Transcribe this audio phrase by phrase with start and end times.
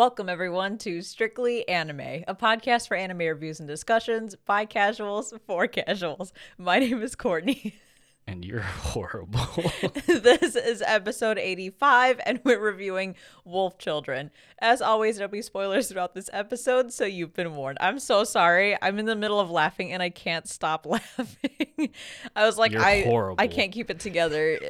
[0.00, 5.66] Welcome, everyone, to Strictly Anime, a podcast for anime reviews and discussions by casuals for
[5.66, 6.32] casuals.
[6.56, 7.74] My name is Courtney.
[8.26, 9.40] And you're horrible.
[10.06, 14.30] this is episode 85, and we're reviewing Wolf Children.
[14.60, 17.78] As always, there'll be spoilers throughout this episode, so you've been warned.
[17.80, 18.78] I'm so sorry.
[18.80, 20.86] I'm in the middle of laughing, and I can't stop
[21.18, 21.90] laughing.
[22.36, 23.42] I was like, You're I, horrible.
[23.42, 24.60] I can't keep it together.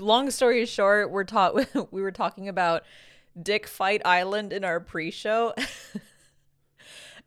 [0.00, 1.54] Long story short, we're taught
[1.92, 2.82] we were talking about
[3.40, 5.54] Dick Fight Island in our pre-show.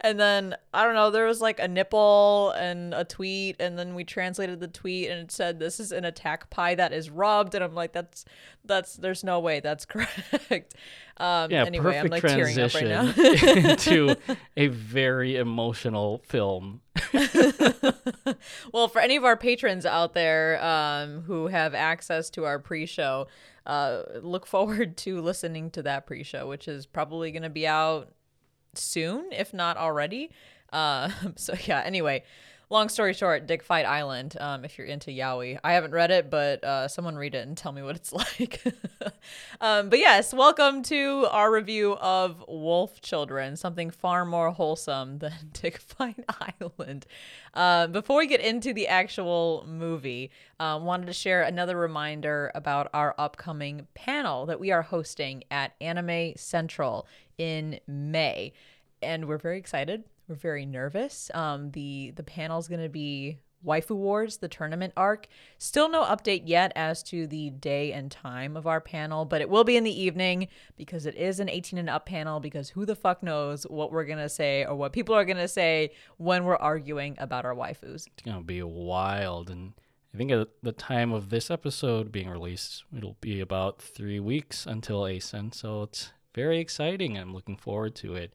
[0.01, 3.95] and then I don't know, there was like a nipple and a tweet, and then
[3.95, 7.55] we translated the tweet and it said this is an attack pie that is rubbed,
[7.55, 8.25] and I'm like, that's
[8.65, 10.75] that's there's no way that's correct.
[11.17, 13.69] Um yeah, anyway, I'm like perfect tearing up right transition now.
[13.71, 14.15] into
[14.55, 16.81] a very emotional film.
[18.71, 23.27] well, for any of our patrons out there um, who have access to our pre-show,
[23.67, 28.13] uh, look forward to listening to that pre-show, which is probably going to be out
[28.73, 30.31] soon, if not already.
[30.73, 31.81] Uh, so yeah.
[31.85, 32.23] Anyway,
[32.69, 34.35] long story short, Dick Fight Island.
[34.39, 37.57] Um, if you're into yaoi, I haven't read it, but uh, someone read it and
[37.57, 38.61] tell me what it's like.
[39.61, 45.33] um, but yes, welcome to our review of Wolf Children, something far more wholesome than
[45.53, 46.23] Dick Fight
[46.59, 47.05] Island.
[47.53, 52.89] Uh, before we get into the actual movie, um, wanted to share another reminder about
[52.93, 58.51] our upcoming panel that we are hosting at Anime Central in May,
[59.01, 60.03] and we're very excited.
[60.27, 61.31] We're very nervous.
[61.33, 65.27] Um, the the panel is going to be Waifu Wars, the tournament arc.
[65.57, 69.49] Still no update yet as to the day and time of our panel, but it
[69.49, 72.39] will be in the evening because it is an 18 and up panel.
[72.39, 75.91] Because who the fuck knows what we're gonna say or what people are gonna say
[76.17, 78.07] when we're arguing about our waifus.
[78.07, 79.73] It's gonna be wild, and
[80.13, 84.65] I think at the time of this episode being released, it'll be about three weeks
[84.65, 87.17] until ACEN, so it's very exciting.
[87.17, 88.33] I'm looking forward to it.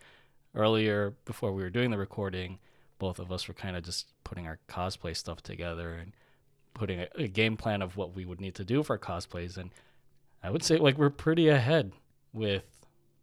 [0.55, 2.59] Earlier, before we were doing the recording,
[2.99, 6.13] both of us were kind of just putting our cosplay stuff together and
[6.75, 9.71] putting a, a game plan of what we would need to do for cosplays, and
[10.43, 11.93] I would say like we're pretty ahead
[12.33, 12.65] with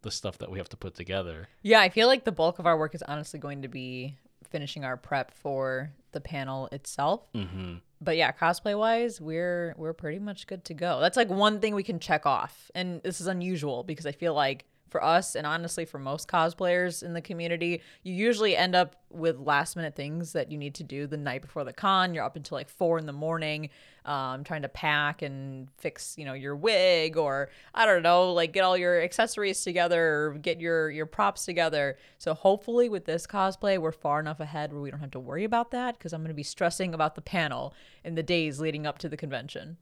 [0.02, 1.48] the stuff that we have to put together.
[1.62, 4.16] Yeah, I feel like the bulk of our work is honestly going to be
[4.48, 7.28] finishing our prep for the panel itself.
[7.34, 11.00] hmm but yeah, cosplay wise, we're we're pretty much good to go.
[11.00, 12.70] That's like one thing we can check off.
[12.74, 17.02] And this is unusual because I feel like for us and honestly for most cosplayers
[17.02, 20.84] in the community, you usually end up with last minute things that you need to
[20.84, 22.14] do the night before the con.
[22.14, 23.70] You're up until like four in the morning,
[24.04, 28.52] um, trying to pack and fix, you know, your wig or I don't know, like
[28.52, 31.96] get all your accessories together or get your your props together.
[32.18, 35.44] So hopefully with this cosplay, we're far enough ahead where we don't have to worry
[35.44, 37.74] about that because I'm going to be stressing about the panel
[38.04, 39.76] in the days leading up to the convention.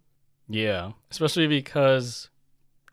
[0.48, 2.30] Yeah, especially because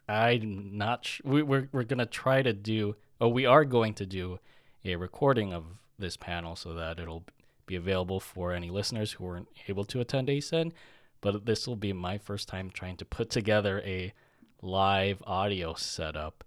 [0.07, 1.05] I'm not.
[1.05, 2.95] Sh- we, we're we're gonna try to do.
[3.19, 4.39] Oh, we are going to do
[4.83, 5.63] a recording of
[5.97, 7.23] this panel so that it'll
[7.65, 10.73] be available for any listeners who weren't able to attend ACEN.
[11.21, 14.13] But this will be my first time trying to put together a
[14.61, 16.43] live audio setup.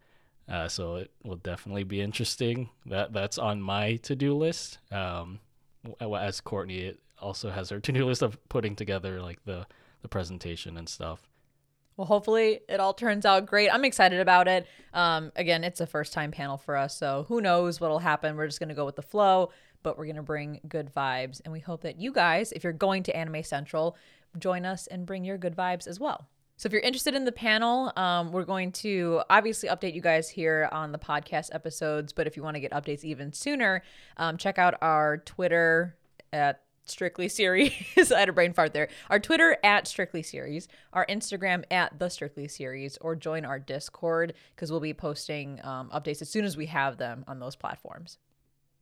[0.48, 2.70] Uh, so it will definitely be interesting.
[2.86, 4.78] That that's on my to-do list.
[4.92, 5.40] Um,
[6.00, 9.66] as Courtney also has her to-do list of putting together like the
[10.02, 11.27] the presentation and stuff.
[11.98, 13.74] Well, hopefully it all turns out great.
[13.74, 14.68] I'm excited about it.
[14.94, 18.36] Um, again, it's a first time panel for us, so who knows what'll happen.
[18.36, 19.50] We're just going to go with the flow,
[19.82, 21.40] but we're going to bring good vibes.
[21.44, 23.96] And we hope that you guys, if you're going to Anime Central,
[24.38, 26.28] join us and bring your good vibes as well.
[26.56, 30.28] So if you're interested in the panel, um, we're going to obviously update you guys
[30.28, 32.12] here on the podcast episodes.
[32.12, 33.82] But if you want to get updates even sooner,
[34.18, 35.96] um, check out our Twitter
[36.32, 37.72] at Strictly Series.
[38.12, 38.88] I had a brain fart there.
[39.10, 44.34] Our Twitter at Strictly Series, our Instagram at the Strictly Series, or join our Discord
[44.54, 48.18] because we'll be posting um, updates as soon as we have them on those platforms.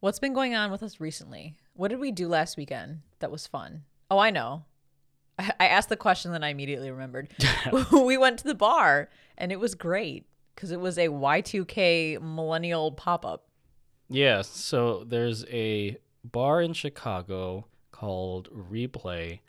[0.00, 1.56] What's been going on with us recently?
[1.74, 3.82] What did we do last weekend that was fun?
[4.10, 4.64] Oh, I know.
[5.38, 7.28] I, I asked the question that I immediately remembered.
[7.92, 12.92] we went to the bar and it was great because it was a Y2K millennial
[12.92, 13.48] pop up.
[14.08, 17.66] Yeah, so there's a bar in Chicago
[17.98, 19.40] called Replay,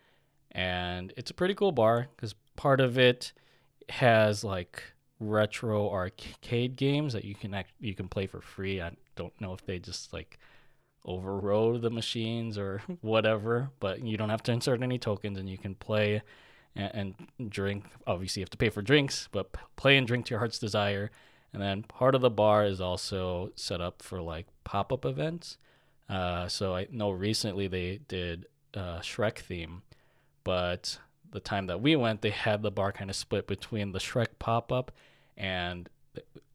[0.52, 3.34] and it's a pretty cool bar because part of it
[3.90, 4.84] has like
[5.20, 8.82] retro arcade games that you can act- you can play for free.
[8.82, 10.40] I don't know if they just like
[11.06, 15.58] overrode the machines or whatever, but you don't have to insert any tokens and you
[15.58, 16.22] can play
[16.76, 17.86] and, and drink.
[18.06, 21.12] Obviously, you have to pay for drinks, but play and drink to your heart's desire.
[21.54, 25.58] And then part of the bar is also set up for like pop up events.
[26.10, 29.82] Uh, so I know recently they did uh, Shrek theme,
[30.44, 31.00] but
[31.32, 34.28] the time that we went, they had the bar kind of split between the Shrek
[34.40, 34.92] pop up
[35.36, 35.90] and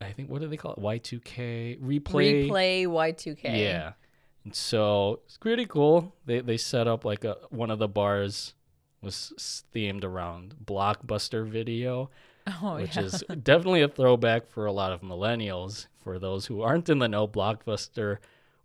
[0.00, 0.80] I think what do they call it?
[0.80, 2.48] Y2K replay.
[2.48, 3.58] Replay Y2K.
[3.58, 3.92] Yeah.
[4.44, 6.14] And so it's pretty cool.
[6.26, 8.54] They they set up like a one of the bars
[9.00, 12.10] was themed around blockbuster video,
[12.60, 13.02] Oh which yeah.
[13.02, 15.86] is definitely a throwback for a lot of millennials.
[16.02, 18.18] For those who aren't in the know, Blockbuster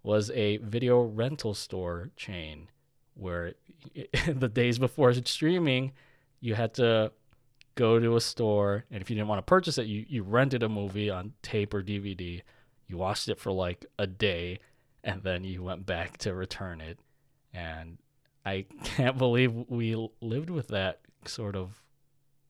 [0.07, 2.69] was a video rental store chain
[3.13, 3.55] where
[4.25, 5.91] the days before streaming,
[6.39, 7.11] you had to
[7.75, 10.63] go to a store and if you didn't want to purchase it, you, you rented
[10.63, 12.41] a movie on tape or DVD.
[12.87, 14.59] You watched it for like a day
[15.03, 16.99] and then you went back to return it.
[17.53, 17.97] And
[18.45, 21.83] I can't believe we lived with that sort of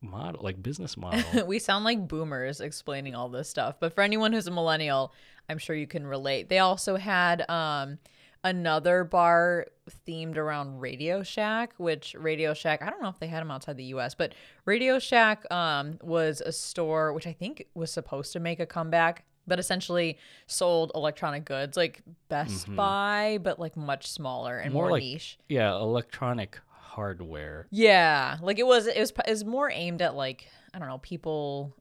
[0.01, 1.45] model, like business model.
[1.47, 5.13] we sound like boomers explaining all this stuff, but for anyone who's a millennial,
[5.49, 6.49] I'm sure you can relate.
[6.49, 7.97] They also had um
[8.44, 9.65] another bar
[10.07, 13.77] themed around Radio Shack, which Radio Shack, I don't know if they had them outside
[13.77, 14.33] the US, but
[14.65, 19.25] Radio Shack um was a store which I think was supposed to make a comeback,
[19.47, 24.91] but essentially sold electronic goods like Best Buy, but like much smaller and More more,
[24.91, 25.39] like- niche.
[25.49, 26.59] yeah, electronic
[26.97, 27.67] hardware.
[27.69, 30.97] Yeah, like it was it was it was more aimed at like I don't know
[30.97, 31.75] people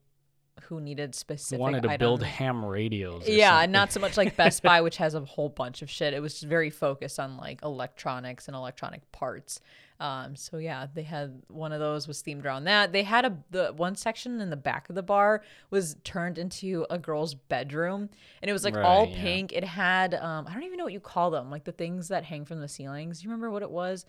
[0.65, 3.27] who needed specific wanted to build ham radios.
[3.27, 3.65] or Yeah, something.
[3.65, 6.13] and not so much like Best Buy, which has a whole bunch of shit.
[6.13, 9.61] It was just very focused on like electronics and electronic parts.
[9.99, 12.93] Um, so yeah, they had one of those was themed around that.
[12.93, 16.85] They had a the one section in the back of the bar was turned into
[16.91, 18.11] a girl's bedroom,
[18.43, 19.23] and it was like all yeah.
[19.23, 19.53] pink.
[19.53, 22.25] It had um, I don't even know what you call them, like the things that
[22.25, 23.25] hang from the ceilings.
[23.25, 24.05] You remember what it was?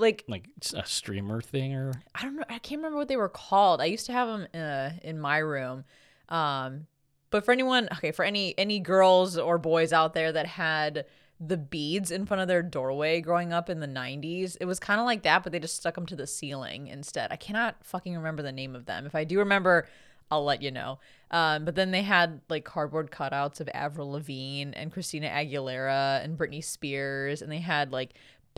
[0.00, 2.44] Like like a streamer thing or I don't know.
[2.48, 3.80] I can't remember what they were called.
[3.80, 5.84] I used to have them uh, in my room.
[6.28, 6.86] Um,
[7.30, 11.06] but for anyone, okay, for any any girls or boys out there that had
[11.40, 15.00] the beads in front of their doorway growing up in the 90s, it was kind
[15.00, 17.32] of like that, but they just stuck them to the ceiling instead.
[17.32, 19.06] I cannot fucking remember the name of them.
[19.06, 19.88] If I do remember,
[20.30, 20.98] I'll let you know.
[21.30, 26.38] Um, but then they had like cardboard cutouts of Avril Lavigne and Christina Aguilera and
[26.38, 28.10] Britney Spears, and they had like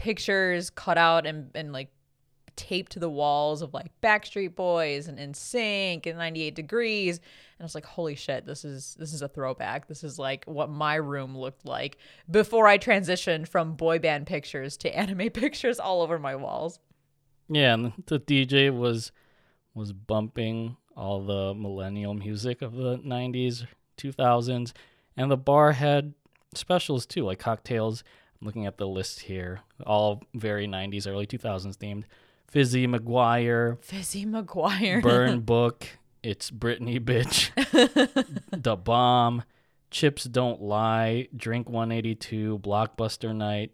[0.03, 1.89] pictures cut out and, and like
[2.57, 7.19] taped to the walls of like Backstreet Boys and NSYNC and 98 Degrees.
[7.19, 9.87] And I was like, holy shit, this is this is a throwback.
[9.87, 14.77] This is like what my room looked like before I transitioned from boy band pictures
[14.79, 16.81] to anime pictures all over my walls.
[17.49, 19.13] yeah, and the DJ was
[19.73, 23.67] was bumping all the millennial music of the 90s,
[23.99, 24.73] 2000s,
[25.17, 26.13] and the bar had
[26.55, 28.03] specials too, like cocktails.
[28.43, 32.05] Looking at the list here, all very 90s, early 2000s themed.
[32.49, 35.01] Fizzy McGuire, Fizzy McGuire.
[35.01, 35.87] Burn Book,
[36.23, 37.51] It's Britney Bitch,
[38.63, 39.45] The Bomb,
[39.91, 43.73] Chips Don't Lie, Drink 182, Blockbuster Night,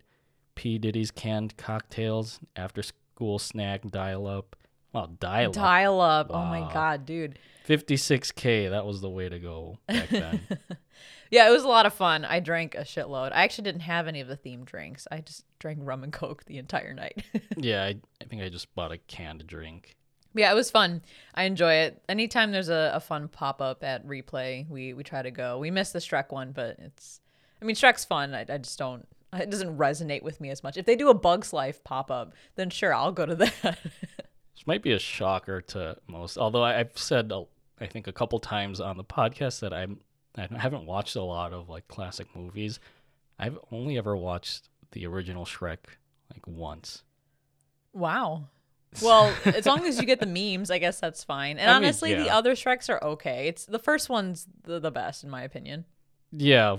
[0.55, 0.79] P.
[0.79, 4.55] Diddy's Canned Cocktails, After School Snack, Dial Up.
[4.93, 5.55] Well, Dial Up.
[5.55, 6.27] Dial up.
[6.31, 7.39] Oh my god, dude.
[7.69, 10.41] 56K, that was the way to go back then.
[11.31, 12.25] Yeah, it was a lot of fun.
[12.25, 13.33] I drank a shitload.
[13.33, 15.07] I actually didn't have any of the themed drinks.
[15.11, 17.23] I just drank rum and coke the entire night.
[17.57, 19.97] yeah, I, I think I just bought a canned drink.
[20.35, 21.03] Yeah, it was fun.
[21.35, 22.03] I enjoy it.
[22.09, 25.59] Anytime there's a, a fun pop up at replay, we we try to go.
[25.59, 27.21] We missed the Shrek one, but it's
[27.61, 28.35] I mean Shrek's fun.
[28.35, 30.77] I, I just don't it doesn't resonate with me as much.
[30.77, 33.79] If they do a Bugs Life pop up, then sure, I'll go to that.
[34.59, 37.45] This might be a shocker to most, although I've said, uh,
[37.81, 40.01] I think, a couple times on the podcast that I'm,
[40.37, 42.81] I haven't watched a lot of like classic movies.
[43.39, 45.79] I've only ever watched the original Shrek
[46.35, 47.05] like once.
[47.93, 48.47] wow.
[49.03, 51.59] Well, as long as you get the memes, I guess that's fine.
[51.59, 53.47] And I mean, honestly, the other Shreks are okay.
[53.47, 55.85] It's the first one's the, the best in my opinion.
[56.33, 56.79] Yeah,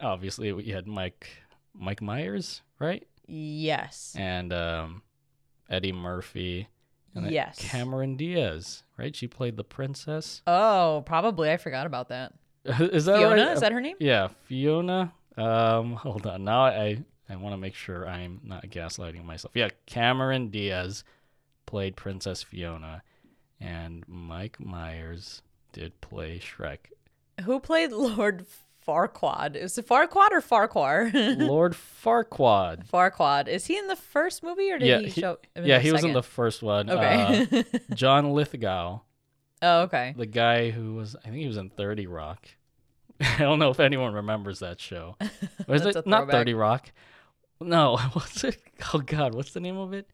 [0.00, 1.28] obviously we had Mike,
[1.74, 4.14] Mike Myers, right, Yes.
[4.16, 5.02] and um,
[5.68, 6.68] Eddie Murphy,
[7.14, 7.58] Yes.
[7.58, 9.14] Cameron Diaz, right?
[9.14, 10.42] She played the princess.
[10.46, 11.50] Oh, probably.
[11.50, 12.34] I forgot about that.
[12.64, 13.52] is that Fiona, right?
[13.52, 13.96] is that her name?
[13.98, 15.12] Yeah, Fiona.
[15.36, 16.44] Um, hold on.
[16.44, 19.52] Now I I want to make sure I'm not gaslighting myself.
[19.54, 21.04] Yeah, Cameron Diaz
[21.66, 23.02] played Princess Fiona,
[23.60, 26.78] and Mike Myers did play Shrek.
[27.44, 28.46] Who played Lord
[28.88, 29.54] Farquaad?
[29.54, 31.10] Is it Farquaad or Farquhar?
[31.14, 32.88] Lord Farquaad.
[32.88, 33.46] Farquaad.
[33.48, 35.38] Is he in the first movie or did Yeah, he he- show?
[35.54, 36.88] in Yeah, he was in the first one.
[36.88, 37.46] Okay.
[37.52, 37.62] Uh,
[37.94, 39.00] John Lithgow,
[39.62, 40.14] oh, okay.
[40.16, 42.46] the guy who was I think he was in Thirty Rock.
[43.20, 45.16] I don't know if anyone remembers that show.
[45.66, 46.30] Or is it not.
[46.30, 46.90] Thirty Rock?
[47.60, 48.56] No, what's it?
[48.94, 50.08] Oh God, what's the name of it?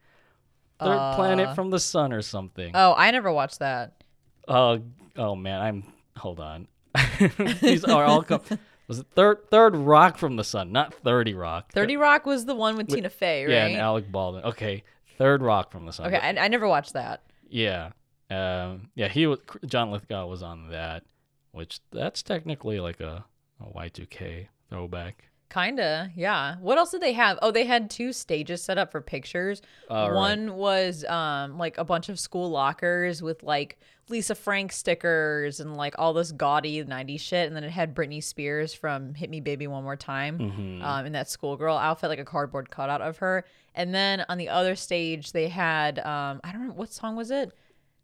[0.79, 2.71] Third Planet Uh, from the Sun or something.
[2.73, 4.03] Oh, I never watched that.
[4.47, 4.81] Oh,
[5.15, 5.83] oh man, I'm.
[6.17, 6.67] Hold on.
[7.61, 8.23] These are all.
[8.23, 8.41] Com-
[8.87, 11.71] was it third Third Rock from the Sun, not Thirty Rock?
[11.71, 13.51] Thirty Rock was the one with Tina Fey, right?
[13.51, 14.43] Yeah, and Alec Baldwin.
[14.45, 14.83] Okay,
[15.17, 16.07] Third Rock from the Sun.
[16.07, 17.23] okay, I, I never watched that.
[17.49, 17.91] Yeah.
[18.29, 21.03] Um, yeah, he was John Lithgow was on that.
[21.51, 23.23] which that's technically like a,
[23.61, 25.29] a Y2K throwback.
[25.55, 26.57] Kinda, yeah.
[26.59, 27.39] What else did they have?
[27.41, 29.61] Oh, they had two stages set up for pictures.
[29.89, 30.11] Right.
[30.11, 35.77] One was um like a bunch of school lockers with like Lisa Frank stickers and
[35.77, 37.47] like all this gaudy 90s shit.
[37.47, 40.83] And then it had Britney Spears from Hit Me Baby One More Time Mhm.
[40.83, 43.45] um, in that schoolgirl outfit, like a cardboard cutout of her.
[43.73, 47.31] And then on the other stage, they had, um, I don't know, what song was
[47.31, 47.51] it?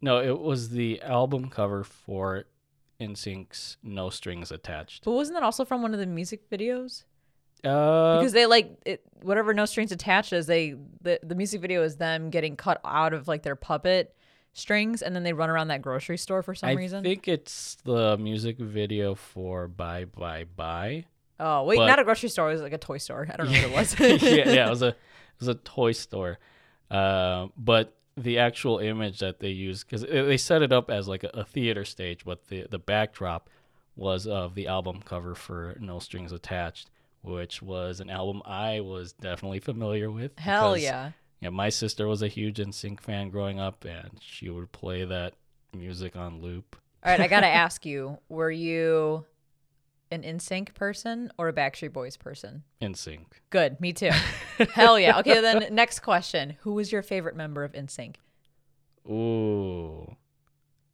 [0.00, 2.46] No, it was the album cover for
[2.98, 5.04] NSYNC's No Strings Attached.
[5.04, 7.04] But wasn't that also from one of the music videos?
[7.64, 11.82] Uh, because they like it, whatever no strings attached is they the, the music video
[11.82, 14.14] is them getting cut out of like their puppet
[14.52, 17.28] strings and then they run around that grocery store for some I reason I think
[17.28, 21.04] it's the music video for Bye Bye Bye.
[21.40, 23.46] oh wait but- not a grocery store it was like a toy store i don't
[23.46, 24.96] know what it was yeah, yeah, it was a it
[25.38, 26.38] was a toy store.
[26.90, 31.24] Uh, but the actual image that they used because they set it up as like
[31.24, 33.48] a, a theater stage, but the the backdrop
[33.96, 36.90] was of the album cover for No Strings Attached,
[37.22, 40.38] which was an album I was definitely familiar with.
[40.38, 41.10] hell because, yeah
[41.40, 45.34] Yeah, my sister was a huge NSYNC fan growing up, and she would play that
[45.74, 46.76] music on loop.
[47.04, 49.24] all right i gotta ask you were you
[50.10, 52.64] an NSYNC person or a Backstreet Boys person?
[52.82, 53.24] NSYNC.
[53.48, 54.10] Good, me too.
[54.74, 55.18] Hell yeah.
[55.20, 56.58] Okay, then next question.
[56.60, 58.16] Who was your favorite member of NSYNC?
[59.08, 60.14] Ooh.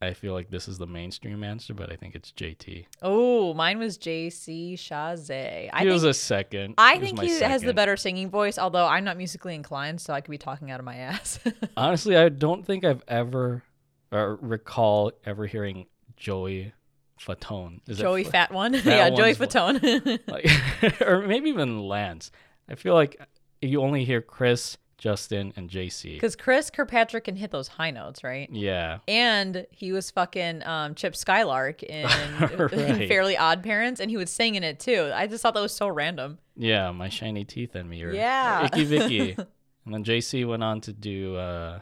[0.00, 2.86] I feel like this is the mainstream answer, but I think it's JT.
[3.02, 5.70] Oh, mine was JC Chasez.
[5.72, 6.74] I he was a second.
[6.78, 10.14] I was think he has the better singing voice, although I'm not musically inclined, so
[10.14, 11.40] I could be talking out of my ass.
[11.76, 13.64] Honestly, I don't think I've ever
[14.12, 15.86] or recall ever hearing
[16.16, 16.72] Joey
[17.20, 17.80] Fatone.
[17.88, 18.74] Is Joey Fa- Fat One.
[18.74, 20.20] Fat yeah, Joey Fatone.
[20.28, 22.30] like, or maybe even Lance.
[22.68, 23.20] I feel like
[23.60, 26.14] you only hear Chris, Justin, and JC.
[26.14, 28.48] Because Chris Kirkpatrick can hit those high notes, right?
[28.52, 28.98] Yeah.
[29.06, 32.08] And he was fucking um, Chip Skylark in,
[32.72, 35.10] in Fairly Odd Parents, and he would sing in it too.
[35.14, 36.38] I just thought that was so random.
[36.56, 38.02] Yeah, my shiny teeth and me.
[38.02, 38.62] Or, Yeah.
[38.62, 39.30] or Icky Vicky.
[39.84, 41.36] and then JC went on to do.
[41.36, 41.78] Uh,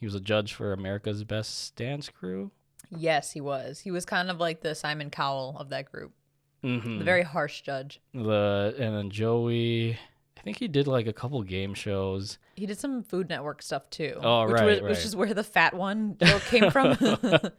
[0.00, 2.50] he was a judge for America's Best Dance Crew.
[2.90, 3.80] Yes, he was.
[3.80, 6.12] He was kind of like the Simon Cowell of that group,
[6.64, 6.98] Mm-hmm.
[6.98, 8.00] the very harsh judge.
[8.14, 9.98] the and then Joey.
[10.38, 12.38] I think he did like a couple game shows.
[12.54, 14.18] He did some Food Network stuff too.
[14.22, 14.90] Oh, which right, was- right.
[14.90, 16.96] Which is where the fat one joke came from.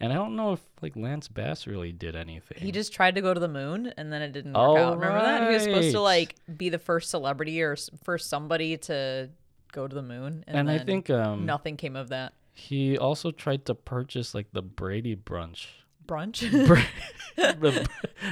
[0.00, 2.58] And I don't know if like Lance Bass really did anything.
[2.60, 4.98] he just tried to go to the moon and then it didn't work Oh, out.
[5.00, 5.48] Remember that?
[5.48, 9.28] He was supposed to like be the first celebrity or first somebody to
[9.72, 10.44] go to the moon.
[10.46, 12.32] And, and I think um nothing came of that.
[12.52, 15.66] he also tried to purchase like the Brady Brunch,
[16.06, 16.48] Brunch?
[17.36, 17.88] the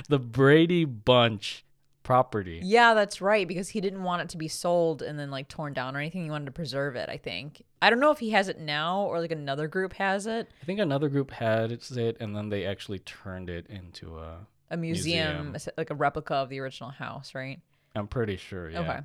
[0.09, 1.65] the Brady Bunch
[2.07, 2.61] property.
[2.63, 3.47] yeah, that's right.
[3.47, 6.25] Because he didn't want it to be sold and then like torn down or anything.
[6.25, 7.63] He wanted to preserve it, I think.
[7.83, 10.49] I don't know if he has it now or like another group has it.
[10.63, 14.47] I think another group had it, and then they actually turned it into a.
[14.71, 15.75] A museum, Museum.
[15.77, 17.61] like a replica of the original house, right?
[17.95, 18.69] I'm pretty sure.
[18.69, 18.81] Yeah.
[18.81, 18.99] Okay.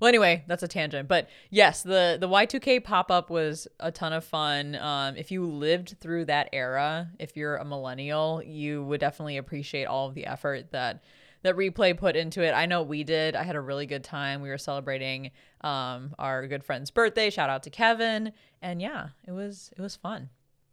[0.00, 4.12] Well, anyway, that's a tangent, but yes, the the Y2K pop up was a ton
[4.12, 4.74] of fun.
[4.74, 9.84] Um, if you lived through that era, if you're a millennial, you would definitely appreciate
[9.84, 11.04] all of the effort that
[11.44, 12.52] that replay put into it.
[12.52, 13.36] I know we did.
[13.36, 14.40] I had a really good time.
[14.40, 17.30] We were celebrating um, our good friend's birthday.
[17.30, 20.30] Shout out to Kevin, and yeah, it was it was fun.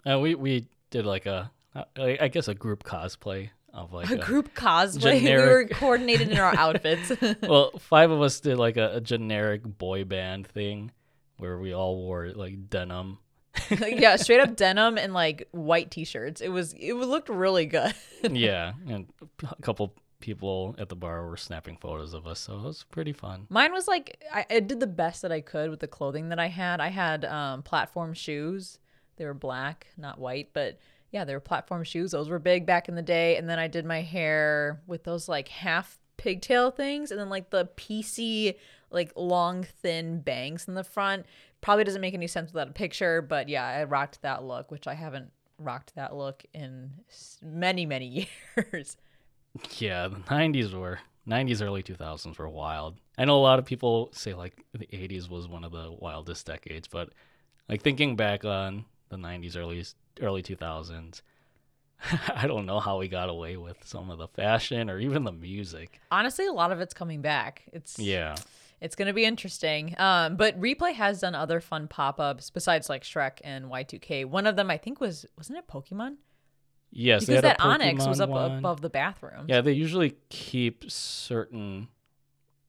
[0.10, 1.52] Uh, we we did like a
[1.96, 5.04] I guess a group cosplay of like A a, group cosplay.
[5.04, 7.12] We were generic- coordinated in our outfits.
[7.42, 10.92] well, five of us did like a, a generic boy band thing
[11.38, 13.20] where we all wore like denim.
[13.70, 16.40] yeah, straight up denim and like white t-shirts.
[16.40, 17.94] It was it looked really good.
[18.24, 19.08] yeah, and
[19.44, 23.14] a couple people at the bar were snapping photos of us, so it was pretty
[23.14, 23.48] fun.
[23.50, 26.40] Mine was like I, I did the best that I could with the clothing that
[26.40, 26.80] I had.
[26.80, 28.80] I had um, platform shoes.
[29.18, 30.80] They were black, not white, but
[31.12, 32.12] yeah, they were platform shoes.
[32.12, 33.36] Those were big back in the day.
[33.36, 37.50] And then I did my hair with those like half pigtail things, and then like
[37.50, 38.56] the PC
[38.90, 41.26] like long thin bangs in the front.
[41.62, 44.88] Probably doesn't make any sense without a picture, but yeah, I rocked that look, which
[44.88, 46.92] I haven't rocked that look in
[47.42, 48.98] many many years.
[49.78, 52.98] Yeah, the '90s were '90s, early 2000s were wild.
[53.18, 56.46] I know a lot of people say like the '80s was one of the wildest
[56.46, 57.10] decades, but
[57.70, 59.84] like thinking back on the '90s, early
[60.22, 61.22] early 2000s,
[62.36, 65.32] I don't know how we got away with some of the fashion or even the
[65.32, 66.00] music.
[66.12, 67.64] Honestly, a lot of it's coming back.
[67.74, 68.36] It's Yeah,
[68.80, 69.96] It's gonna be interesting.
[70.00, 74.26] Um, but Replay has done other fun pop-ups besides like Shrek and Y2K.
[74.26, 76.16] One of them I think was wasn't it Pokemon?
[76.92, 78.58] Yes, Because that Onix was up one.
[78.58, 79.46] above the bathroom.
[79.48, 81.88] Yeah, they usually keep certain.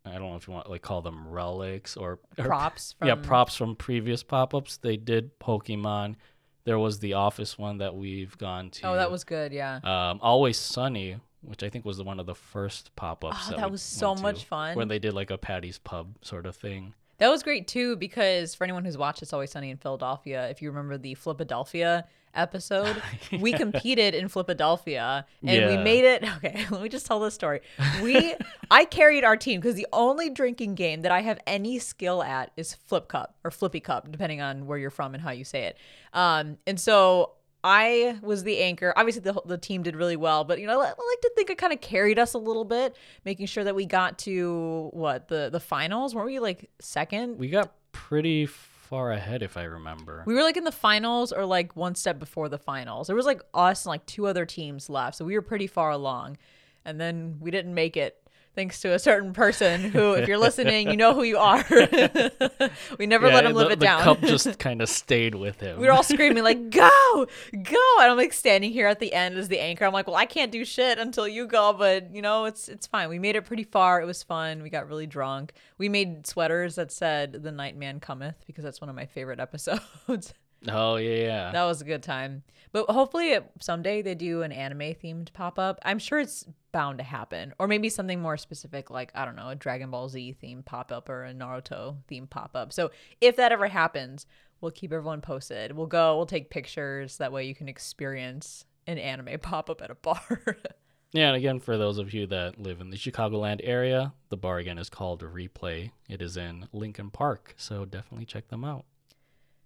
[0.05, 3.15] I don't know if you want like call them relics or, or Props from yeah
[3.17, 4.77] props from previous pop-ups.
[4.79, 6.17] They did Pokemon.
[6.65, 8.87] There was the Office one that we've gone to.
[8.89, 9.53] Oh, that was good.
[9.53, 9.77] Yeah.
[9.83, 13.51] um, Always Sunny, which I think was one of the first pop ups.
[13.53, 14.77] Oh, that was so much fun.
[14.77, 16.95] When they did like a Patty's Pub sort of thing.
[17.19, 20.63] That was great too because for anyone who's watched It's Always Sunny in Philadelphia, if
[20.63, 23.03] you remember the Flipadelphia episode,
[23.41, 26.25] we competed in Philadelphia and we made it.
[26.43, 27.61] Okay, let me just tell this story.
[28.03, 28.35] We,
[28.71, 32.51] I carried our team because the only drinking game that I have any skill at
[32.57, 35.65] is Flip Cup or Flippy Cup, depending on where you're from and how you say
[35.65, 35.77] it.
[36.13, 38.93] Um, and so I was the anchor.
[38.97, 41.51] Obviously, the the team did really well, but you know, I I like to think
[41.51, 45.29] it kind of carried us a little bit, making sure that we got to what
[45.29, 46.15] the the finals.
[46.15, 47.39] Weren't we like second?
[47.39, 48.47] We got pretty
[48.93, 50.23] far ahead, if I remember.
[50.27, 53.07] We were like in the finals or like one step before the finals.
[53.07, 55.17] There was like us and like two other teams left.
[55.17, 56.37] So we were pretty far along.
[56.85, 58.22] And then we didn't make it
[58.55, 61.65] thanks to a certain person who, if you're listening, you know who you are.
[62.99, 64.03] we never let him live the, it the down.
[64.03, 65.79] cup just kind of stayed with him.
[65.81, 67.27] we were all screaming like, "Go,
[67.63, 69.85] go!" And I'm like standing here at the end as the anchor.
[69.85, 72.87] I'm like, "Well, I can't do shit until you go," but you know, it's it's
[72.87, 73.09] fine.
[73.09, 74.01] We made it pretty far.
[74.01, 74.63] It was fun.
[74.63, 75.53] We got really drunk.
[75.79, 79.41] We made sweaters that said "The Night Man Cometh" because that's one of my favorite
[79.41, 80.35] episodes.
[80.69, 81.53] Oh yeah, yeah.
[81.53, 82.43] That was a good time.
[82.73, 85.79] But hopefully it, someday they do an anime themed pop up.
[85.85, 87.53] I'm sure it's bound to happen.
[87.59, 90.91] Or maybe something more specific like, I don't know, a Dragon Ball Z themed pop
[90.91, 92.73] up or a Naruto themed pop up.
[92.73, 92.91] So
[93.21, 94.27] if that ever happens,
[94.61, 95.73] we'll keep everyone posted.
[95.73, 97.19] We'll go, we'll take pictures.
[97.19, 100.57] That way you can experience an anime pop up at a bar.
[101.15, 104.57] Yeah, and again, for those of you that live in the Chicagoland area, the bar
[104.57, 105.91] again is called Replay.
[106.09, 108.87] It is in Lincoln Park, so definitely check them out.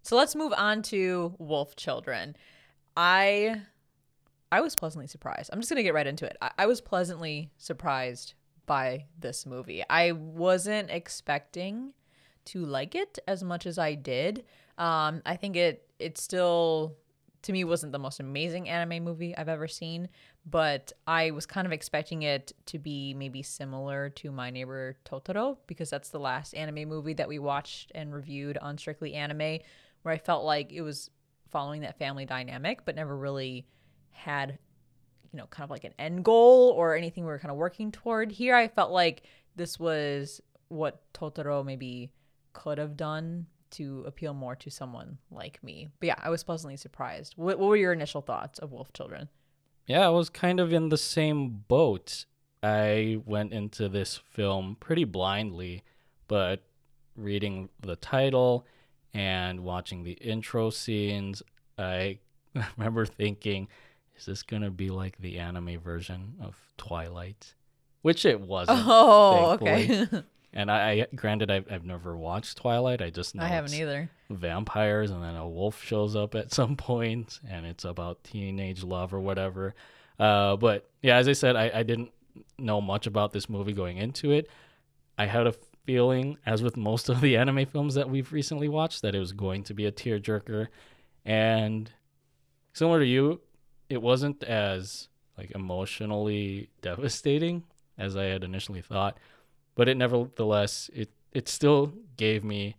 [0.06, 2.36] So let's move on to Wolf Children.
[2.96, 3.62] I
[4.52, 5.50] I was pleasantly surprised.
[5.52, 6.36] I'm just gonna get right into it.
[6.40, 8.34] I, I was pleasantly surprised
[8.66, 9.82] by this movie.
[9.90, 11.92] I wasn't expecting
[12.44, 14.44] to like it as much as I did.
[14.78, 16.94] Um, I think it it still
[17.42, 20.08] to me wasn't the most amazing anime movie I've ever seen,
[20.48, 25.56] but I was kind of expecting it to be maybe similar to My Neighbor Totoro
[25.66, 29.58] because that's the last anime movie that we watched and reviewed on Strictly Anime,
[30.06, 31.10] where I felt like it was
[31.50, 33.66] following that family dynamic, but never really
[34.10, 34.56] had
[35.32, 37.90] you know kind of like an end goal or anything we were kind of working
[37.90, 38.30] toward.
[38.30, 39.24] Here, I felt like
[39.56, 42.12] this was what Totoro maybe
[42.52, 45.88] could have done to appeal more to someone like me.
[45.98, 47.34] But yeah, I was pleasantly surprised.
[47.36, 49.28] What, what were your initial thoughts of Wolf Children?
[49.88, 52.26] Yeah, I was kind of in the same boat.
[52.62, 55.82] I went into this film pretty blindly,
[56.28, 56.62] but
[57.16, 58.66] reading the title
[59.16, 61.42] and watching the intro scenes,
[61.78, 62.18] I
[62.76, 63.68] remember thinking,
[64.16, 67.54] is this going to be like the anime version of Twilight?
[68.02, 68.80] Which it wasn't.
[68.86, 70.02] Oh, thankfully.
[70.02, 70.22] okay.
[70.52, 73.02] And I, I granted, I've, I've never watched Twilight.
[73.02, 74.08] I just know I haven't either.
[74.30, 79.12] vampires and then a wolf shows up at some point and it's about teenage love
[79.12, 79.74] or whatever
[80.18, 82.10] uh, but yeah as i said I, I didn't
[82.58, 84.48] know much about this movie going into it
[85.18, 85.54] i had a
[85.86, 89.32] feeling as with most of the anime films that we've recently watched that it was
[89.32, 90.66] going to be a tearjerker
[91.24, 91.90] and
[92.72, 93.40] similar to you
[93.88, 97.62] it wasn't as like emotionally devastating
[97.96, 99.16] as i had initially thought
[99.74, 102.76] but it nevertheless it it still gave me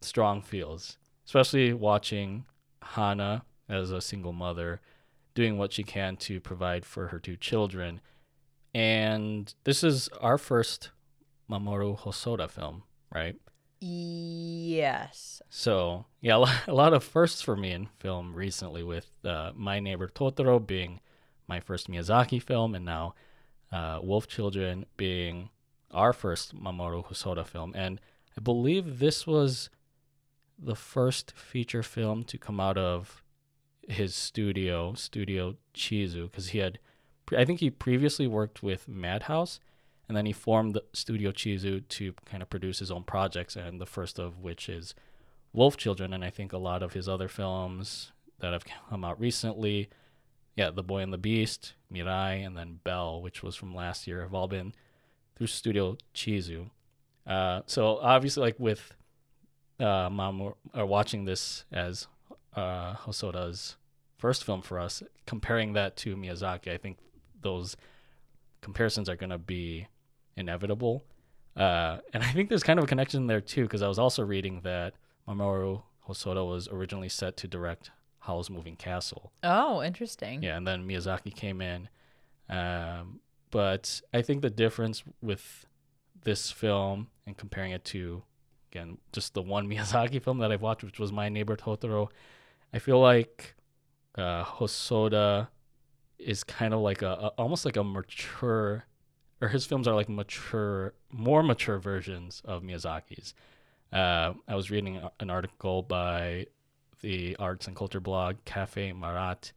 [0.00, 2.44] strong feels, especially watching
[2.80, 4.80] Hana as a single mother
[5.34, 8.00] doing what she can to provide for her two children.
[8.72, 10.90] And this is our first
[11.50, 12.82] Mamoru Hosoda film,
[13.14, 13.36] right?
[13.80, 15.42] Yes.
[15.50, 19.52] So, yeah, a lo- a lot of firsts for me in film recently with uh,
[19.54, 21.00] My Neighbor Totoro being
[21.48, 23.14] my first Miyazaki film and now
[23.72, 25.50] uh, Wolf Children being
[25.90, 27.72] our first Mamoru Hosoda film.
[27.74, 28.00] And
[28.36, 29.68] I believe this was
[30.58, 33.22] the first feature film to come out of
[33.88, 36.78] his studio, Studio Chizu, because he had,
[37.36, 39.58] I think he previously worked with Madhouse,
[40.12, 43.80] and then he formed the Studio Chizu to kind of produce his own projects, and
[43.80, 44.94] the first of which is
[45.54, 49.18] Wolf Children, and I think a lot of his other films that have come out
[49.18, 49.88] recently,
[50.54, 54.20] yeah, The Boy and the Beast, Mirai, and then Bell, which was from last year,
[54.20, 54.74] have all been
[55.34, 56.68] through Studio Chizu.
[57.26, 58.94] Uh, so obviously, like with
[59.80, 62.06] uh, Mamoru, or watching this as
[62.54, 63.76] uh, Hosoda's
[64.18, 66.98] first film for us, comparing that to Miyazaki, I think
[67.40, 67.78] those
[68.60, 69.88] comparisons are going to be
[70.36, 71.04] inevitable.
[71.56, 74.22] Uh, and I think there's kind of a connection there too, because I was also
[74.22, 74.94] reading that
[75.28, 77.90] Mamoru Hosoda was originally set to direct
[78.20, 79.32] Howl's Moving Castle.
[79.42, 80.42] Oh, interesting.
[80.42, 81.88] Yeah, and then Miyazaki came in.
[82.48, 85.66] Um, but I think the difference with
[86.24, 88.22] this film and comparing it to,
[88.70, 92.08] again, just the one Miyazaki film that I've watched, which was My Neighbor Totoro,
[92.72, 93.54] I feel like
[94.16, 95.48] uh, Hosoda
[96.18, 98.84] is kind of like a, a almost like a mature,
[99.42, 103.34] or his films are like mature, more mature versions of Miyazaki's.
[103.92, 106.46] Uh, I was reading an article by
[107.02, 109.52] the arts and culture blog Cafe Marat,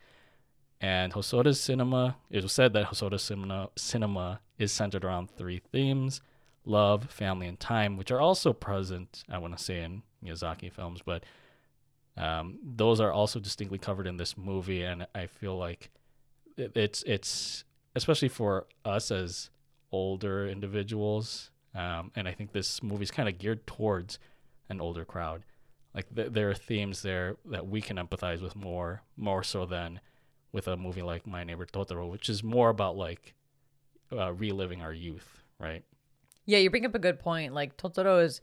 [0.82, 2.18] and Hosoda's cinema.
[2.32, 6.20] It was said that Hosoda's cinema, cinema is centered around three themes:
[6.66, 9.24] love, family, and time, which are also present.
[9.30, 11.24] I want to say in Miyazaki films, but
[12.18, 15.92] um, those are also distinctly covered in this movie, and I feel like
[16.58, 17.64] it, it's it's
[17.96, 19.52] especially for us as
[19.96, 24.20] older individuals, um, and I think this movie's kind of geared towards
[24.70, 25.44] an older crowd.
[25.94, 30.02] Like th- there are themes there that we can empathize with more, more so than
[30.52, 33.34] with a movie like My Neighbor Totoro, which is more about like
[34.12, 35.84] uh, reliving our youth, right?
[36.46, 37.54] Yeah, you bring up a good point.
[37.54, 38.42] Like Totoro is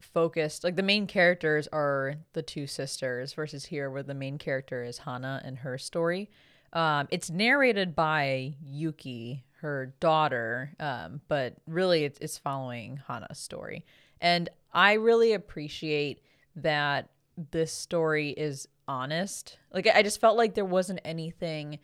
[0.00, 0.64] focused.
[0.64, 4.98] Like the main characters are the two sisters versus here, where the main character is
[4.98, 6.30] Hana and her story.
[6.72, 13.84] Um, it's narrated by Yuki, her daughter, um, but really it's, it's following Hana's story.
[14.20, 16.22] And I really appreciate
[16.56, 17.10] that
[17.50, 19.58] this story is honest.
[19.72, 21.78] Like I just felt like there wasn't anything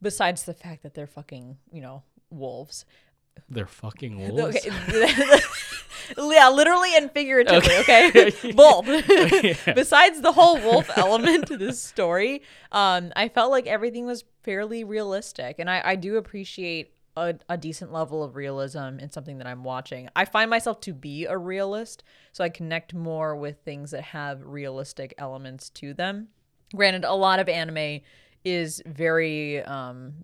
[0.00, 2.84] besides the fact that they're fucking, you know, wolves.
[3.48, 4.56] They're fucking wolves.
[4.56, 5.38] Okay.
[6.18, 8.32] yeah, literally and figuratively, okay?
[8.54, 8.86] Both.
[9.74, 14.84] Besides the whole wolf element to this story, um, I felt like everything was fairly
[14.84, 15.56] realistic.
[15.58, 19.64] And I, I do appreciate a, a decent level of realism in something that I'm
[19.64, 20.08] watching.
[20.16, 24.42] I find myself to be a realist, so I connect more with things that have
[24.44, 26.28] realistic elements to them.
[26.74, 28.00] Granted, a lot of anime
[28.44, 30.14] is very um,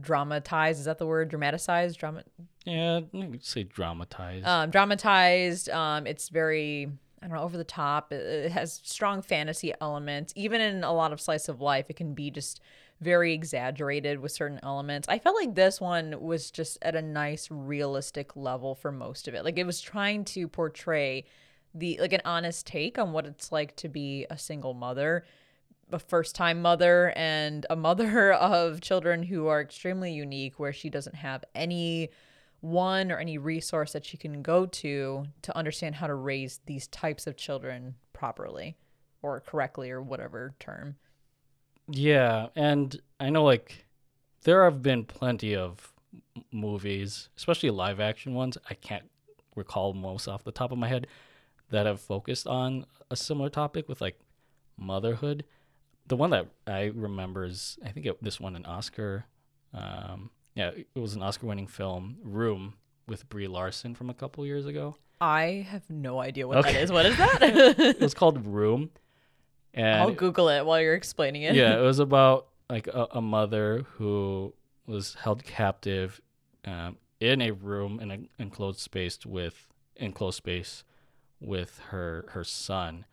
[0.00, 0.78] dramatized.
[0.78, 1.28] Is that the word?
[1.28, 1.98] Dramatized?
[1.98, 2.22] Drama
[2.64, 4.46] Yeah, you could say dramatized.
[4.46, 5.68] um, dramatized.
[5.70, 6.88] Um, it's very
[7.22, 8.12] I don't know over the top.
[8.12, 10.32] It, it has strong fantasy elements.
[10.36, 12.60] Even in a lot of slice of life, it can be just
[13.00, 15.08] very exaggerated with certain elements.
[15.08, 19.34] I felt like this one was just at a nice realistic level for most of
[19.34, 19.44] it.
[19.44, 21.24] Like it was trying to portray
[21.74, 25.24] the like an honest take on what it's like to be a single mother
[25.92, 30.90] a first time mother and a mother of children who are extremely unique where she
[30.90, 32.10] doesn't have any
[32.60, 36.86] one or any resource that she can go to to understand how to raise these
[36.88, 38.76] types of children properly
[39.22, 40.96] or correctly or whatever term.
[41.90, 43.86] Yeah, and I know like
[44.42, 45.92] there have been plenty of
[46.52, 48.56] movies, especially live action ones.
[48.68, 49.04] I can't
[49.56, 51.06] recall most off the top of my head
[51.70, 54.18] that have focused on a similar topic with like
[54.76, 55.44] motherhood.
[56.06, 59.26] The one that I remember is I think it, this one an Oscar.
[59.72, 62.74] Um, yeah, it was an Oscar-winning film, Room,
[63.06, 64.96] with Brie Larson from a couple years ago.
[65.20, 66.72] I have no idea what Okay.
[66.72, 66.90] that is.
[66.92, 67.40] What is that?
[67.78, 68.90] It was called Room,
[69.74, 71.54] and I'll Google it while you're explaining it.
[71.54, 74.52] yeah, it was about like a, a mother who
[74.86, 76.20] was held captive
[76.64, 80.84] um, in a room in an enclosed space with enclosed space
[81.40, 83.04] with her her son.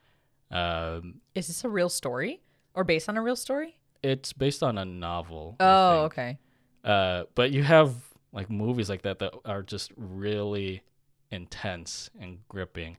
[0.51, 2.41] Um, Is this a real story
[2.73, 3.73] or based on a real story?
[4.03, 5.55] it's based on a novel.
[5.59, 6.37] Oh, okay.
[6.83, 7.95] Uh, but you have
[8.31, 10.83] like movies like that that are just really
[11.31, 12.97] intense and gripping.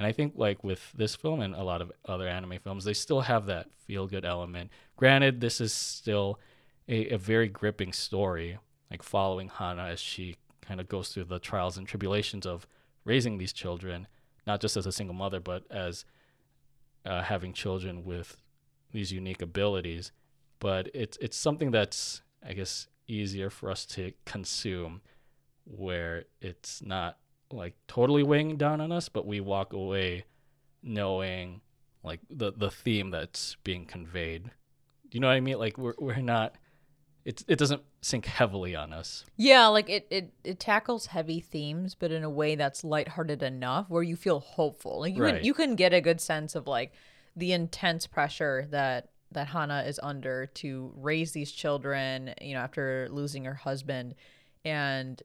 [0.00, 2.94] And I think like with this film and a lot of other anime films, they
[2.94, 4.70] still have that feel good element.
[4.96, 6.40] Granted, this is still
[6.88, 8.56] a, a very gripping story,
[8.90, 12.66] like following Hana as she kind of goes through the trials and tribulations of
[13.04, 14.06] raising these children,
[14.46, 16.06] not just as a single mother, but as
[17.04, 18.38] uh, having children with
[18.92, 20.12] these unique abilities.
[20.60, 25.02] But it's it's something that's I guess easier for us to consume,
[25.66, 27.18] where it's not
[27.52, 30.24] like totally weighing down on us, but we walk away
[30.82, 31.60] knowing
[32.02, 34.44] like the the theme that's being conveyed.
[34.44, 34.50] Do
[35.16, 35.58] you know what I mean?
[35.58, 36.54] Like we're we're not.
[37.24, 39.26] It it doesn't sink heavily on us.
[39.36, 43.90] Yeah, like it, it it tackles heavy themes, but in a way that's lighthearted enough
[43.90, 45.00] where you feel hopeful.
[45.00, 45.34] Like you Right.
[45.36, 46.92] can you can get a good sense of like
[47.36, 53.06] the intense pressure that that Hana is under to raise these children, you know, after
[53.10, 54.14] losing her husband
[54.64, 55.22] and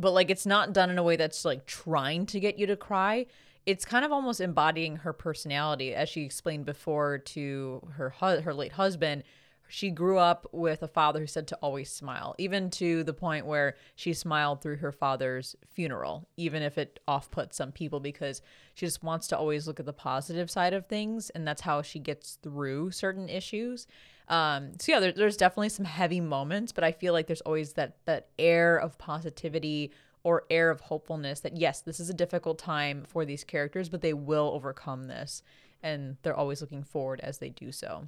[0.00, 2.76] but like it's not done in a way that's like trying to get you to
[2.76, 3.26] cry.
[3.66, 8.54] It's kind of almost embodying her personality as she explained before to her hu- her
[8.54, 9.24] late husband
[9.70, 13.46] she grew up with a father who said to always smile, even to the point
[13.46, 18.42] where she smiled through her father's funeral, even if it off put some people because
[18.74, 21.30] she just wants to always look at the positive side of things.
[21.30, 23.86] And that's how she gets through certain issues.
[24.28, 27.72] Um, so, yeah, there, there's definitely some heavy moments, but I feel like there's always
[27.74, 29.90] that, that air of positivity
[30.22, 34.02] or air of hopefulness that, yes, this is a difficult time for these characters, but
[34.02, 35.42] they will overcome this.
[35.82, 38.06] And they're always looking forward as they do so.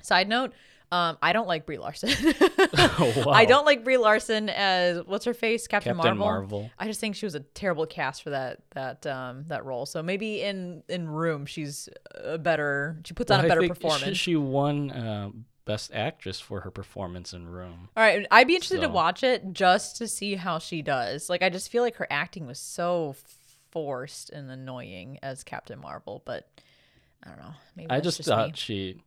[0.00, 0.52] Side note,
[0.92, 2.10] um, I don't like Brie Larson.
[2.78, 3.32] Oh, wow.
[3.32, 6.60] I don't like Brie Larson as what's her face, Captain, Captain Marvel.
[6.60, 6.70] Marvel.
[6.78, 9.86] I just think she was a terrible cast for that that um that role.
[9.86, 12.98] So maybe in in Room, she's a better.
[13.04, 14.18] She puts on a better think she- performance.
[14.18, 15.30] She, won uh,
[15.64, 17.88] Best Actress for her performance in Room.
[17.96, 21.30] All right, I'd be interested to watch it just to see how she does.
[21.30, 23.16] Like, I just feel like her acting was so
[23.70, 26.50] forced and annoying as Captain Marvel, but
[27.22, 27.54] I don't know.
[27.76, 28.24] Maybe I just me.
[28.24, 29.00] thought she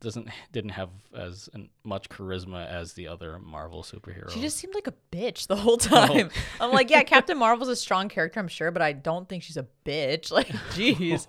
[0.00, 4.30] doesn't didn't have as an- much charisma as the other Marvel superheroes.
[4.30, 6.30] She just seemed like a bitch the whole time.
[6.32, 6.64] Oh.
[6.64, 9.56] I'm like, yeah, Captain Marvel's a strong character, I'm sure, but I don't think she's
[9.56, 10.30] a bitch.
[10.32, 11.26] Like, jeez.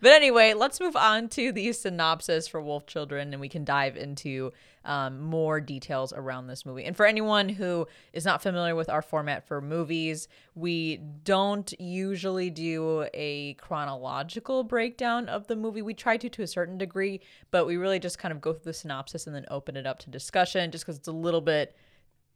[0.00, 3.96] but anyway, let's move on to the synopsis for Wolf Children, and we can dive
[3.96, 4.52] into
[4.90, 6.84] um, more details around this movie.
[6.84, 10.26] And for anyone who is not familiar with our format for movies,
[10.56, 15.80] we don't usually do a chronological breakdown of the movie.
[15.80, 17.20] We try to to a certain degree,
[17.52, 20.00] but we really just kind of go through the synopsis and then open it up
[20.00, 21.76] to discussion just because it's a little bit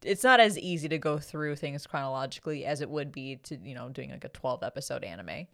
[0.02, 3.74] it's not as easy to go through things chronologically as it would be to you
[3.74, 5.46] know doing like a 12 episode anime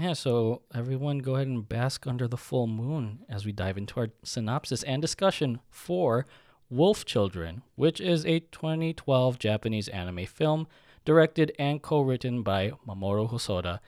[0.00, 3.98] Yeah, so everyone go ahead and bask under the full moon as we dive into
[3.98, 6.24] our synopsis and discussion for
[6.70, 10.68] Wolf Children, which is a 2012 Japanese anime film
[11.04, 13.80] directed and co-written by Mamoru Hosoda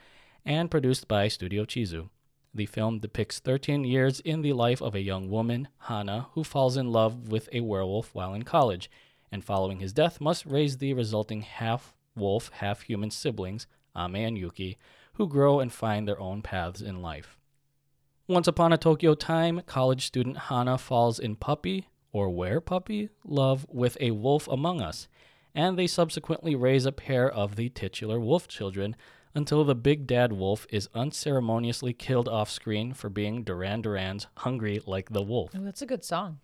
[0.45, 2.09] and produced by Studio Chizu.
[2.53, 6.77] The film depicts 13 years in the life of a young woman, Hana, who falls
[6.77, 8.91] in love with a werewolf while in college,
[9.31, 14.37] and following his death must raise the resulting half wolf, half human siblings, Ame and
[14.37, 14.77] Yuki,
[15.21, 17.37] who grow and find their own paths in life.
[18.27, 23.67] Once upon a Tokyo time, college student Hana falls in puppy, or where puppy, love
[23.69, 25.09] with a wolf among us,
[25.55, 28.97] and they subsequently raise a pair of the titular wolf children
[29.35, 34.81] until the big dad wolf is unceremoniously killed off screen for being Duran Duran's Hungry
[34.87, 35.51] Like the Wolf.
[35.55, 36.39] oh that's a good song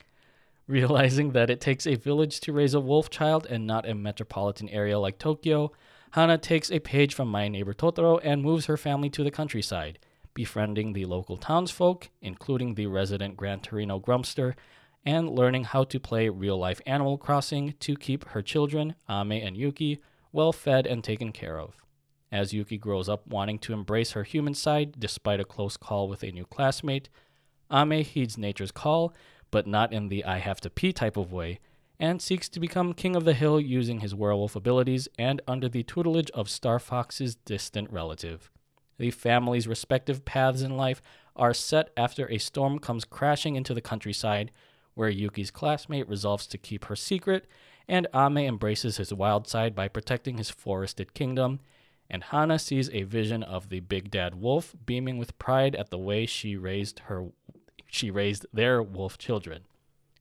[0.67, 4.69] Realizing that it takes a village to raise a wolf child and not a metropolitan
[4.69, 5.73] area like Tokyo,
[6.12, 9.99] Hana takes a page from My Neighbor Totoro and moves her family to the countryside,
[10.35, 14.55] befriending the local townsfolk, including the resident Gran Torino Grumpster,
[15.05, 19.57] and learning how to play real life Animal Crossing to keep her children, Ame and
[19.57, 20.01] Yuki,
[20.33, 21.77] well fed and taken care of.
[22.33, 26.23] As Yuki grows up wanting to embrace her human side despite a close call with
[26.23, 27.09] a new classmate,
[27.71, 29.14] Ame heeds nature's call,
[29.51, 31.61] but not in the I have to pee type of way,
[31.99, 35.83] and seeks to become king of the hill using his werewolf abilities and under the
[35.83, 38.51] tutelage of Star Fox's distant relative.
[38.99, 41.03] The family's respective paths in life
[41.35, 44.51] are set after a storm comes crashing into the countryside,
[44.95, 47.47] where Yuki's classmate resolves to keep her secret,
[47.87, 51.61] and Ame embraces his wild side by protecting his forested kingdom,
[52.09, 55.99] and Hana sees a vision of the big dad wolf beaming with pride at the
[55.99, 57.27] way she raised her
[57.89, 59.63] she raised their wolf children.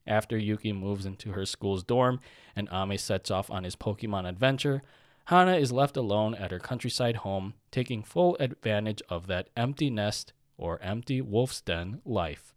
[0.07, 2.19] After Yuki moves into her school's dorm
[2.55, 4.81] and Ame sets off on his Pokemon adventure,
[5.25, 10.33] Hana is left alone at her countryside home, taking full advantage of that empty nest
[10.57, 12.53] or empty wolf's den life.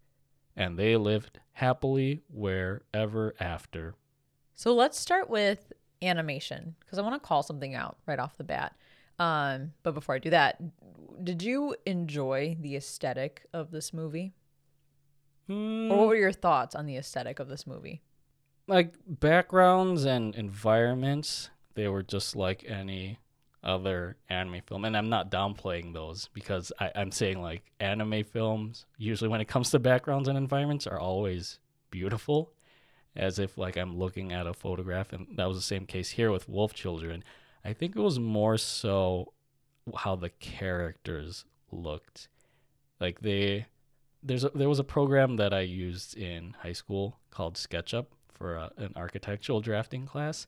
[0.55, 3.95] And they lived happily wherever after.
[4.55, 8.45] so let's start with animation because i want to call something out right off the
[8.45, 8.77] bat
[9.19, 10.61] um, but before i do that
[11.25, 14.33] did you enjoy the aesthetic of this movie
[15.49, 18.03] Hmm, or what were your thoughts on the aesthetic of this movie
[18.69, 23.19] like backgrounds and environments, they were just like any
[23.65, 24.85] other anime film.
[24.85, 29.49] And I'm not downplaying those because I, I'm saying like anime films, usually when it
[29.49, 31.59] comes to backgrounds and environments, are always
[31.91, 32.53] beautiful.
[33.17, 36.31] As if like I'm looking at a photograph, and that was the same case here
[36.31, 37.25] with Wolf Children.
[37.65, 39.33] I think it was more so
[39.97, 42.29] how the characters looked.
[43.01, 43.67] Like they
[44.23, 48.57] there's a, there was a program that I used in high school called SketchUp for
[48.57, 50.47] a, an architectural drafting class,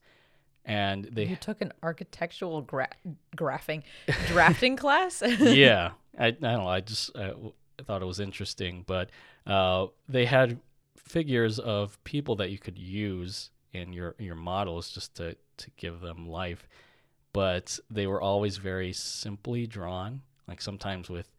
[0.64, 2.90] and you they took an architectural gra-
[3.36, 3.82] graphing
[4.26, 5.22] drafting class?
[5.40, 5.92] Yeah.
[6.18, 6.68] I, I don't know.
[6.68, 7.30] I just I,
[7.78, 9.10] I thought it was interesting, but
[9.46, 10.60] uh, they had
[10.96, 16.00] figures of people that you could use in your your models just to to give
[16.00, 16.68] them life,
[17.32, 21.30] but they were always very simply drawn, like sometimes with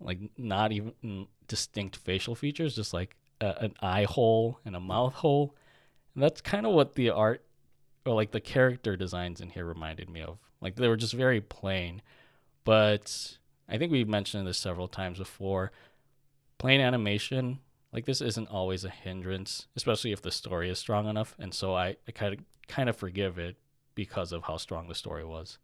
[0.00, 5.14] like not even distinct facial features, just like a, an eye hole and a mouth
[5.14, 5.54] hole.
[6.14, 7.44] And that's kind of what the art
[8.06, 10.38] or like the character designs in here reminded me of.
[10.60, 12.02] Like they were just very plain.
[12.64, 15.72] But I think we've mentioned this several times before.
[16.58, 17.60] Plain animation,
[17.92, 21.34] like this isn't always a hindrance, especially if the story is strong enough.
[21.38, 23.56] And so I, I kind of kind of forgive it
[23.94, 25.58] because of how strong the story was.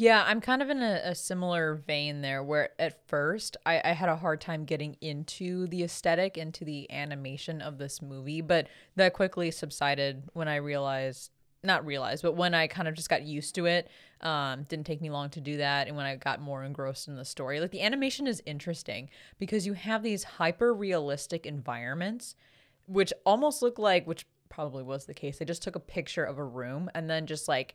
[0.00, 3.92] Yeah, I'm kind of in a, a similar vein there where at first I, I
[3.94, 8.68] had a hard time getting into the aesthetic, into the animation of this movie, but
[8.94, 11.32] that quickly subsided when I realized
[11.64, 15.00] not realized, but when I kind of just got used to it, um, didn't take
[15.00, 15.88] me long to do that.
[15.88, 19.66] And when I got more engrossed in the story, like the animation is interesting because
[19.66, 22.36] you have these hyper realistic environments,
[22.86, 25.38] which almost look like, which probably was the case.
[25.38, 27.74] They just took a picture of a room and then just like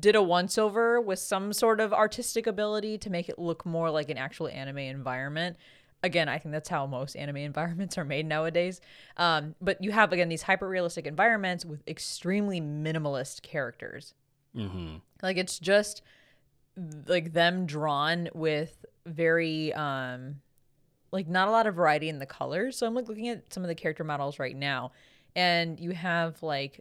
[0.00, 3.90] did a once over with some sort of artistic ability to make it look more
[3.90, 5.56] like an actual anime environment.
[6.02, 8.80] Again, I think that's how most anime environments are made nowadays.
[9.16, 14.14] Um, but you have again these hyper realistic environments with extremely minimalist characters.
[14.56, 14.96] Mm-hmm.
[15.22, 16.02] Like it's just
[17.06, 20.36] like them drawn with very um
[21.12, 22.76] like not a lot of variety in the colors.
[22.76, 24.92] So I'm like looking at some of the character models right now
[25.36, 26.80] and you have like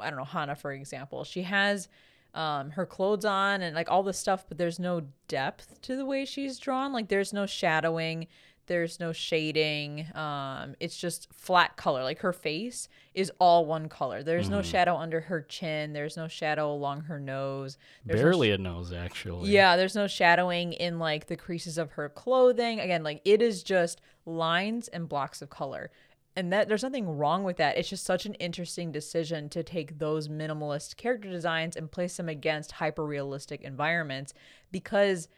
[0.00, 1.24] I don't know, Hana for example.
[1.24, 1.88] She has
[2.34, 6.04] um her clothes on and like all this stuff, but there's no depth to the
[6.06, 6.92] way she's drawn.
[6.92, 8.26] Like there's no shadowing
[8.66, 14.22] there's no shading um it's just flat color like her face is all one color
[14.22, 18.52] there's no shadow under her chin there's no shadow along her nose there's no Barely
[18.52, 19.50] a nose, actually.
[19.50, 22.78] yeah, there's no shadowing in like the creases of her clothing.
[22.78, 25.90] Again, like it is just lines and blocks of color.
[26.36, 27.76] And that there's nothing wrong with that.
[27.76, 32.28] It's just such an interesting decision to take those minimalist character designs and place them
[32.28, 34.32] against hyper realistic environments
[34.70, 35.28] because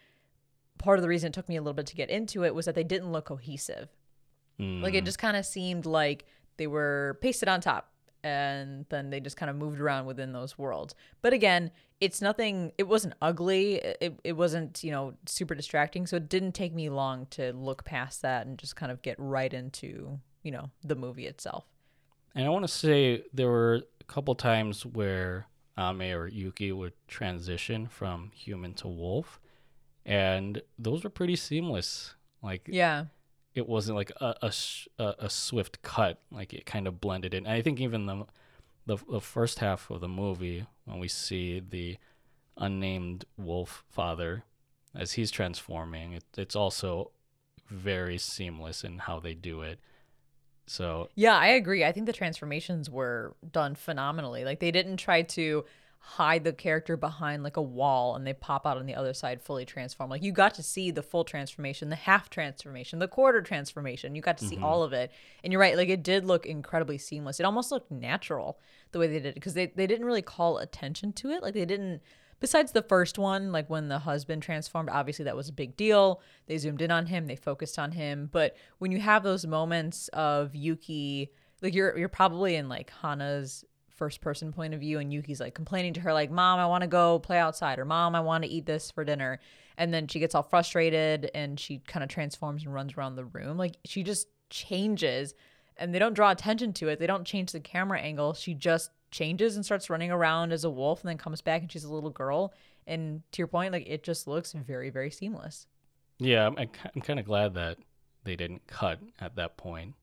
[0.79, 2.67] part of the reason it took me a little bit to get into it was
[2.67, 3.89] that they didn't look cohesive.
[4.83, 5.07] Like it mm.
[5.07, 6.27] just kind of seemed like
[6.57, 7.93] they were pasted on top
[8.25, 10.95] and then they just kind of moved around within those worlds.
[11.23, 13.77] But again, it's nothing, it wasn't ugly.
[13.77, 16.07] It, it wasn't, you know, super distracting.
[16.07, 19.17] So it didn't take me long to look past that and just kind of get
[19.19, 21.65] right into, you know, the movie itself.
[22.35, 26.73] And I want to say there were a couple times where uh, Ame or Yuki
[26.73, 29.41] would transition from human to wolf,
[30.05, 32.15] and those were pretty seamless.
[32.43, 33.07] Like Yeah.
[33.55, 34.53] it wasn't like a a,
[34.99, 36.21] a a swift cut.
[36.31, 37.47] Like it kind of blended in.
[37.47, 38.27] And I think even the,
[38.87, 41.99] the the first half of the movie when we see the
[42.57, 44.45] unnamed wolf father
[44.95, 47.13] as he's transforming, it, it's also
[47.71, 49.79] very seamless in how they do it.
[50.67, 51.85] So Yeah, I agree.
[51.85, 54.45] I think the transformations were done phenomenally.
[54.45, 55.65] Like they didn't try to
[56.05, 59.41] hide the character behind like a wall and they pop out on the other side
[59.41, 60.11] fully transformed.
[60.11, 64.17] Like you got to see the full transformation, the half transformation, the quarter transformation.
[64.17, 64.65] You got to see mm-hmm.
[64.65, 65.13] all of it.
[65.45, 67.39] And you're right, like it did look incredibly seamless.
[67.39, 68.59] It almost looked natural
[68.91, 71.43] the way they did it because they, they didn't really call attention to it.
[71.43, 72.03] Like they didn't
[72.43, 76.21] besides the first one, like when the husband transformed, obviously that was a big deal.
[76.47, 78.29] They zoomed in on him, they focused on him.
[78.31, 81.31] But when you have those moments of Yuki,
[81.63, 85.55] like you're you're probably in like Hana's first person point of view and Yuki's like
[85.55, 88.43] complaining to her like, "Mom, I want to go play outside," or "Mom, I want
[88.43, 89.39] to eat this for dinner."
[89.79, 93.25] And then she gets all frustrated and she kind of transforms and runs around the
[93.25, 93.57] room.
[93.57, 95.35] Like she just changes
[95.77, 96.99] and they don't draw attention to it.
[96.99, 98.35] They don't change the camera angle.
[98.35, 101.71] She just changes and starts running around as a wolf and then comes back and
[101.71, 102.53] she's a little girl.
[102.87, 105.69] And to your point, like it just looks very, very seamless.
[106.19, 107.79] Yeah, I'm, I'm kind of glad that
[108.25, 109.95] they didn't cut at that point.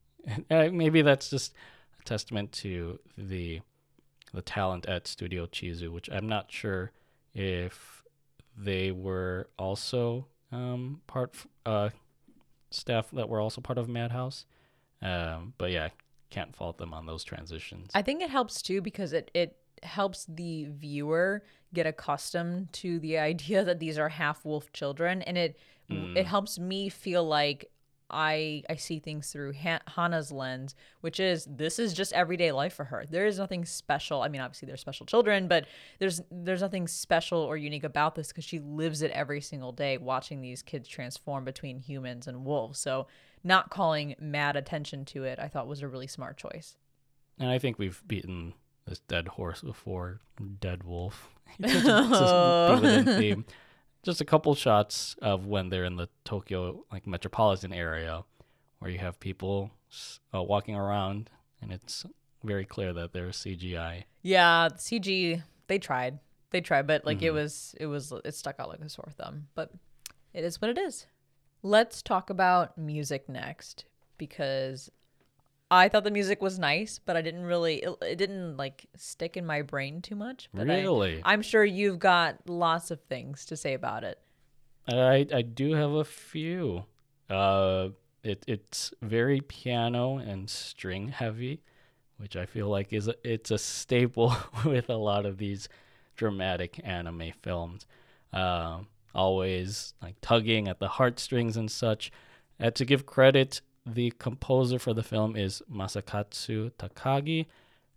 [0.50, 1.54] And maybe that's just
[2.00, 3.62] a testament to the
[4.34, 6.92] the talent at Studio Chizu, which I'm not sure
[7.34, 8.04] if
[8.56, 11.90] they were also um, part uh,
[12.70, 14.46] staff that were also part of Madhouse.
[15.02, 15.90] Um, but yeah,
[16.30, 17.90] can't fault them on those transitions.
[17.94, 23.18] I think it helps too because it it helps the viewer get accustomed to the
[23.32, 25.58] idea that these are half wolf children and it
[25.90, 26.16] mm.
[26.16, 27.70] it helps me feel like
[28.10, 32.74] I I see things through ha- Hana's lens, which is this is just everyday life
[32.74, 33.06] for her.
[33.10, 34.22] There is nothing special.
[34.22, 35.66] I mean, obviously they're special children, but
[36.00, 39.98] there's there's nothing special or unique about this because she lives it every single day,
[39.98, 42.80] watching these kids transform between humans and wolves.
[42.80, 43.08] So
[43.44, 46.78] not calling mad attention to it, I thought was a really smart choice.
[47.38, 48.54] And I think we've beaten
[48.86, 50.20] this dead horse before,
[50.60, 51.30] dead wolf.
[51.62, 53.46] just, just theme.
[54.02, 58.24] Just a couple shots of when they're in the Tokyo like metropolitan area,
[58.80, 59.72] where you have people
[60.34, 61.30] uh, walking around,
[61.62, 62.06] and it's
[62.42, 64.06] very clear that they're CGI.
[64.22, 66.20] Yeah, CG they tried.
[66.52, 69.48] They tried, but like it was it was it stuck out like a sore thumb.
[69.54, 69.72] But
[70.34, 71.06] it is what it is.
[71.62, 73.86] Let's talk about music next
[74.18, 74.90] because
[75.72, 79.36] I thought the music was nice, but I didn't really it, it didn't like stick
[79.38, 80.50] in my brain too much.
[80.54, 81.22] But I- Really?
[81.24, 84.20] I'm sure you've got lots of things to say about it.
[84.88, 86.86] I I do have a few.
[87.30, 87.90] Uh,
[88.24, 91.62] it it's very piano and string heavy,
[92.18, 94.36] which I feel like is a, it's a staple
[94.66, 95.70] with a lot of these
[96.16, 97.86] dramatic anime films.
[98.34, 98.80] uh,
[99.14, 102.12] always like tugging at the heartstrings and such.
[102.60, 107.46] Uh, to give credit, the composer for the film is Masakatsu Takagi.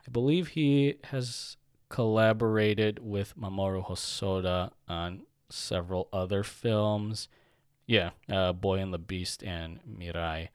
[0.06, 1.56] I believe he has
[1.88, 7.28] collaborated with Mamoru Hosoda on several other films.
[7.86, 10.48] Yeah, uh, Boy and the Beast and Mirai.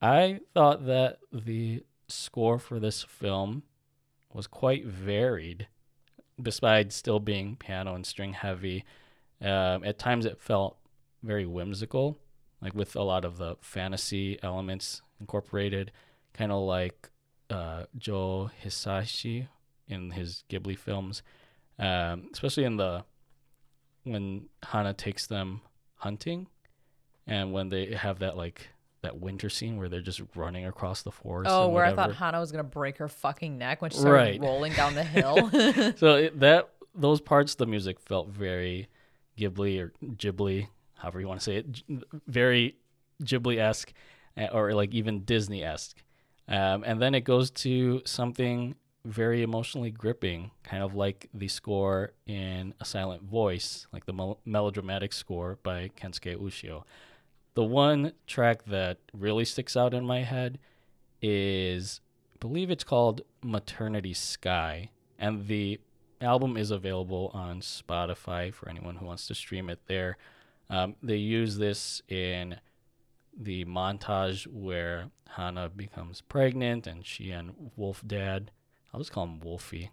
[0.00, 3.62] I thought that the score for this film
[4.32, 5.66] was quite varied,
[6.40, 8.84] besides still being piano and string heavy.
[9.42, 10.76] Um, at times, it felt
[11.22, 12.18] very whimsical,
[12.60, 15.90] like with a lot of the fantasy elements incorporated,
[16.32, 17.10] kind of like
[17.50, 19.48] uh, Joe Hisaishi
[19.88, 21.22] in his Ghibli films,
[21.78, 23.04] um, especially in the
[24.04, 25.60] when Hana takes them
[25.96, 26.46] hunting,
[27.26, 28.68] and when they have that like
[29.02, 31.50] that winter scene where they're just running across the forest.
[31.52, 34.40] Oh, where I thought Hana was gonna break her fucking neck when she started Right.
[34.40, 35.50] rolling down the hill.
[35.96, 38.88] so it, that those parts of the music felt very
[39.38, 40.68] Ghibli or Ghibli,
[40.98, 41.66] however you want to say it,
[42.26, 42.76] very
[43.22, 43.92] Ghibli esque,
[44.52, 46.02] or like even Disney esque.
[46.48, 48.74] Um, and then it goes to something
[49.04, 54.38] very emotionally gripping, kind of like the score in A Silent Voice, like the mel-
[54.44, 56.84] melodramatic score by Kensuke Ushio.
[57.54, 60.58] The one track that really sticks out in my head
[61.20, 62.00] is,
[62.34, 65.80] I believe it's called Maternity Sky, and the
[66.22, 70.16] album is available on Spotify for anyone who wants to stream it there.
[70.70, 72.56] Um, they use this in
[73.38, 75.06] the montage where
[75.36, 78.50] Hana becomes pregnant and she and Wolf Dad,
[78.92, 79.90] I'll just call him Wolfie.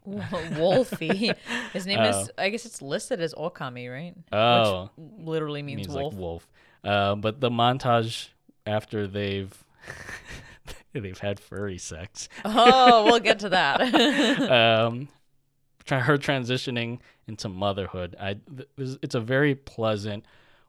[0.57, 1.31] Wolfie.
[1.73, 2.21] His name Oh.
[2.21, 2.31] is.
[2.37, 4.13] I guess it's listed as Okami, right?
[4.31, 6.13] Oh, Which literally means, means wolf.
[6.13, 6.47] like wolf.
[6.83, 8.29] Uh, but the montage
[8.65, 9.53] after they've
[10.93, 13.81] they've had furry sex, oh, we'll get to that.
[14.51, 15.07] um,
[15.85, 18.15] tra- her transitioning into motherhood.
[18.19, 20.25] I th- it's a very pleasant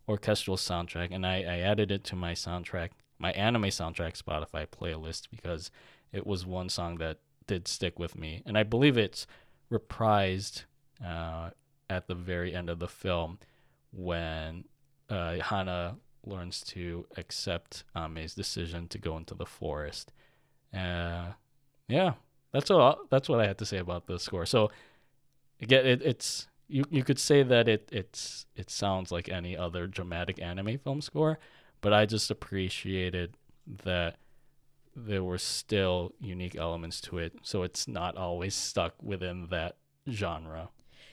[0.08, 5.28] orchestral soundtrack, and I, I added it to my soundtrack, my anime soundtrack Spotify playlist
[5.30, 5.70] because
[6.12, 9.26] it was one song that did stick with me, and I believe it's
[9.72, 10.64] reprised
[11.04, 11.50] uh,
[11.88, 13.38] at the very end of the film
[13.92, 14.64] when
[15.08, 20.12] uh, Hana learns to accept Ame's decision to go into the forest.
[20.72, 21.32] Uh,
[21.88, 22.12] yeah,
[22.52, 24.46] that's what that's what I had to say about the score.
[24.46, 24.70] So
[25.60, 29.86] again, it, it's you you could say that it it's it sounds like any other
[29.86, 31.38] dramatic anime film score,
[31.80, 33.36] but I just appreciated
[33.84, 34.16] that
[34.96, 39.76] there were still unique elements to it, so it's not always stuck within that
[40.08, 40.70] genre.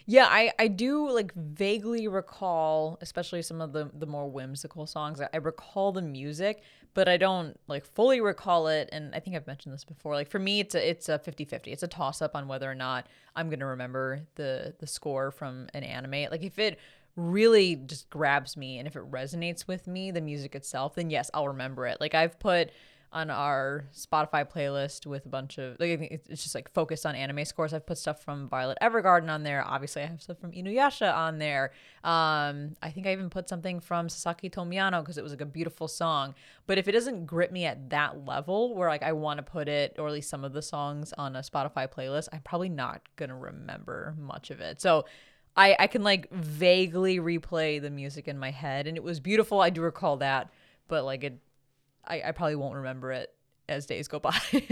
[0.09, 5.19] Yeah, I, I do like vaguely recall, especially some of the the more whimsical songs.
[5.19, 8.87] I, I recall the music, but I don't like fully recall it.
[8.93, 10.15] And I think I've mentioned this before.
[10.15, 11.67] Like for me, it's a it's a 50-50.
[11.67, 15.67] It's a toss up on whether or not I'm gonna remember the the score from
[15.73, 16.31] an anime.
[16.31, 16.79] Like if it
[17.17, 21.29] really just grabs me and if it resonates with me, the music itself, then yes,
[21.33, 21.99] I'll remember it.
[21.99, 22.71] Like I've put
[23.11, 25.89] on our Spotify playlist with a bunch of like
[26.29, 27.73] it's just like focused on anime scores.
[27.73, 29.63] I've put stuff from Violet Evergarden on there.
[29.65, 31.71] Obviously, I have stuff from Inuyasha on there.
[32.03, 35.41] Um, I think I even put something from Sasaki to Miyano because it was like
[35.41, 36.35] a beautiful song.
[36.65, 39.69] But if it doesn't grip me at that level where like I want to put
[39.69, 43.01] it or at least some of the songs on a Spotify playlist, I'm probably not
[43.15, 44.81] gonna remember much of it.
[44.81, 45.05] So.
[45.59, 49.59] I, I can like vaguely replay the music in my head and it was beautiful.
[49.59, 50.51] I do recall that,
[50.87, 51.39] but like it
[52.07, 53.33] I, I probably won't remember it
[53.67, 54.39] as days go by.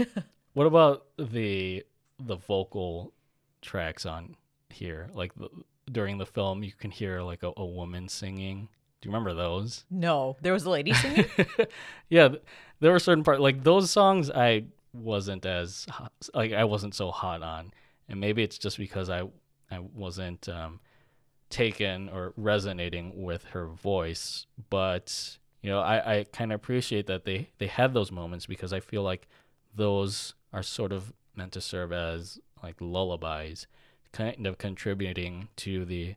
[0.56, 1.84] What about the
[2.18, 3.12] the vocal
[3.60, 4.36] tracks on
[4.70, 5.10] here?
[5.12, 5.50] Like the,
[5.92, 8.70] during the film, you can hear like a, a woman singing.
[9.02, 9.84] Do you remember those?
[9.90, 11.26] no, there was a lady singing.
[12.08, 12.28] yeah,
[12.80, 14.64] there were certain parts like those songs I
[14.94, 17.70] wasn't as hot, like I wasn't so hot on,
[18.08, 19.24] and maybe it's just because I
[19.70, 20.80] I wasn't um,
[21.50, 27.24] taken or resonating with her voice, but you know I, I kind of appreciate that
[27.24, 29.26] they they had those moments because I feel like
[29.74, 33.66] those are sort of meant to serve as like lullabies,
[34.12, 36.14] kind of contributing to the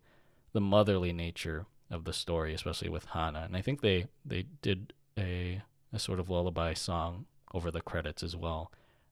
[0.53, 3.41] the motherly nature of the story, especially with Hana.
[3.41, 5.61] And I think they they did a
[5.91, 8.71] a sort of lullaby song over the credits as well.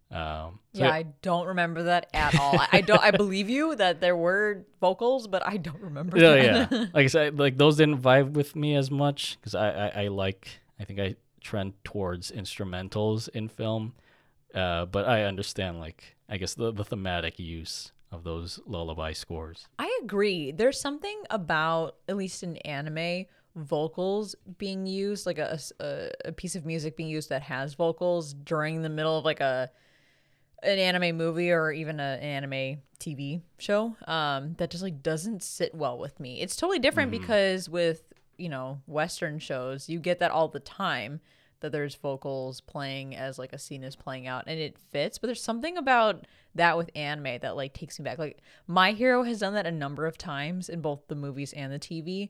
[0.09, 2.57] Um, so yeah, I don't remember that at all.
[2.71, 3.01] I, don't.
[3.01, 6.17] I believe you that there were vocals, but I don't remember.
[6.17, 6.71] yeah, that.
[6.71, 6.85] yeah.
[6.93, 10.07] Like I said, like those didn't vibe with me as much because I, I I
[10.07, 10.47] like
[10.79, 13.93] I think I trend towards instrumentals in film,
[14.55, 19.67] uh, but I understand like I guess the the thematic use of those lullaby scores.
[19.77, 20.51] I agree.
[20.51, 26.55] There's something about, at least in anime, vocals being used, like a, a, a piece
[26.55, 29.69] of music being used that has vocals during the middle of like a
[30.63, 35.43] an anime movie or even a, an anime TV show um, that just like doesn't
[35.43, 36.41] sit well with me.
[36.41, 38.03] It's totally different because with
[38.37, 41.21] you know Western shows, you get that all the time
[41.59, 45.17] that there's vocals playing as like a scene is playing out and it fits.
[45.17, 48.19] But there's something about that with anime that like takes me back.
[48.19, 51.71] Like My Hero has done that a number of times in both the movies and
[51.71, 52.29] the TV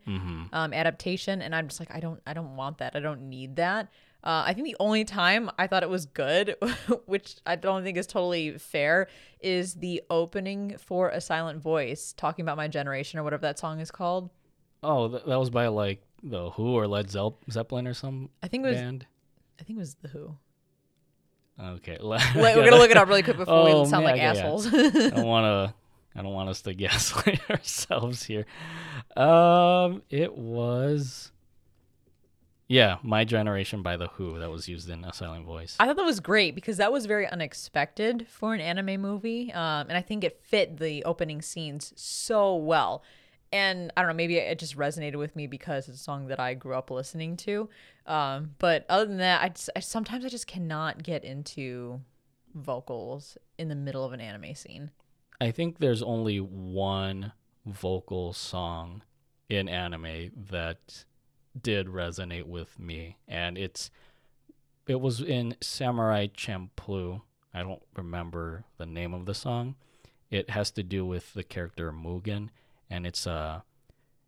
[0.53, 2.95] um, adaptation, and I'm just like I don't I don't want that.
[2.95, 3.89] I don't need that.
[4.23, 6.55] Uh, I think the only time I thought it was good,
[7.05, 9.07] which I don't think is totally fair,
[9.39, 13.79] is the opening for A Silent Voice, talking about my generation or whatever that song
[13.79, 14.29] is called.
[14.83, 18.47] Oh, th- that was by like the Who or Led Zepp- Zeppelin or some I
[18.47, 18.77] think it was.
[18.77, 19.05] band.
[19.59, 20.35] I think it was the Who.
[21.59, 24.21] Okay, Wait, we're gonna look it up really quick before Oh, we sound man, like
[24.21, 24.39] yeah, yeah.
[24.41, 24.67] assholes.
[24.67, 25.73] I don't want to.
[26.19, 28.45] I don't want us to gaslight ourselves here.
[29.15, 31.31] Um, it was.
[32.67, 35.77] Yeah, My Generation by the Who that was used in A Silent Voice.
[35.79, 39.87] I thought that was great because that was very unexpected for an anime movie, um,
[39.87, 43.03] and I think it fit the opening scenes so well.
[43.53, 46.39] And I don't know, maybe it just resonated with me because it's a song that
[46.39, 47.69] I grew up listening to.
[48.05, 52.01] Um, but other than that, I, just, I sometimes I just cannot get into
[52.53, 54.91] vocals in the middle of an anime scene.
[55.39, 57.31] I think there's only one
[57.65, 59.03] vocal song
[59.47, 61.05] in anime that
[61.61, 63.89] did resonate with me, and it's
[64.87, 67.21] it was in Samurai Champloo.
[67.53, 69.75] I don't remember the name of the song.
[70.29, 72.49] It has to do with the character Mugen,
[72.89, 73.61] and it's uh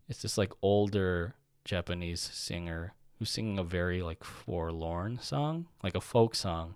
[0.07, 6.01] it's this like older Japanese singer who's singing a very like forlorn song, like a
[6.01, 6.75] folk song.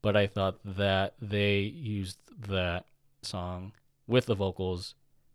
[0.00, 2.86] But I thought that they used that
[3.22, 3.72] song
[4.06, 4.94] with the vocals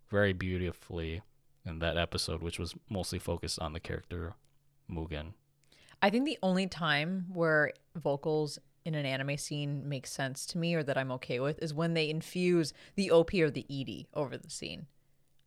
[0.09, 1.21] very beautifully
[1.65, 4.33] in that episode, which was mostly focused on the character
[4.91, 5.33] Mugen.
[6.01, 10.73] I think the only time where vocals in an anime scene make sense to me
[10.73, 14.37] or that I'm okay with is when they infuse the OP or the ED over
[14.37, 14.87] the scene.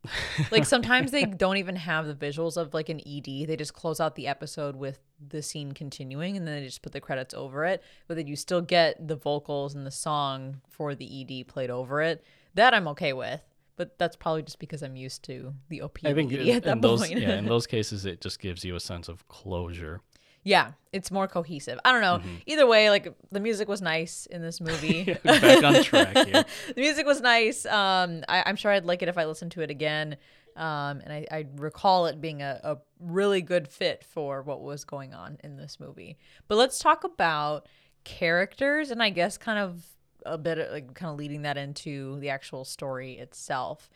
[0.51, 3.47] like sometimes they don't even have the visuals of like an ED.
[3.47, 6.91] They just close out the episode with the scene continuing and then they just put
[6.91, 7.83] the credits over it.
[8.07, 12.01] But then you still get the vocals and the song for the ED played over
[12.01, 12.23] it.
[12.55, 13.41] That I'm okay with.
[13.77, 16.55] But that's probably just because I'm used to the OP I and think ED in
[16.57, 17.19] at that those point.
[17.19, 20.01] yeah, in those cases it just gives you a sense of closure.
[20.43, 21.79] Yeah, it's more cohesive.
[21.85, 22.17] I don't know.
[22.17, 22.35] Mm-hmm.
[22.47, 25.15] Either way, like the music was nice in this movie.
[25.23, 26.45] Back on track here.
[26.75, 27.65] the music was nice.
[27.65, 30.17] Um, I, I'm sure I'd like it if I listened to it again.
[30.55, 34.83] Um, and I, I recall it being a, a really good fit for what was
[34.83, 36.17] going on in this movie.
[36.47, 37.67] But let's talk about
[38.03, 39.85] characters and I guess kind of
[40.25, 43.89] a bit of, like kind of leading that into the actual story itself.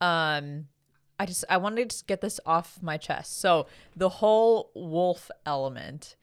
[0.00, 0.66] Um,
[1.18, 3.38] I just I wanted to get this off my chest.
[3.40, 6.16] So the whole wolf element,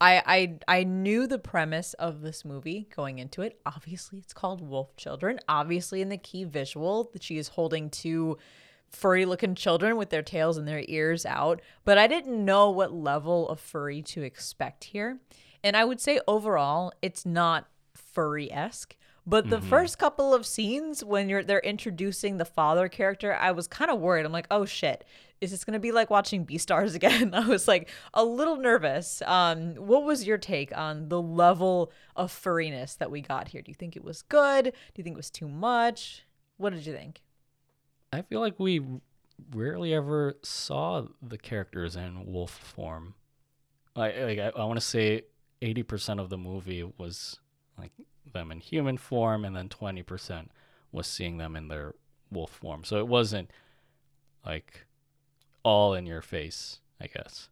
[0.00, 0.22] I
[0.68, 3.58] I I knew the premise of this movie going into it.
[3.64, 5.40] Obviously, it's called Wolf Children.
[5.48, 8.36] Obviously, in the key visual, that she is holding two
[8.90, 11.62] furry looking children with their tails and their ears out.
[11.84, 15.18] But I didn't know what level of furry to expect here.
[15.64, 18.96] And I would say overall, it's not furry esque.
[19.24, 23.68] But the first couple of scenes when you're they're introducing the father character, I was
[23.68, 24.26] kind of worried.
[24.26, 25.04] I'm like, oh shit,
[25.40, 27.32] is this gonna be like watching Beastars again?
[27.32, 29.22] I was like a little nervous.
[29.24, 33.62] Um, what was your take on the level of furriness that we got here?
[33.62, 34.64] Do you think it was good?
[34.64, 36.24] Do you think it was too much?
[36.56, 37.22] What did you think?
[38.12, 38.82] I feel like we
[39.54, 43.14] rarely ever saw the characters in wolf form.
[43.94, 45.22] Like, like I, I want to say
[45.60, 47.38] eighty percent of the movie was
[47.78, 47.92] like
[48.32, 50.50] them in human form, and then twenty percent
[50.90, 51.94] was seeing them in their
[52.30, 52.84] wolf form.
[52.84, 53.50] So it wasn't
[54.44, 54.86] like
[55.62, 57.48] all in your face, I guess.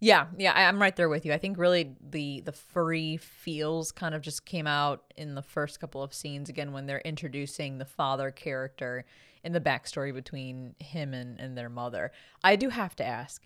[0.00, 1.32] Yeah, yeah, I, I'm right there with you.
[1.32, 5.78] I think really the the furry feels kind of just came out in the first
[5.78, 9.04] couple of scenes again when they're introducing the father character
[9.44, 12.10] and the backstory between him and, and their mother.
[12.42, 13.44] I do have to ask,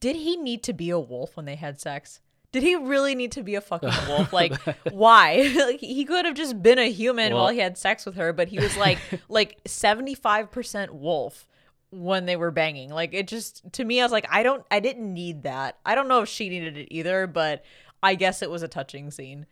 [0.00, 2.20] did he need to be a wolf when they had sex?
[2.54, 4.32] Did he really need to be a fucking wolf?
[4.32, 4.54] Like,
[4.92, 5.52] why?
[5.56, 8.32] like, he could have just been a human Well- while he had sex with her,
[8.32, 8.98] but he was like
[9.28, 11.48] like seventy five percent wolf
[11.90, 12.90] when they were banging.
[12.90, 15.78] Like it just to me, I was like, I don't, I didn't need that.
[15.84, 17.64] I don't know if she needed it either, but
[18.04, 19.46] I guess it was a touching scene.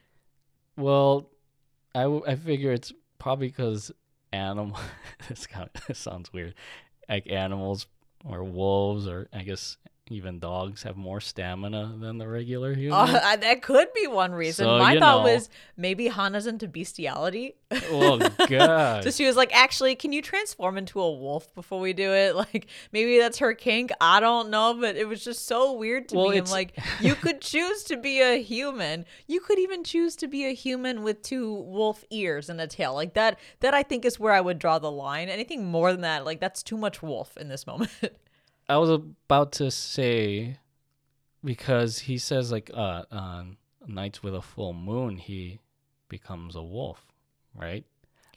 [0.76, 1.28] Well,
[1.94, 3.90] I, w- I figure it's probably because
[4.32, 4.78] animal.
[5.28, 6.54] this kind of sounds weird.
[7.08, 7.86] Like animals
[8.24, 9.76] or wolves or I guess
[10.08, 12.92] even dogs have more stamina than the regular human.
[13.14, 14.64] Uh, that could be one reason.
[14.64, 15.32] So, My thought know.
[15.32, 17.54] was maybe Hana's into bestiality.
[17.70, 19.04] oh god.
[19.04, 22.34] So she was like, actually, can you transform into a wolf before we do it?
[22.42, 23.92] Like, maybe that's her kink.
[24.00, 26.38] I don't know, but it was just so weird to Well, me.
[26.38, 29.04] I'm like, you could choose to be a human.
[29.28, 32.94] You could even choose to be a human with two wolf ears and a tail.
[32.94, 35.28] Like that, that I think is where I would draw the line.
[35.28, 37.92] Anything more than that, like, that's too much wolf in this moment.
[38.72, 40.56] I was about to say
[41.44, 45.60] because he says like uh on nights with a full moon he
[46.08, 47.04] becomes a wolf,
[47.54, 47.84] right?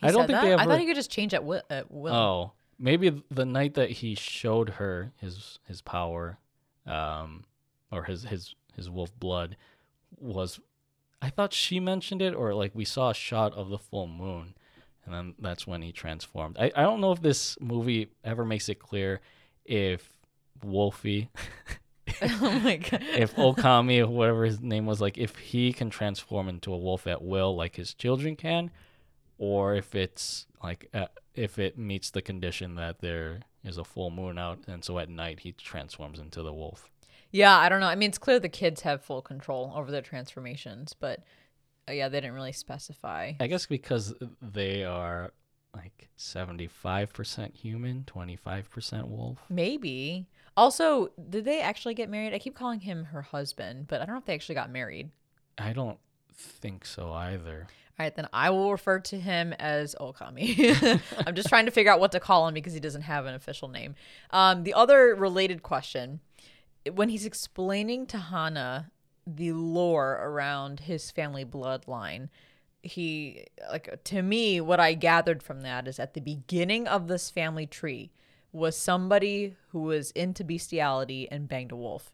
[0.01, 0.41] He I don't think that?
[0.43, 1.61] they ever I thought he could just change at will.
[1.69, 2.13] At will.
[2.13, 6.37] Oh, maybe the night that he showed her his his power,
[6.85, 7.45] um,
[7.89, 9.55] or his his his wolf blood,
[10.17, 10.59] was.
[11.21, 14.53] I thought she mentioned it, or like we saw a shot of the full moon,
[15.05, 16.57] and then that's when he transformed.
[16.59, 19.21] I I don't know if this movie ever makes it clear
[19.63, 20.14] if
[20.63, 21.29] Wolfie,
[22.21, 23.03] oh my god.
[23.15, 27.07] if Okami, or whatever his name was, like if he can transform into a wolf
[27.07, 28.71] at will, like his children can,
[29.37, 34.11] or if it's like uh, if it meets the condition that there is a full
[34.11, 36.89] moon out, and so at night he transforms into the wolf.
[37.31, 37.87] Yeah, I don't know.
[37.87, 41.21] I mean, it's clear the kids have full control over their transformations, but
[41.87, 43.33] uh, yeah, they didn't really specify.
[43.39, 45.31] I guess because they are
[45.75, 49.39] like seventy five percent human, twenty five percent wolf.
[49.49, 50.27] Maybe.
[50.57, 52.33] Also, did they actually get married?
[52.33, 55.09] I keep calling him her husband, but I don't know if they actually got married.
[55.57, 55.99] I don't
[56.33, 57.67] think so either.
[57.97, 61.01] All right, then I will refer to him as Okami.
[61.27, 63.35] I'm just trying to figure out what to call him because he doesn't have an
[63.35, 63.95] official name.
[64.31, 66.19] Um, the other related question
[66.93, 68.91] when he's explaining to Hana
[69.25, 72.29] the lore around his family bloodline,
[72.83, 77.31] he, like, to me, what I gathered from that is at the beginning of this
[77.31, 78.11] family tree
[78.55, 82.13] was somebody who was into bestiality and banged a wolf.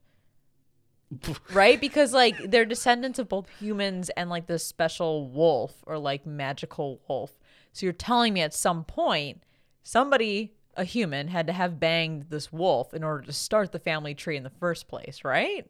[1.53, 1.79] Right?
[1.79, 7.01] Because like they're descendants of both humans and like this special wolf or like magical
[7.07, 7.37] wolf.
[7.73, 9.43] So you're telling me at some point
[9.83, 14.15] somebody a human had to have banged this wolf in order to start the family
[14.15, 15.69] tree in the first place right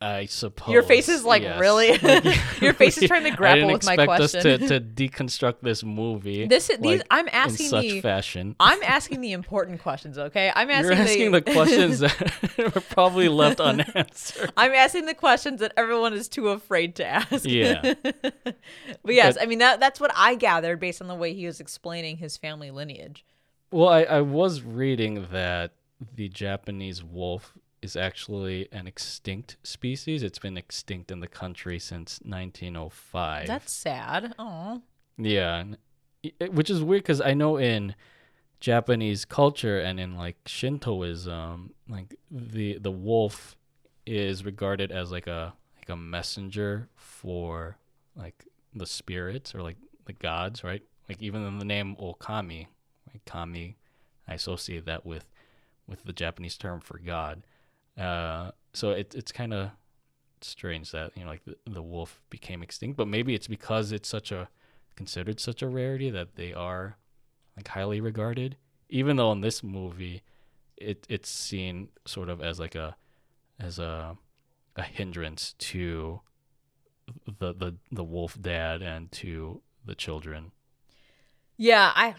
[0.00, 1.58] I suppose your face is like yes.
[1.58, 1.88] really
[2.60, 6.46] your face is trying to I grapple with my question to, to deconstruct this movie.
[6.46, 8.54] This is- these- I'm in asking such the- fashion.
[8.60, 13.28] i'm asking the important questions okay i'm asking, You're asking the questions that were probably
[13.28, 14.52] left unanswered.
[14.56, 17.94] i'm asking the questions that everyone is too afraid to ask Yeah.
[18.02, 21.46] But yes, But- I mean that that's what I gathered based on the way he
[21.46, 23.24] was explaining his family lineage.
[23.70, 25.72] Well, I, I was reading that
[26.14, 27.52] the Japanese wolf
[27.82, 30.22] is actually an extinct species.
[30.22, 33.46] It's been extinct in the country since 1905.
[33.46, 34.34] That's sad.
[34.38, 34.82] Oh.
[35.16, 35.64] Yeah,
[36.22, 37.94] it- which is weird because I know in
[38.60, 43.56] Japanese culture and in like Shintoism, like the the wolf
[44.06, 47.78] is regarded as like a like a messenger for
[48.16, 49.76] like the spirits or like
[50.06, 50.82] the gods, right?
[51.08, 52.66] Like even in the name Okami,
[53.12, 53.76] like kami,
[54.26, 55.26] I associate that with
[55.86, 57.42] with the Japanese term for god.
[57.98, 59.70] Uh, so it, it's kind of
[60.40, 64.08] strange that you know like the, the wolf became extinct, but maybe it's because it's
[64.08, 64.48] such a
[64.96, 66.96] considered such a rarity that they are
[67.56, 68.56] like highly regarded.
[68.88, 70.22] Even though in this movie,
[70.76, 72.96] it it's seen sort of as like a
[73.60, 74.16] as a
[74.76, 76.20] a hindrance to
[77.26, 80.52] the the the wolf dad and to the children.
[81.56, 82.14] Yeah, I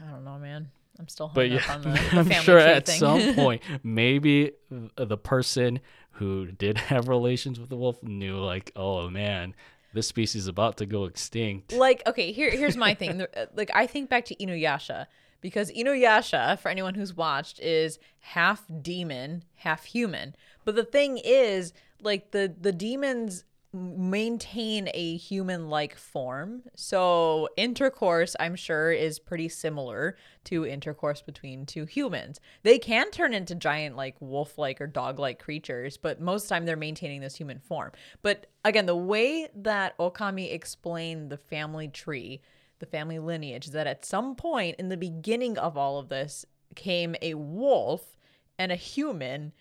[0.00, 0.70] I don't know, man.
[0.98, 2.98] I'm still hung But up yeah, on the, the I'm family sure at thing.
[2.98, 4.52] some point, maybe
[4.96, 5.80] the person
[6.12, 9.54] who did have relations with the wolf knew, like, oh man,
[9.92, 11.72] this species is about to go extinct.
[11.72, 13.22] like, okay, here here's my thing.
[13.22, 15.06] Uh, Like I think back to Inuyasha
[15.40, 20.34] because Inuyasha, for anyone who's watched, is half demon, half human.
[20.64, 21.72] But the thing is,
[22.02, 26.62] like the the demons maintain a human like form.
[26.76, 32.40] So intercourse, I'm sure, is pretty similar to intercourse between two humans.
[32.62, 36.48] They can turn into giant like wolf like or dog like creatures, but most of
[36.48, 37.90] the time they're maintaining this human form.
[38.22, 42.42] But again, the way that Okami explained the family tree,
[42.78, 46.46] the family lineage, is that at some point in the beginning of all of this
[46.76, 48.16] came a wolf
[48.56, 49.52] and a human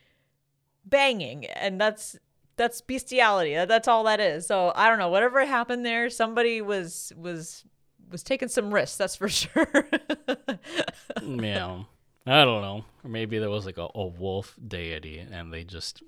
[0.86, 2.18] banging and that's
[2.56, 6.62] that's bestiality That- that's all that is so i don't know whatever happened there somebody
[6.62, 7.64] was was
[8.12, 9.88] was taking some risks that's for sure
[11.22, 11.84] yeah,
[12.26, 12.86] I don't know.
[13.04, 16.02] Or maybe there was like a, a wolf deity and they just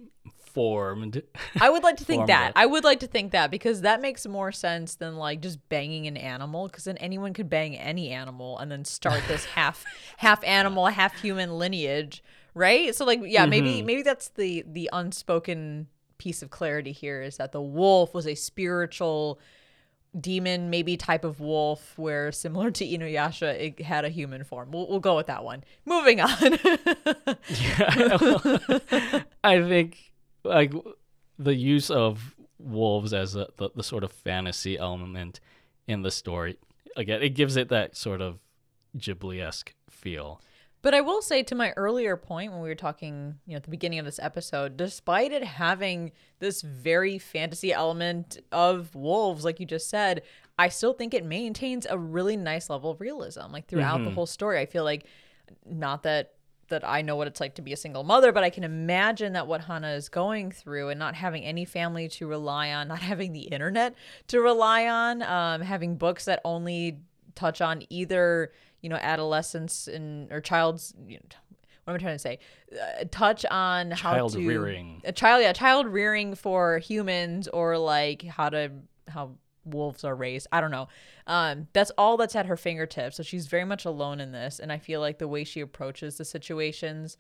[0.54, 1.22] formed.
[1.60, 2.54] i would like to think that it.
[2.56, 6.08] i would like to think that because that makes more sense than like just banging
[6.08, 9.84] an animal because then anyone could bang any animal and then start this half
[10.18, 12.24] half animal half human lineage
[12.54, 12.96] right?
[12.96, 13.86] So like yeah, maybe Mhm.
[13.86, 15.88] maybe that's the the unspoken
[16.18, 19.40] piece of clarity here is that the wolf was a spiritual
[20.20, 24.72] demon maybe type of wolf where similar to Inuyasha it had a human form.
[24.72, 25.64] We'll, we'll go with that one.
[25.86, 26.58] Moving on.
[27.48, 28.42] Yeah, well,
[29.44, 30.12] I think
[30.44, 30.74] like
[31.38, 35.40] the use of wolves as a, the, the sort of fantasy element
[35.88, 36.58] in the story
[36.96, 38.40] again it gives it that sort of
[38.98, 40.42] Ghibli-esque feel.
[40.86, 43.64] But I will say to my earlier point when we were talking, you know, at
[43.64, 49.60] the beginning of this episode, despite it having this very fantasy element of wolves, like
[49.60, 50.22] you just said,
[50.60, 53.52] I still think it maintains a really nice level of realism.
[53.52, 55.08] Like throughout the whole story, I feel like
[55.66, 56.34] not that
[56.68, 59.34] that I know what it's like to be a single mother, but I can imagine
[59.34, 63.00] that what Hana is going through and not having any family to rely on, not
[63.00, 63.96] having the internet
[64.28, 67.00] to rely on, um, having books that only
[67.34, 68.52] touch on either
[68.86, 71.24] you know adolescence and or child's you know,
[71.86, 72.40] what am I trying to say?
[72.72, 75.02] Uh, touch on how Child to rearing.
[75.06, 78.72] a child, yeah, child rearing for humans or like how to
[79.08, 79.32] how
[79.66, 80.46] wolves are raised.
[80.52, 80.88] I don't know.
[81.26, 83.18] Um, that's all that's at her fingertips.
[83.18, 86.18] So she's very much alone in this, and I feel like the way she approaches
[86.18, 87.18] the situations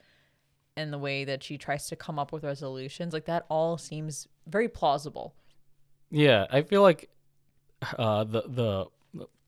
[0.78, 4.28] and the way that she tries to come up with resolutions, like that, all seems
[4.45, 5.34] very plausible.
[6.11, 7.09] Yeah, I feel like
[7.97, 8.86] uh, the the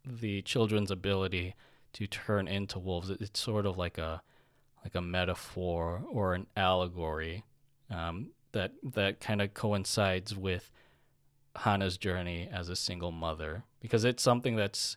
[0.05, 1.53] the children's ability
[1.97, 4.21] to turn into wolves it- it's sort of like a
[4.83, 7.43] like a metaphor or an allegory
[7.89, 10.71] um, that that kind of coincides with
[11.57, 14.95] Hana's journey as a single mother because it's something that's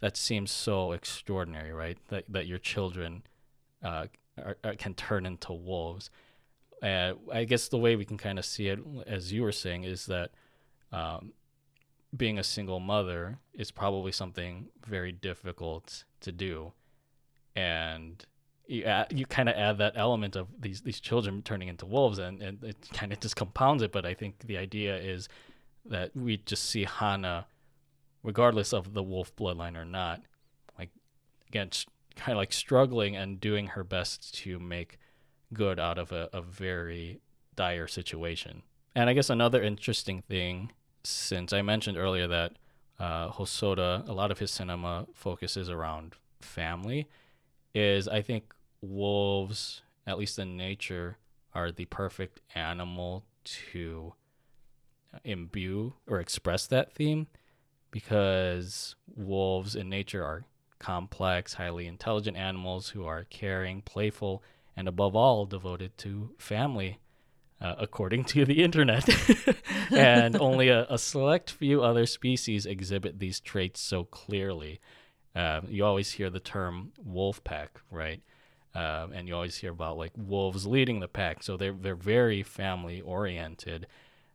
[0.00, 1.96] that seems so extraordinary, right?
[2.08, 3.22] That that your children
[3.82, 6.10] uh, are, are, can turn into wolves.
[6.82, 9.84] Uh, I guess the way we can kind of see it, as you were saying,
[9.84, 10.32] is that
[10.92, 11.32] um,
[12.16, 16.72] being a single mother is probably something very difficult to do,
[17.54, 18.24] and
[18.66, 22.18] you add, you kind of add that element of these these children turning into wolves,
[22.18, 23.92] and, and it kind of just compounds it.
[23.92, 25.28] But I think the idea is
[25.84, 27.46] that we just see Hana,
[28.22, 30.22] regardless of the wolf bloodline or not,
[30.78, 30.90] like
[31.48, 31.70] again,
[32.16, 34.98] kind of like struggling and doing her best to make
[35.52, 37.20] good out of a, a very
[37.56, 38.62] dire situation.
[38.94, 42.52] And I guess another interesting thing, since I mentioned earlier that
[43.02, 47.08] uh, Hosoda, a lot of his cinema focuses around family,
[47.74, 51.18] is I think wolves, at least in nature,
[51.52, 54.14] are the perfect animal to
[55.24, 57.26] imbue or express that theme
[57.90, 60.44] because wolves in nature are
[60.78, 64.44] complex, highly intelligent animals who are caring, playful,
[64.76, 66.98] and above all, devoted to family,
[67.62, 69.08] uh, according to the internet.
[69.90, 74.80] and only a, a, select few other species exhibit these traits so clearly.
[75.34, 78.20] Um, you always hear the term wolf pack, right?
[78.74, 81.42] Um, and you always hear about like wolves leading the pack.
[81.42, 83.86] So they're they're very family oriented.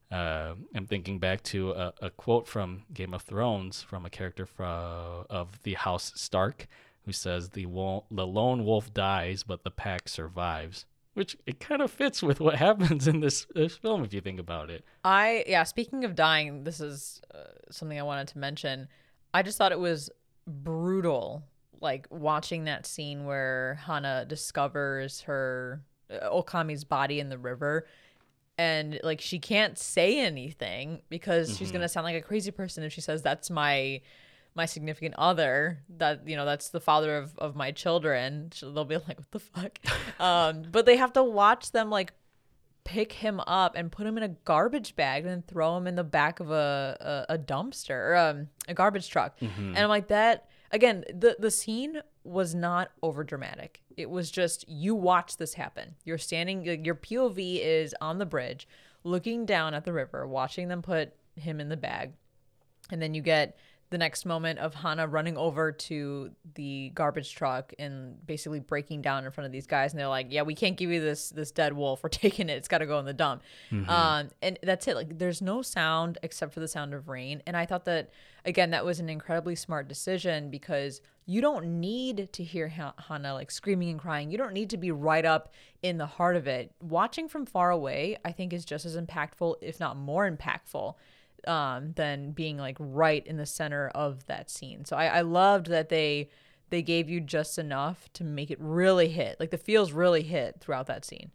[0.10, 4.46] Uh, I'm thinking back to a, a, quote from Game of Thrones from a character
[4.46, 6.68] from of the House Stark,
[7.06, 10.86] who says the wo- the lone wolf dies, but the pack survives.
[11.18, 14.40] Which it kind of fits with what happens in this, this film if you think
[14.40, 14.86] about it.
[15.04, 15.64] I yeah.
[15.64, 17.40] Speaking of dying, this is uh,
[17.72, 18.88] something I wanted to mention.
[19.34, 20.12] I just thought it was
[20.46, 21.44] brutal,
[21.82, 27.88] like watching that scene where Hana discovers her uh, Okami's body in the river
[28.58, 31.58] and like she can't say anything because mm-hmm.
[31.58, 34.02] she's gonna sound like a crazy person if she says that's my
[34.58, 38.52] my significant other that you know that's the father of, of my children.
[38.60, 39.80] They'll be like what the fuck?
[40.20, 42.14] Um but they have to watch them like
[42.84, 45.96] pick him up and put him in a garbage bag and then throw him in
[45.96, 49.40] the back of a a, a dumpster or um, a garbage truck.
[49.40, 49.70] Mm-hmm.
[49.70, 53.82] and i'm like that again the the scene was not over dramatic.
[53.96, 55.96] It was just you watch this happen.
[56.04, 58.68] You're standing your pov is on the bridge
[59.04, 62.14] looking down at the river watching them put him in the bag.
[62.92, 63.58] And then you get
[63.90, 69.26] the next moment of Hana running over to the garbage truck and basically breaking down
[69.26, 71.52] in front of these guys, and they're like, "Yeah, we can't give you this this
[71.52, 72.02] dead wolf.
[72.04, 72.54] We're taking it.
[72.54, 73.90] It's got to go in the dump." Mm-hmm.
[73.90, 74.96] Um, and that's it.
[74.96, 77.42] Like, there's no sound except for the sound of rain.
[77.48, 78.10] And I thought that
[78.48, 83.52] again, that was an incredibly smart decision because you don't need to hear Hana like
[83.52, 84.32] screaming and crying.
[84.32, 86.72] You don't need to be right up in the heart of it.
[86.82, 90.96] Watching from far away, I think, is just as impactful, if not more impactful
[91.46, 94.86] um, than being like right in the center of that scene.
[94.86, 96.30] So I, I loved that they
[96.70, 99.40] they gave you just enough to make it really hit.
[99.40, 101.32] Like the feels really hit throughout that scene.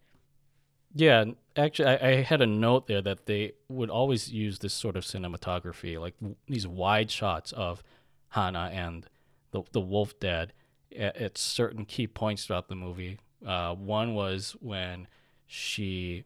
[0.95, 1.25] Yeah,
[1.57, 5.05] actually, I, I had a note there that they would always use this sort of
[5.05, 7.83] cinematography, like w- these wide shots of
[8.29, 9.07] Hana and
[9.53, 10.53] the the wolf dad
[10.95, 15.09] at, at certain key points throughout the movie, Uh, one was when
[15.47, 16.25] she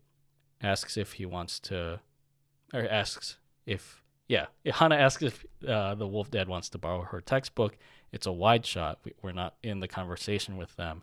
[0.60, 2.00] asks if he wants to,
[2.74, 7.20] or asks if yeah, Hana asks if uh, the wolf dad wants to borrow her
[7.20, 7.76] textbook.
[8.12, 8.98] It's a wide shot.
[9.22, 11.02] We're not in the conversation with them.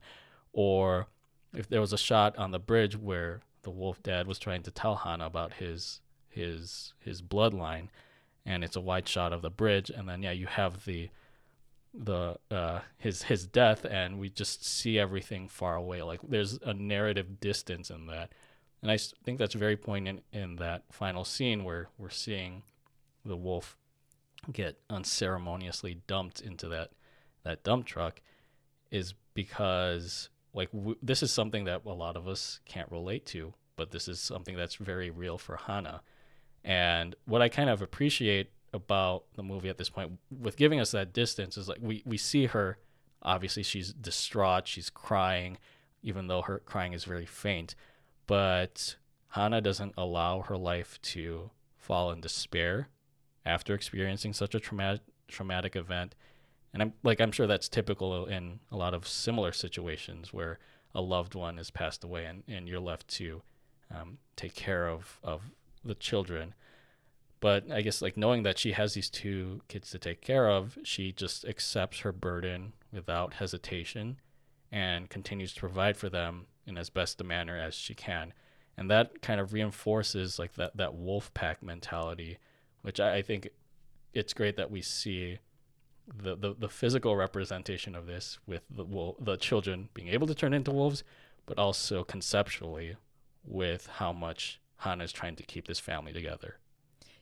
[0.51, 1.07] Or
[1.53, 4.71] if there was a shot on the bridge where the wolf dad was trying to
[4.71, 7.89] tell Hana about his his his bloodline,
[8.45, 11.09] and it's a wide shot of the bridge, and then yeah, you have the
[11.93, 16.01] the uh, his his death, and we just see everything far away.
[16.01, 18.33] Like there's a narrative distance in that,
[18.83, 22.63] and I think that's very poignant in that final scene where we're seeing
[23.25, 23.77] the wolf
[24.51, 26.91] get unceremoniously dumped into that
[27.43, 28.21] that dump truck
[28.91, 33.53] is because like w- this is something that a lot of us can't relate to
[33.77, 36.01] but this is something that's very real for hana
[36.65, 40.11] and what i kind of appreciate about the movie at this point
[40.41, 42.77] with giving us that distance is like we, we see her
[43.21, 45.57] obviously she's distraught she's crying
[46.01, 47.75] even though her crying is very faint
[48.27, 48.95] but
[49.29, 52.87] hana doesn't allow her life to fall in despair
[53.45, 56.15] after experiencing such a traumatic traumatic event.
[56.73, 60.59] And I'm like I'm sure that's typical in a lot of similar situations where
[60.95, 63.41] a loved one has passed away and, and you're left to
[63.93, 65.51] um, take care of, of
[65.83, 66.53] the children.
[67.39, 70.77] But I guess like knowing that she has these two kids to take care of,
[70.83, 74.19] she just accepts her burden without hesitation
[74.71, 78.33] and continues to provide for them in as best a manner as she can.
[78.75, 82.39] And that kind of reinforces like that, that wolf pack mentality
[82.83, 83.49] which I, I think
[84.13, 85.39] it's great that we see
[86.15, 90.53] the, the, the physical representation of this with the the children being able to turn
[90.53, 91.03] into wolves,
[91.47, 92.95] but also conceptually
[93.43, 96.57] with how much Hana is trying to keep this family together.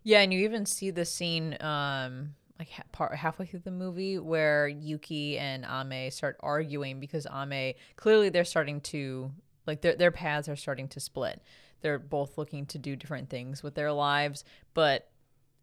[0.04, 4.20] Yeah, and you even see the scene um like ha- part halfway through the movie
[4.20, 9.32] where Yuki and Ame start arguing because Ame clearly they're starting to
[9.66, 11.42] like their their paths are starting to split.
[11.82, 14.44] They're both looking to do different things with their lives,
[14.76, 15.10] but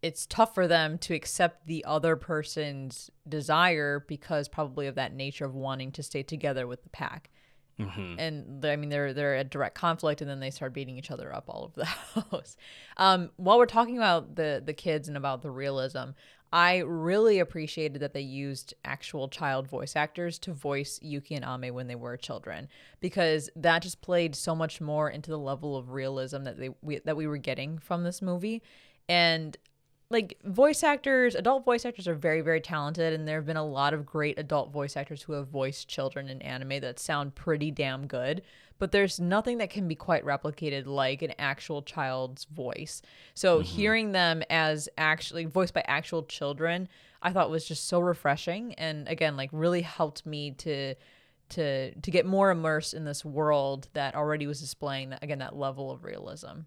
[0.03, 5.45] it's tough for them to accept the other person's desire because probably of that nature
[5.45, 7.31] of wanting to stay together with the pack.
[7.81, 8.19] Mm-hmm.
[8.19, 11.33] And I mean, they're they're at direct conflict, and then they start beating each other
[11.33, 11.85] up all over the
[12.31, 12.57] house.
[12.97, 16.11] Um, while we're talking about the the kids and about the realism,
[16.53, 21.75] I really appreciated that they used actual child voice actors to voice Yuki and Ame
[21.75, 22.69] when they were children,
[23.01, 26.99] because that just played so much more into the level of realism that they we,
[27.01, 28.63] that we were getting from this movie.
[29.09, 29.57] And
[30.11, 33.67] like voice actors, adult voice actors are very, very talented, and there have been a
[33.67, 37.71] lot of great adult voice actors who have voiced children in anime that sound pretty
[37.71, 38.41] damn good.
[38.79, 43.03] But there's nothing that can be quite replicated like an actual child's voice.
[43.35, 43.65] So mm-hmm.
[43.65, 46.89] hearing them as actually voiced by actual children,
[47.21, 50.95] I thought was just so refreshing, and again, like really helped me to
[51.51, 55.57] to to get more immersed in this world that already was displaying that again that
[55.57, 56.61] level of realism.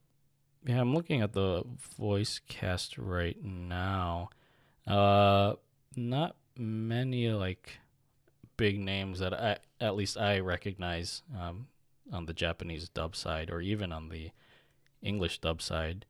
[0.65, 1.63] Yeah, I'm looking at the
[1.97, 4.29] voice cast right now.
[4.85, 5.53] Uh,
[5.95, 7.79] not many like
[8.57, 11.67] big names that I at least I recognize um,
[12.11, 14.31] on the Japanese dub side or even on the
[15.01, 16.05] English dub side.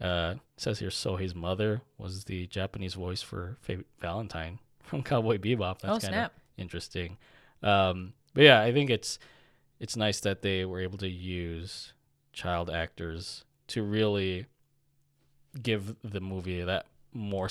[0.00, 5.80] Uh, says here Sohei's mother was the Japanese voice for Faye Valentine from Cowboy Bebop.
[5.80, 7.18] That's oh, kind of interesting.
[7.62, 9.18] Um, but yeah, I think it's
[9.78, 11.92] it's nice that they were able to use
[12.32, 14.46] child actors to really
[15.62, 17.48] give the movie that more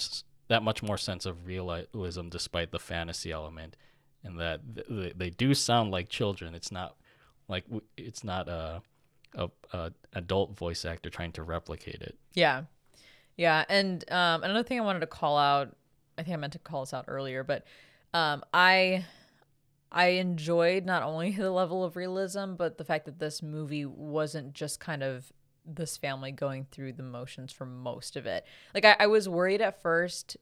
[0.48, 3.76] that much more sense of realism despite the fantasy element
[4.24, 6.96] and that th- they do sound like children it's not
[7.50, 7.66] like
[7.98, 8.82] it's not a,
[9.36, 12.64] a, a adult voice actor trying to replicate it yeah
[13.36, 15.76] yeah and um, another thing i wanted to call out
[16.18, 17.66] i think i meant to call this out earlier but
[18.14, 19.04] um, i
[19.92, 24.54] i enjoyed not only the level of realism but the fact that this movie wasn't
[24.54, 25.34] just kind of
[25.76, 28.46] this family going through the motions for most of it.
[28.74, 30.38] Like I, I was worried at first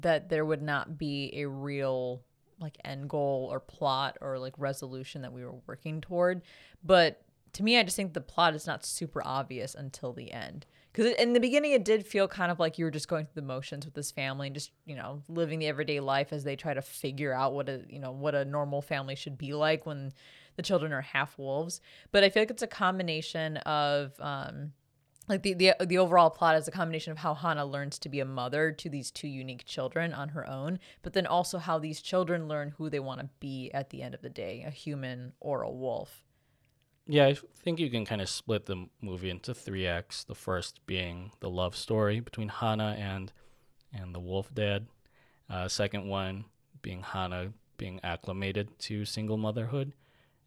[0.00, 2.22] that there would not be a real
[2.62, 6.42] like end goal or plot or like resolution that we were working toward.
[6.82, 7.22] But
[7.54, 10.66] to me, I just think the plot is not super obvious until the end.
[10.92, 13.40] Because in the beginning, it did feel kind of like you were just going through
[13.40, 16.56] the motions with this family and just you know living the everyday life as they
[16.56, 19.86] try to figure out what a you know what a normal family should be like
[19.86, 20.12] when
[20.56, 21.80] the children are half wolves.
[22.10, 24.72] But I feel like it's a combination of um,
[25.28, 28.20] like the, the the overall plot is a combination of how Hana learns to be
[28.20, 32.00] a mother to these two unique children on her own, but then also how these
[32.00, 35.32] children learn who they want to be at the end of the day, a human
[35.40, 36.22] or a wolf.
[37.06, 40.24] Yeah, I think you can kind of split the movie into three acts.
[40.24, 43.32] The first being the love story between Hana and
[43.92, 44.86] and the wolf dad.
[45.48, 46.46] Uh, second one
[46.80, 49.92] being Hana being acclimated to single motherhood,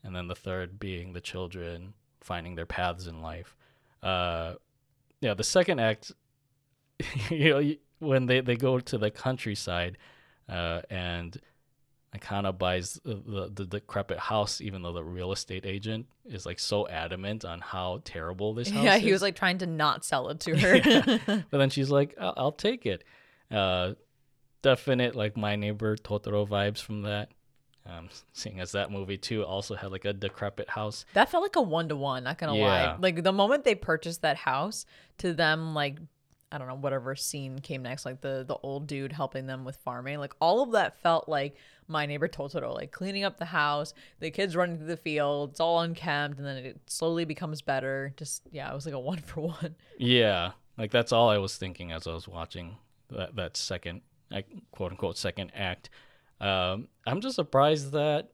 [0.03, 3.55] and then the third being the children finding their paths in life.
[4.01, 4.55] Uh,
[5.21, 6.11] yeah, the second act,
[7.29, 9.97] you know, when they, they go to the countryside,
[10.49, 11.39] uh, and
[12.15, 16.59] Akana buys the, the, the decrepit house, even though the real estate agent is like
[16.59, 18.83] so adamant on how terrible this house is.
[18.83, 19.01] Yeah, is.
[19.01, 21.19] he was like trying to not sell it to her.
[21.49, 23.03] but then she's like, I'll, I'll take it.
[23.51, 23.93] Uh,
[24.61, 27.29] definite like my neighbor Totoro vibes from that.
[27.87, 31.05] Um, seeing as that movie too also had like a decrepit house.
[31.13, 32.65] That felt like a one to one, not gonna Yeah.
[32.65, 32.95] lie.
[32.99, 34.85] Like the moment they purchased that house
[35.19, 35.99] to them, like
[36.51, 39.75] I don't know, whatever scene came next, like the the old dude helping them with
[39.77, 41.55] farming, like all of that felt like
[41.87, 45.59] my neighbor Totoro, like cleaning up the house, the kids running through the field, it's
[45.59, 48.13] all unkempt, and then it slowly becomes better.
[48.17, 49.75] Just yeah, it was like a one for one.
[49.99, 52.77] Yeah, like that's all I was thinking as I was watching
[53.09, 55.89] that that second, like, quote unquote, second act.
[56.39, 58.29] Um, I'm just surprised that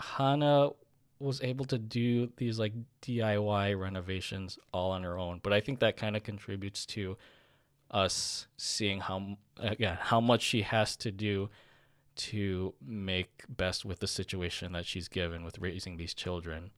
[0.00, 0.70] Hana
[1.18, 2.72] was able to do these like
[3.02, 5.40] DIY renovations all on her own.
[5.42, 7.16] But I think that kind of contributes to
[7.90, 11.48] us seeing how again how much she has to do
[12.14, 16.70] to make best with the situation that she's given with raising these children.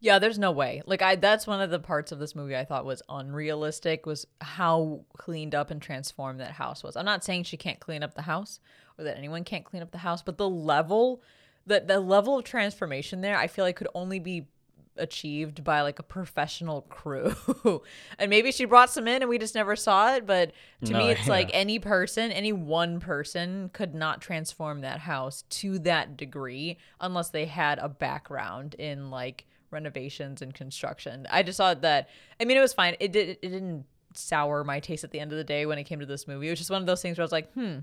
[0.00, 0.82] Yeah, there's no way.
[0.86, 4.26] Like I that's one of the parts of this movie I thought was unrealistic was
[4.40, 6.96] how cleaned up and transformed that house was.
[6.96, 8.60] I'm not saying she can't clean up the house
[8.98, 11.22] or that anyone can't clean up the house, but the level
[11.66, 14.46] the the level of transformation there I feel like could only be
[14.96, 17.32] achieved by like a professional crew.
[18.18, 20.52] and maybe she brought some in and we just never saw it, but
[20.84, 25.44] to No, me it's like any person, any one person could not transform that house
[25.50, 31.26] to that degree unless they had a background in like renovations and construction.
[31.30, 32.08] I just thought that
[32.40, 32.96] I mean it was fine.
[32.98, 33.84] It did it didn't
[34.14, 36.48] sour my taste at the end of the day when it came to this movie.
[36.48, 37.78] It was just one of those things where I was like, hmm,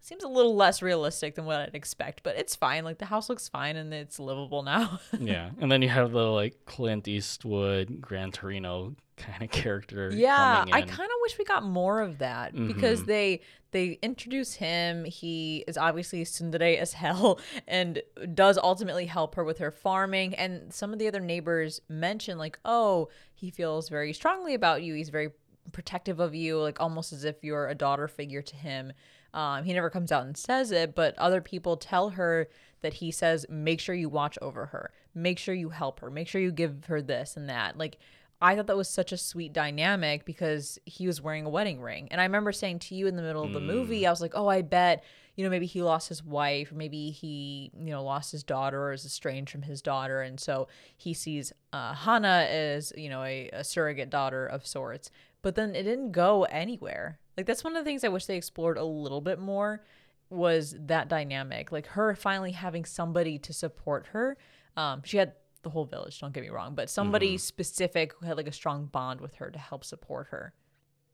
[0.00, 2.84] seems a little less realistic than what I'd expect, but it's fine.
[2.84, 5.00] Like the house looks fine and it's livable now.
[5.20, 10.10] yeah, and then you have the like Clint Eastwood, Gran Torino kind of character.
[10.12, 13.06] Yeah, I kind of wish we got more of that because Mhm.
[13.06, 13.40] they
[13.72, 15.04] they introduce him.
[15.04, 17.38] He is obviously tsundere as hell
[17.68, 18.02] and
[18.34, 20.34] does ultimately help her with her farming.
[20.34, 24.94] And some of the other neighbors mention like, "Oh, he feels very strongly about you.
[24.94, 25.30] He's very
[25.72, 28.92] protective of you, like almost as if you're a daughter figure to him."
[29.32, 32.48] Um, he never comes out and says it, but other people tell her
[32.80, 34.90] that he says, "Make sure you watch over her.
[35.14, 36.10] Make sure you help her.
[36.10, 37.98] Make sure you give her this and that." Like
[38.42, 42.08] I thought that was such a sweet dynamic because he was wearing a wedding ring.
[42.10, 44.32] And I remember saying to you in the middle of the movie, I was like,
[44.34, 45.04] oh, I bet,
[45.36, 48.82] you know, maybe he lost his wife, or maybe he, you know, lost his daughter
[48.82, 50.22] or is estranged from his daughter.
[50.22, 55.10] And so he sees uh, Hana as, you know, a, a surrogate daughter of sorts.
[55.42, 57.18] But then it didn't go anywhere.
[57.40, 59.82] Like, that's one of the things I wish they explored a little bit more
[60.28, 61.72] was that dynamic.
[61.72, 64.36] Like, her finally having somebody to support her.
[64.76, 65.32] Um, she had
[65.62, 68.84] the whole village, don't get me wrong, but somebody specific who had like a strong
[68.84, 70.52] bond with her to help support her.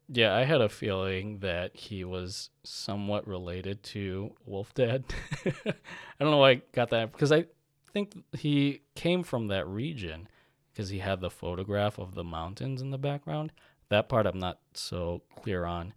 [0.08, 5.04] Yeah, I had a feeling that he was somewhat related to Wolf Dad.
[5.46, 5.74] I
[6.18, 7.46] don't know why I got that because I
[7.92, 10.26] think he came from that region
[10.72, 13.52] because he had the photograph of the mountains in the background.
[13.88, 15.94] That part I'm not so clear on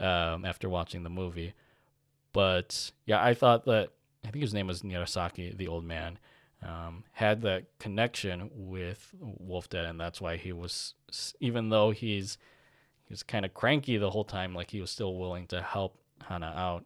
[0.00, 1.54] um, after watching the movie.
[2.32, 3.90] But yeah, I thought that
[4.24, 6.18] I think his name was Nirasaki, the old man,
[6.62, 10.94] um, had that connection with Wolf Dad, and that's why he was,
[11.40, 12.38] even though he's
[13.06, 15.98] he was kind of cranky the whole time, like he was still willing to help
[16.28, 16.84] Hana out.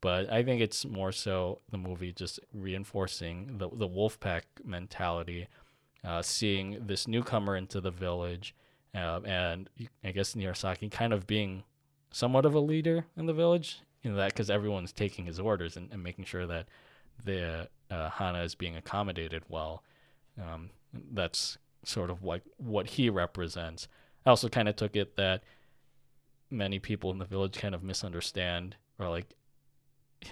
[0.00, 5.48] But I think it's more so the movie just reinforcing the the wolf pack mentality,
[6.04, 8.54] uh, seeing this newcomer into the village,
[8.94, 9.70] uh, and
[10.04, 11.64] I guess Nirasaki kind of being
[12.14, 15.76] somewhat of a leader in the village, you know that because everyone's taking his orders
[15.76, 16.66] and, and making sure that
[17.24, 19.82] the uh, Hana is being accommodated well.
[20.40, 20.70] Um,
[21.12, 23.88] that's sort of like what he represents.
[24.24, 25.42] I also kind of took it that
[26.50, 29.34] many people in the village kind of misunderstand or like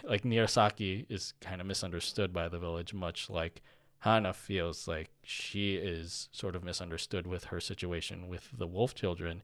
[0.04, 3.60] like Nirasaki is kind of misunderstood by the village much like
[3.98, 9.42] Hana feels like she is sort of misunderstood with her situation with the wolf children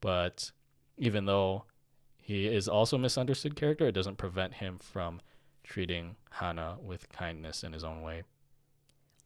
[0.00, 0.52] but
[0.96, 1.64] even though
[2.20, 5.20] he is also a misunderstood character it doesn't prevent him from
[5.62, 8.22] treating Hana with kindness in his own way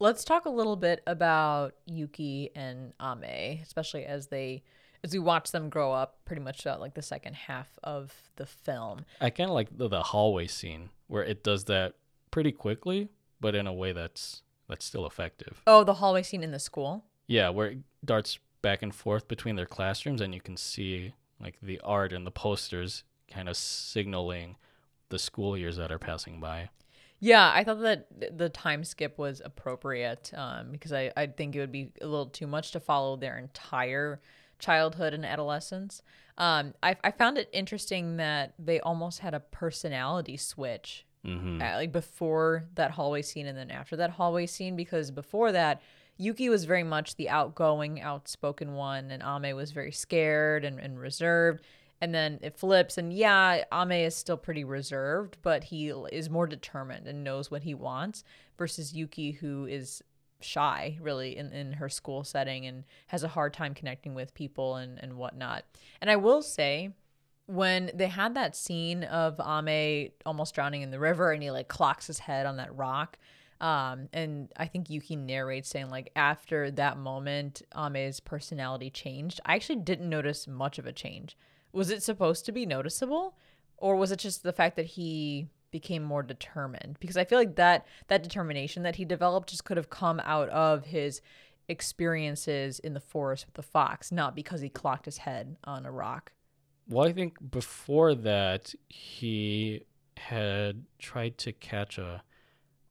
[0.01, 4.63] Let's talk a little bit about Yuki and Ame, especially as they
[5.03, 8.47] as we watch them grow up pretty much throughout like the second half of the
[8.47, 9.05] film.
[9.19, 11.93] I kind of like the, the hallway scene where it does that
[12.31, 13.09] pretty quickly,
[13.39, 15.61] but in a way that's that's still effective.
[15.67, 17.05] Oh, the hallway scene in the school.
[17.27, 21.57] Yeah, where it darts back and forth between their classrooms, and you can see like
[21.61, 24.55] the art and the posters kind of signaling
[25.09, 26.69] the school years that are passing by.
[27.19, 31.59] Yeah, I thought that the time skip was appropriate um, because I, I think it
[31.59, 34.21] would be a little too much to follow their entire
[34.57, 36.01] childhood and adolescence.
[36.37, 41.61] Um, I, I found it interesting that they almost had a personality switch, Mm-hmm.
[41.61, 45.83] uh, like before that hallway scene and then after that hallway scene, because before that,
[46.21, 50.99] Yuki was very much the outgoing, outspoken one, and Ame was very scared and, and
[50.99, 51.63] reserved.
[51.99, 56.47] And then it flips, and yeah, Ame is still pretty reserved, but he is more
[56.47, 58.23] determined and knows what he wants
[58.57, 60.03] versus Yuki, who is
[60.39, 64.75] shy really in, in her school setting and has a hard time connecting with people
[64.75, 65.63] and, and whatnot.
[66.01, 66.91] And I will say,
[67.47, 71.67] when they had that scene of Ame almost drowning in the river and he like
[71.67, 73.17] clocks his head on that rock.
[73.61, 79.39] Um, and I think Yuki narrates saying like after that moment, Ame's personality changed.
[79.45, 81.37] I actually didn't notice much of a change.
[81.71, 83.37] Was it supposed to be noticeable?
[83.77, 86.97] Or was it just the fact that he became more determined?
[86.99, 90.49] Because I feel like that that determination that he developed just could have come out
[90.49, 91.21] of his
[91.67, 95.91] experiences in the forest with the fox, not because he clocked his head on a
[95.91, 96.31] rock.
[96.89, 99.85] Well, I think before that he
[100.17, 102.23] had tried to catch a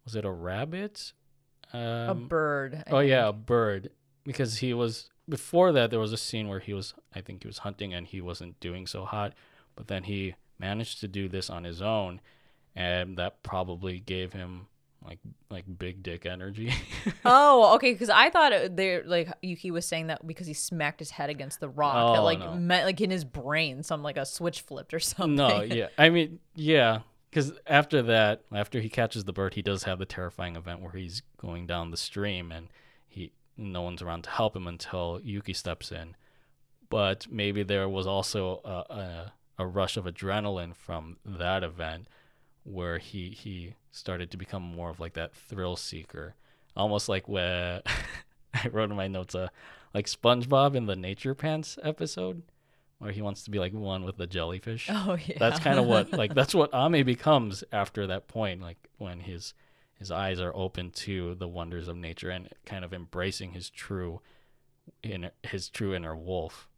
[0.04, 1.12] was it a rabbit?
[1.72, 2.82] Um, a bird.
[2.86, 3.90] I Oh yeah, a bird.
[4.24, 7.46] Because he was before that there was a scene where he was I think he
[7.48, 9.34] was hunting and he wasn't doing so hot,
[9.76, 12.20] but then he managed to do this on his own
[12.76, 14.66] and that probably gave him
[15.04, 16.72] like like big dick energy.
[17.24, 17.92] Oh, okay.
[17.92, 21.60] Because I thought they like Yuki was saying that because he smacked his head against
[21.60, 22.54] the rock, that Oh, like no.
[22.54, 25.36] meant like in his brain, some like a switch flipped or something.
[25.36, 25.88] no, yeah.
[25.98, 27.00] I mean, yeah,
[27.32, 30.92] cuz after that, after he catches the bird, he does have the terrifying event where
[30.92, 32.68] he's going down the stream and
[33.08, 36.16] he no one's around to help him until Yuki steps in.
[36.88, 42.08] But maybe there was also a, a, a rush of adrenaline from that event
[42.64, 46.34] where he he started to become more of like that thrill seeker,
[46.76, 47.82] almost like where
[48.54, 49.48] I wrote in my notes, uh,
[49.94, 52.42] like SpongeBob in the Nature Pants episode,
[53.00, 54.88] where he wants to be like one with the jellyfish.
[54.92, 55.38] Oh yeah.
[55.38, 59.54] That's kind of what like that's what Ame becomes after that point, like when his
[59.98, 64.20] his eyes are open to the wonders of nature and kind of embracing his true
[65.02, 66.68] inner his true inner wolf.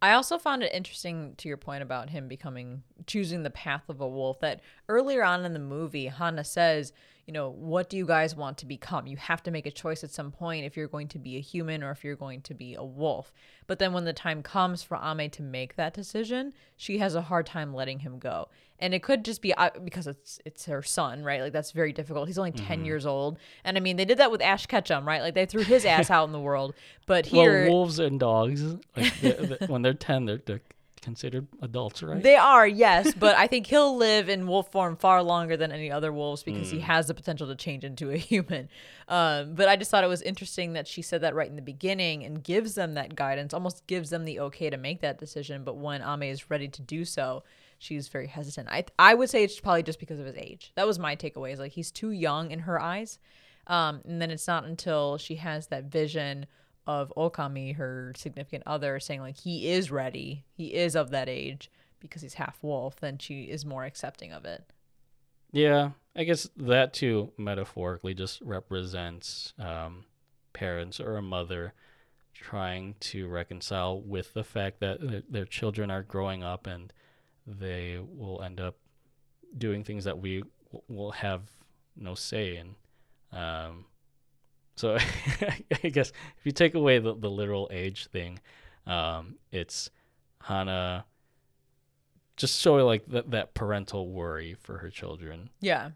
[0.00, 4.00] I also found it interesting to your point about him becoming choosing the path of
[4.00, 6.92] a wolf that earlier on in the movie Hana says,
[7.26, 9.06] you know, what do you guys want to become?
[9.06, 11.40] You have to make a choice at some point if you're going to be a
[11.40, 13.32] human or if you're going to be a wolf.
[13.68, 17.22] But then when the time comes for Ame to make that decision, she has a
[17.22, 18.48] hard time letting him go.
[18.80, 21.40] And it could just be uh, because it's it's her son, right?
[21.40, 22.26] Like that's very difficult.
[22.26, 23.38] He's only 10 years old.
[23.62, 25.22] And I mean, they did that with Ash Ketchum, right?
[25.22, 26.74] Like they threw his ass out in the world.
[27.06, 28.62] But here well, wolves and dogs,
[28.96, 30.60] like they they- when they're ten, they're, they're
[31.02, 32.22] considered adults, right?
[32.22, 35.90] They are, yes, but I think he'll live in wolf form far longer than any
[35.90, 38.68] other wolves because he has the potential to change into a human.
[39.08, 41.62] Um, but I just thought it was interesting that she said that right in the
[41.62, 45.64] beginning and gives them that guidance, almost gives them the okay to make that decision.
[45.64, 47.42] But when Ame is ready to do so,
[47.78, 48.68] she's very hesitant.
[48.70, 50.72] I I would say it's probably just because of his age.
[50.76, 51.52] That was my takeaway.
[51.52, 53.18] Is like he's too young in her eyes.
[53.66, 56.46] Um, and then it's not until she has that vision
[56.86, 61.70] of Okami, her significant other, saying like he is ready, he is of that age
[62.00, 64.64] because he's half wolf, then she is more accepting of it.
[65.52, 70.06] Yeah, I guess that too metaphorically just represents um,
[70.52, 71.74] parents or a mother
[72.34, 76.92] trying to reconcile with the fact that their, children are growing up and
[77.46, 78.76] they will end up
[79.56, 80.42] doing things that we
[80.88, 81.42] will have
[81.96, 82.74] no say in.
[83.38, 83.84] Um,
[84.76, 84.96] so
[85.84, 88.40] I guess if you take away the, the literal age thing,
[88.86, 89.90] um, it's
[90.42, 91.04] Hana
[92.36, 95.50] just showing like that, that parental worry for her children.
[95.60, 95.90] Yeah.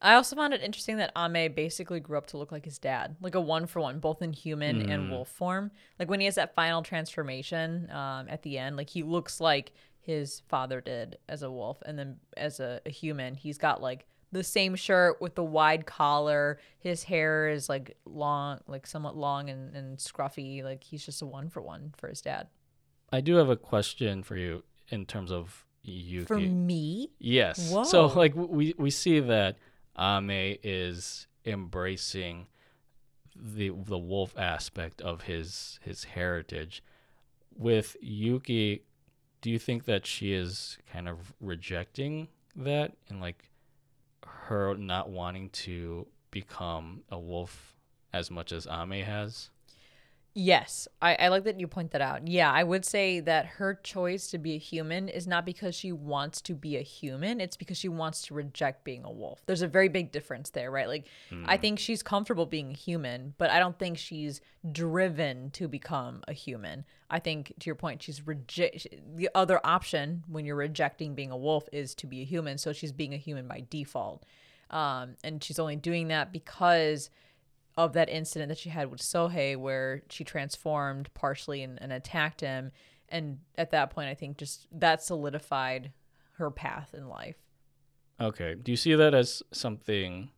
[0.00, 3.16] I also found it interesting that Ame basically grew up to look like his dad,
[3.20, 5.72] like a one for one, both in human and wolf form.
[5.98, 9.72] Like when he has that final transformation um, at the end, like he looks like
[9.98, 14.06] his father did as a wolf, and then as a, a human, he's got like
[14.32, 16.58] the same shirt with the wide collar.
[16.78, 20.62] His hair is like long, like somewhat long and, and scruffy.
[20.62, 22.48] Like he's just a one for one for his dad.
[23.12, 26.26] I do have a question for you in terms of Yuki.
[26.26, 27.74] For me, Yes.
[27.84, 29.56] So like we we see that
[29.98, 32.46] Ame is embracing
[33.34, 36.82] the the wolf aspect of his his heritage.
[37.56, 38.84] With Yuki,
[39.40, 43.47] do you think that she is kind of rejecting that and like
[44.48, 47.76] her not wanting to become a wolf
[48.12, 49.50] as much as Ame has?
[50.40, 52.28] Yes, I, I like that you point that out.
[52.28, 55.90] Yeah, I would say that her choice to be a human is not because she
[55.90, 59.42] wants to be a human, it's because she wants to reject being a wolf.
[59.46, 60.86] There's a very big difference there, right?
[60.86, 61.06] Like,
[61.44, 64.40] I think she's comfortable being a human, but I don't think she's
[64.70, 66.84] driven to become a human.
[67.10, 68.86] I think, to your point, she's reject
[69.16, 72.58] the other option when you're rejecting being a wolf is to be a human.
[72.58, 74.24] So she's being a human by default.
[74.70, 77.10] Um, and she's only doing that because
[77.78, 82.40] of that incident that she had with Sohei where she transformed partially and, and attacked
[82.40, 82.72] him.
[83.08, 85.92] And at that point, I think just that solidified
[86.32, 87.36] her path in life.
[88.20, 88.56] Okay.
[88.60, 90.30] Do you see that as something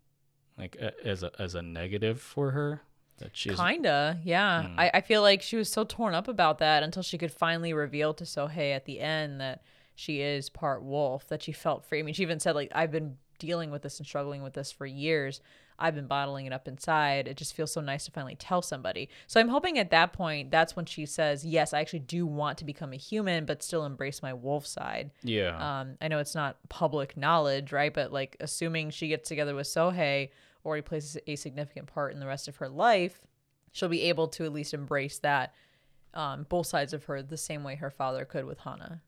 [0.59, 2.83] like a, as a as a negative for her?
[3.17, 4.69] That she's Kinda, yeah.
[4.69, 4.79] Hmm.
[4.79, 7.73] I, I feel like she was so torn up about that until she could finally
[7.73, 9.63] reveal to Sohei at the end that
[9.95, 12.01] she is part wolf, that she felt free.
[12.01, 14.71] I mean, she even said, like, I've been dealing with this and struggling with this
[14.71, 15.41] for years.
[15.81, 17.27] I've been bottling it up inside.
[17.27, 19.09] It just feels so nice to finally tell somebody.
[19.27, 22.59] So I'm hoping at that point, that's when she says, Yes, I actually do want
[22.59, 25.11] to become a human, but still embrace my wolf side.
[25.23, 25.81] yeah.
[25.81, 27.93] Um, I know it's not public knowledge, right?
[27.93, 30.31] But like, assuming she gets together with Sohei
[30.63, 33.27] or he plays a significant part in the rest of her life,
[33.73, 35.55] she'll be able to at least embrace that,
[36.13, 39.01] um, both sides of her, the same way her father could with Hana.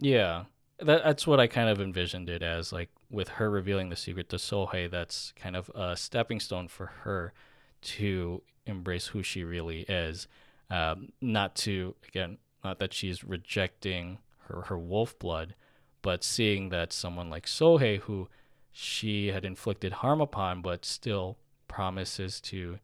[0.00, 0.44] Yeah,
[0.80, 2.72] that, that's what I kind of envisioned it as.
[2.72, 6.86] Like with her revealing the secret to Sohei, that's kind of a stepping stone for
[7.02, 7.32] her
[7.80, 10.28] to embrace who she really is.
[10.70, 14.18] Um, not to again, not that she's rejecting
[14.48, 15.54] her her wolf blood,
[16.02, 18.28] but seeing that someone like Sohei, who
[18.72, 22.78] she had inflicted harm upon, but still promises to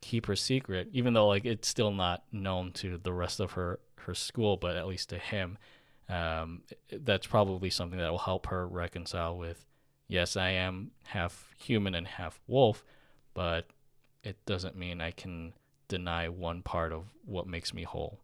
[0.00, 3.78] keep her secret, even though like it's still not known to the rest of her
[4.00, 5.58] her school, but at least to him
[6.08, 9.64] um, that's probably something that will help her reconcile with
[10.08, 12.84] yes i am half human and half wolf
[13.34, 13.66] but
[14.22, 15.52] it doesn't mean i can
[15.88, 18.20] deny one part of what makes me whole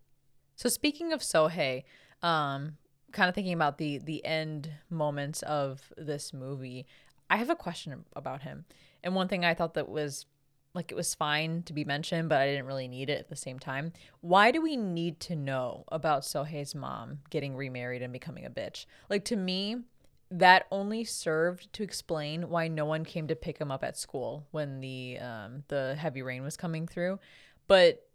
[0.56, 1.84] So speaking of Sohei,
[2.22, 2.76] um,
[3.12, 6.86] kind of thinking about the the end moments of this movie,
[7.28, 8.64] I have a question about him.
[9.02, 10.26] And one thing I thought that was
[10.74, 13.36] like it was fine to be mentioned, but I didn't really need it at the
[13.36, 13.92] same time.
[14.20, 18.86] Why do we need to know about Sohei's mom getting remarried and becoming a bitch?
[19.10, 19.76] Like to me,
[20.30, 24.46] that only served to explain why no one came to pick him up at school
[24.50, 27.18] when the um, the heavy rain was coming through.
[27.68, 28.06] But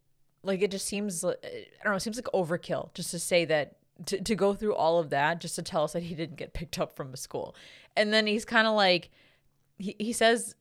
[0.43, 1.35] like it just seems I
[1.83, 4.99] don't know, it seems like overkill just to say that to, to go through all
[4.99, 7.55] of that just to tell us that he didn't get picked up from a school.
[7.95, 9.11] And then he's kind of like
[9.77, 10.55] he, he says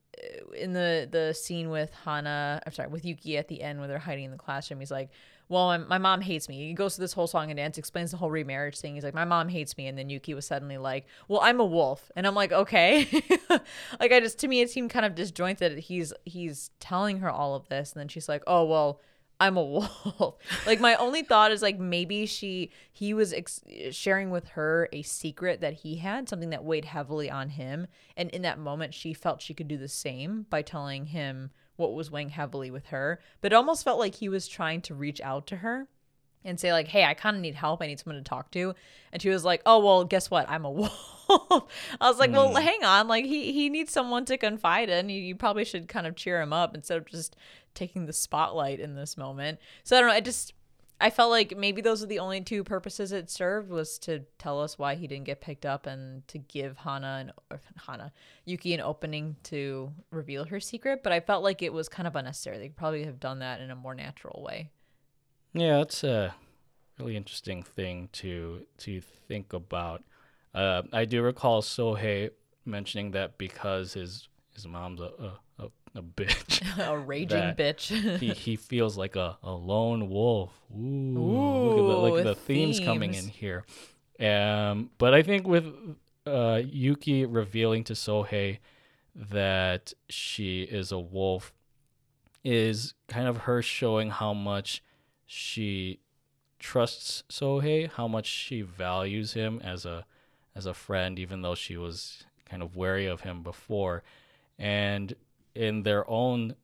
[0.55, 3.99] in the the scene with Hana, I'm sorry, with Yuki at the end where they're
[3.99, 5.09] hiding in the classroom, he's like,
[5.49, 8.11] "Well, my, my mom hates me." He goes through this whole song and dance, explains
[8.11, 8.95] the whole remarriage thing.
[8.95, 11.65] He's like, "My mom hates me," and then Yuki was suddenly like, "Well, I'm a
[11.65, 13.07] wolf," and I'm like, "Okay."
[13.99, 15.77] like I just to me it seemed kind of disjointed.
[15.79, 19.01] He's he's telling her all of this, and then she's like, "Oh well."
[19.39, 20.35] I'm a wolf.
[20.65, 23.61] like my only thought is like maybe she he was ex-
[23.91, 28.29] sharing with her a secret that he had, something that weighed heavily on him, and
[28.31, 32.09] in that moment she felt she could do the same by telling him what was
[32.09, 33.19] weighing heavily with her.
[33.41, 35.87] But it almost felt like he was trying to reach out to her
[36.47, 37.81] and say like, "Hey, I kind of need help.
[37.81, 38.73] I need someone to talk to."
[39.11, 40.49] And she was like, "Oh, well, guess what?
[40.49, 41.13] I'm a wolf."
[42.01, 42.55] I was like, "Well, hmm.
[42.55, 43.07] hang on.
[43.07, 45.09] Like he he needs someone to confide in.
[45.09, 47.35] You, you probably should kind of cheer him up instead of just
[47.73, 50.15] taking the spotlight in this moment." So I don't know.
[50.15, 50.53] I just
[50.99, 54.59] I felt like maybe those are the only two purposes it served was to tell
[54.59, 58.11] us why he didn't get picked up and to give Hana and or Hana
[58.45, 61.03] Yuki an opening to reveal her secret.
[61.03, 62.57] But I felt like it was kind of unnecessary.
[62.57, 64.71] They could probably have done that in a more natural way.
[65.53, 66.35] Yeah, that's a
[66.99, 70.03] really interesting thing to to think about.
[70.53, 72.31] Uh, I do recall Sohei
[72.65, 75.11] mentioning that because his his mom's a
[75.59, 78.17] a, a, a bitch, a raging bitch.
[78.19, 80.51] he he feels like a, a lone wolf.
[80.75, 83.65] Ooh, look at the, look at the themes coming in here.
[84.19, 85.71] Um, but I think with
[86.25, 88.59] uh, Yuki revealing to Sohei
[89.15, 91.53] that she is a wolf
[92.43, 94.81] is kind of her showing how much
[95.27, 95.99] she
[96.57, 100.05] trusts Sohei, how much she values him as a
[100.55, 104.01] as a friend, even though she was kind of wary of him before.
[104.57, 105.13] And
[105.53, 106.55] in their own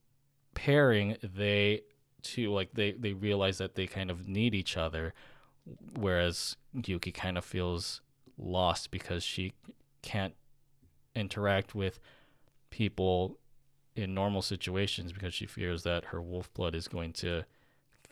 [0.55, 1.81] pairing, they
[2.23, 5.13] too like they they realize that they kind of need each other,
[5.99, 8.01] whereas Yuki kind of feels
[8.37, 9.53] lost because she
[10.01, 10.33] can't
[11.15, 11.99] interact with
[12.69, 13.37] people
[13.95, 17.43] in normal situations because she fears that her wolf blood is going to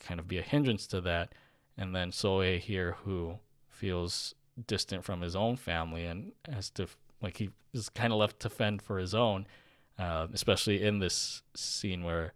[0.01, 1.33] kind of be a hindrance to that.
[1.77, 2.61] And then Sohei,
[3.03, 4.35] who feels
[4.67, 6.87] distant from his own family and has to,
[7.21, 9.47] like, he is kind of left to fend for his own,
[9.97, 12.33] uh, especially in this scene where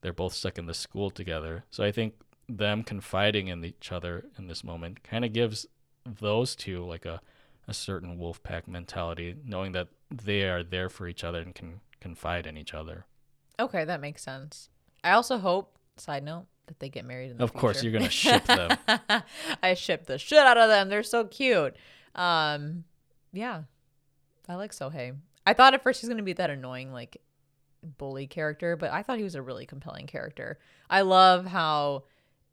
[0.00, 1.64] they're both stuck in the school together.
[1.70, 2.14] So I think
[2.48, 5.66] them confiding in each other in this moment kind of gives
[6.06, 7.20] those two like a
[7.68, 11.80] a certain wolf pack mentality, knowing that they are there for each other and can
[12.00, 13.04] confide in each other.
[13.60, 14.70] Okay, that makes sense.
[15.04, 18.08] I also hope, side note, that they get married in the Of course, you're gonna
[18.08, 18.76] ship them.
[19.62, 20.88] I ship the shit out of them.
[20.88, 21.76] They're so cute.
[22.14, 22.84] Um,
[23.32, 23.62] yeah,
[24.48, 25.16] I like Sohei.
[25.46, 27.20] I thought at first he's gonna be that annoying like
[27.82, 30.58] bully character, but I thought he was a really compelling character.
[30.88, 32.04] I love how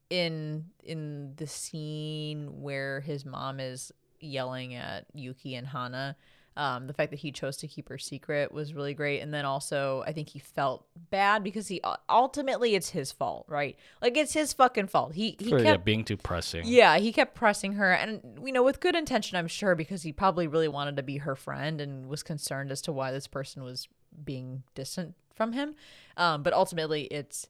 [0.09, 6.15] in in the scene where his mom is yelling at Yuki and Hana,
[6.57, 9.19] um, the fact that he chose to keep her secret was really great.
[9.19, 13.77] And then also, I think he felt bad because he ultimately it's his fault, right?
[14.01, 15.15] Like it's his fucking fault.
[15.15, 16.63] He he for kept yeah, being too pressing.
[16.65, 20.13] yeah, he kept pressing her, and you know, with good intention, I'm sure, because he
[20.13, 23.63] probably really wanted to be her friend and was concerned as to why this person
[23.63, 23.87] was
[24.23, 25.75] being distant from him.
[26.15, 27.47] Um, but ultimately, it's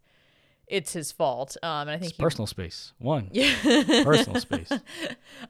[0.68, 1.56] it's his fault.
[1.62, 2.94] Um, and I think It's he, personal space.
[2.98, 3.30] One.
[3.32, 3.54] yeah,
[4.04, 4.72] Personal space.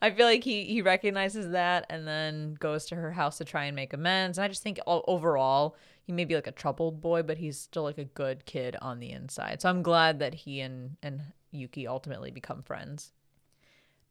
[0.02, 3.66] I feel like he he recognizes that and then goes to her house to try
[3.66, 4.38] and make amends.
[4.38, 7.84] And I just think overall he may be like a troubled boy, but he's still
[7.84, 9.62] like a good kid on the inside.
[9.62, 11.22] So I'm glad that he and and
[11.52, 13.12] Yuki ultimately become friends.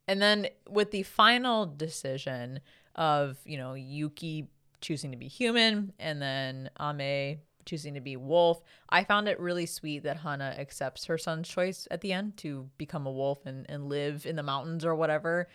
[0.09, 2.61] And then with the final decision
[2.95, 4.49] of you know Yuki
[4.81, 9.67] choosing to be human and then Ame choosing to be wolf, I found it really
[9.67, 13.67] sweet that Hana accepts her son's choice at the end to become a wolf and,
[13.69, 15.49] and live in the mountains or whatever.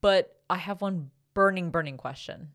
[0.00, 2.48] But I have one burning, burning question.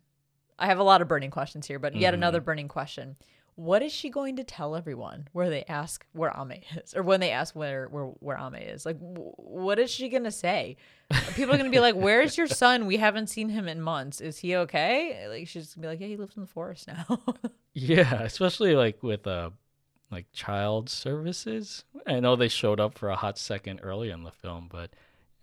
[0.58, 2.16] I have a lot of burning questions here, but yet mm-hmm.
[2.16, 3.16] another burning question.
[3.60, 7.20] What is she going to tell everyone where they ask where Ame is, or when
[7.20, 8.86] they ask where where where Ame is?
[8.86, 10.78] Like, w- what is she gonna say?
[11.36, 12.86] People are gonna be like, "Where's your son?
[12.86, 14.22] We haven't seen him in months.
[14.22, 17.06] Is he okay?" Like, she's gonna be like, "Yeah, he lives in the forest now."
[17.74, 19.50] Yeah, especially like with uh
[20.10, 21.84] like child services.
[22.08, 24.92] I know they showed up for a hot second early in the film, but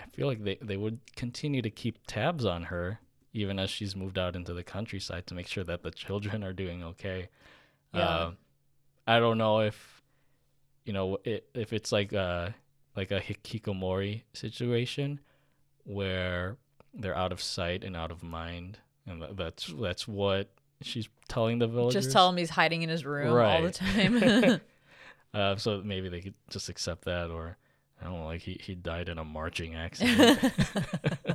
[0.01, 3.01] I feel like they, they would continue to keep tabs on her
[3.33, 6.55] even as she's moved out into the countryside to make sure that the children are
[6.55, 7.29] doing okay.
[7.95, 8.01] Yeah.
[8.01, 8.31] Uh,
[9.07, 10.03] I don't know if
[10.85, 12.55] you know it, if it's like a
[12.97, 15.21] like a hikikomori situation
[15.85, 16.57] where
[16.95, 20.49] they're out of sight and out of mind, and that's that's what
[20.83, 22.05] she's telling the villagers.
[22.05, 24.61] Just tell him he's hiding in his room all the time.
[25.35, 27.59] Uh, so maybe they could just accept that, or
[28.01, 30.43] I don't know, like he, he died in a marching accident.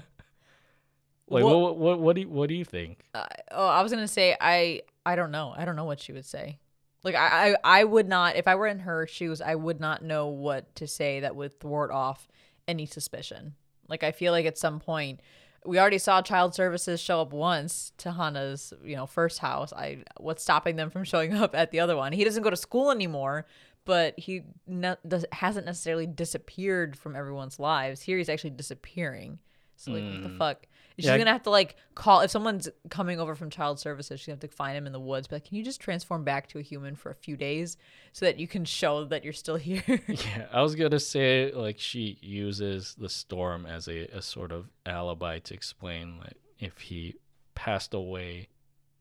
[1.29, 3.03] like Well- what, what what do you, what do you think?
[3.13, 5.53] Uh, oh, I was gonna say I I don't know.
[5.55, 6.59] I don't know what she would say.
[7.03, 9.41] Like I, I I would not if I were in her shoes.
[9.41, 12.27] I would not know what to say that would thwart off
[12.67, 13.55] any suspicion.
[13.87, 15.19] Like I feel like at some point
[15.65, 19.73] we already saw child services show up once to Hana's you know first house.
[19.73, 22.13] I what's stopping them from showing up at the other one?
[22.13, 23.47] He doesn't go to school anymore,
[23.85, 28.01] but he ne- does, hasn't necessarily disappeared from everyone's lives.
[28.01, 29.39] Here he's actually disappearing.
[29.75, 30.37] So like what the hmm.
[30.37, 30.67] fuck?
[31.01, 34.19] She's Yeah, gonna have to like call if someone's coming over from child services.
[34.19, 35.27] She's gonna have to find him in the woods.
[35.27, 37.77] But like, can you just transform back to a human for a few days
[38.13, 39.83] so that you can show that you're still here?
[40.07, 44.69] Yeah, I was gonna say like she uses the storm as a, a sort of
[44.85, 47.15] alibi to explain like if he
[47.55, 48.47] passed away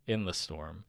[0.07, 0.85] in the storm,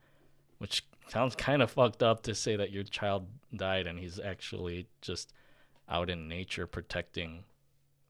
[0.57, 4.88] which sounds kind of fucked up to say that your child died and he's actually
[5.01, 5.33] just
[5.89, 7.43] out in nature protecting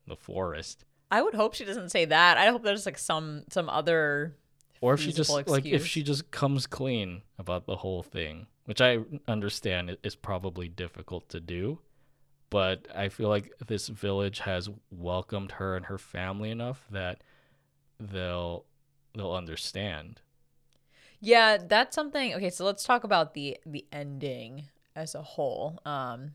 [0.07, 0.85] the forest.
[1.11, 2.37] I would hope she doesn't say that.
[2.37, 4.35] I hope there's like some some other.
[4.79, 8.47] Or if she just feasible like if she just comes clean about the whole thing,
[8.65, 11.79] which I understand is probably difficult to do,
[12.49, 17.21] but I feel like this village has welcomed her and her family enough that
[17.99, 18.65] they'll
[19.13, 20.21] they'll understand.
[21.19, 22.33] Yeah, that's something.
[22.33, 25.79] Okay, so let's talk about the the ending as a whole.
[25.85, 26.31] Um,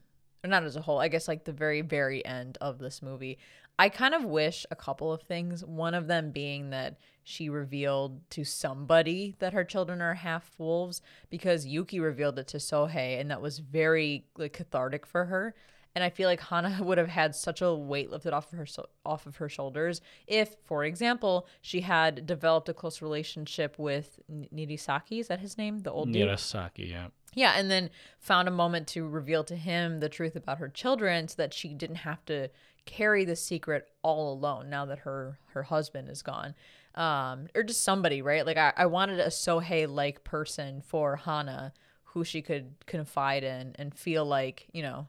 [0.47, 0.98] not as a whole.
[0.98, 3.39] I guess like the very very end of this movie.
[3.78, 5.64] I kind of wish a couple of things.
[5.64, 11.02] One of them being that she revealed to somebody that her children are half wolves
[11.28, 15.55] because Yuki revealed it to Sohei, and that was very like cathartic for her.
[15.94, 18.66] And I feel like Hana would have had such a weight lifted off of her
[19.05, 25.20] off of her shoulders if, for example, she had developed a close relationship with Nirasaki.
[25.20, 25.81] Is that his name?
[25.81, 26.28] The old dude.
[26.28, 27.09] Nirasaki, yeah.
[27.37, 31.29] Yeah, and then found a moment to reveal to him the truth about her children
[31.29, 32.49] so that she didn't have to
[32.87, 36.55] carry the secret all alone now that her her husband is gone.
[36.95, 38.47] Um, or just somebody, right?
[38.47, 43.77] Like I, I wanted a Sohei like person for Hana who she could confide in
[43.79, 45.07] and feel like, you know,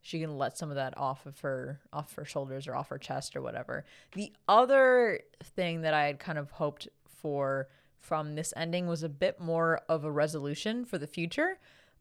[0.00, 2.96] she can let some of that off of her off her shoulders or off her
[2.96, 3.84] chest or whatever.
[4.12, 6.88] The other thing that I had kind of hoped
[7.20, 7.68] for
[8.06, 11.58] from this ending was a bit more of a resolution for the future.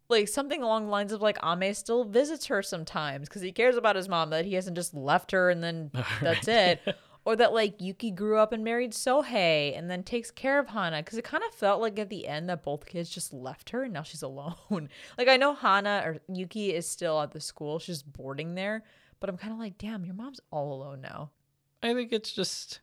[0.07, 3.75] like something along the lines of like Ame still visits her sometimes because he cares
[3.75, 5.89] about his mom that he hasn't just left her and then
[6.21, 6.79] that's it.
[7.27, 10.97] Or that like Yuki grew up and married Sohei and then takes care of Hana
[11.01, 13.81] because it kind of felt like at the end that both kids just left her
[13.81, 14.89] and now she's alone.
[15.17, 18.83] like I know Hana or Yuki is still at the school, she's boarding there,
[19.19, 21.31] but I'm kind of like, damn, your mom's all alone now.
[21.81, 22.79] I think it's just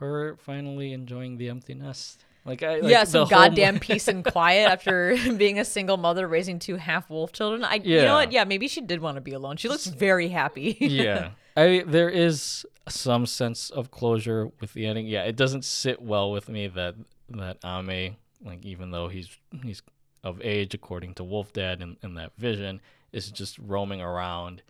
[0.00, 2.24] her finally enjoying the empty nest.
[2.44, 6.58] Like I like yeah, some goddamn peace and quiet after being a single mother raising
[6.58, 7.62] two half wolf children.
[7.64, 8.04] I, you Yeah.
[8.06, 8.32] know what?
[8.32, 9.56] Yeah, maybe she did want to be alone.
[9.56, 10.76] She looks very happy.
[10.80, 11.30] yeah.
[11.56, 15.06] I there is some sense of closure with the ending.
[15.06, 16.96] Yeah, it doesn't sit well with me that
[17.28, 19.28] that Ame, like even though he's
[19.62, 19.82] he's
[20.24, 22.80] of age according to Wolf Dad in, in that vision,
[23.12, 24.62] is just roaming around.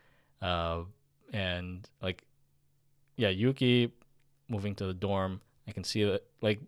[0.43, 0.83] Uh
[1.33, 2.25] and like
[3.17, 3.93] yeah, Yuki
[4.49, 6.61] moving to the dorm, I can see that like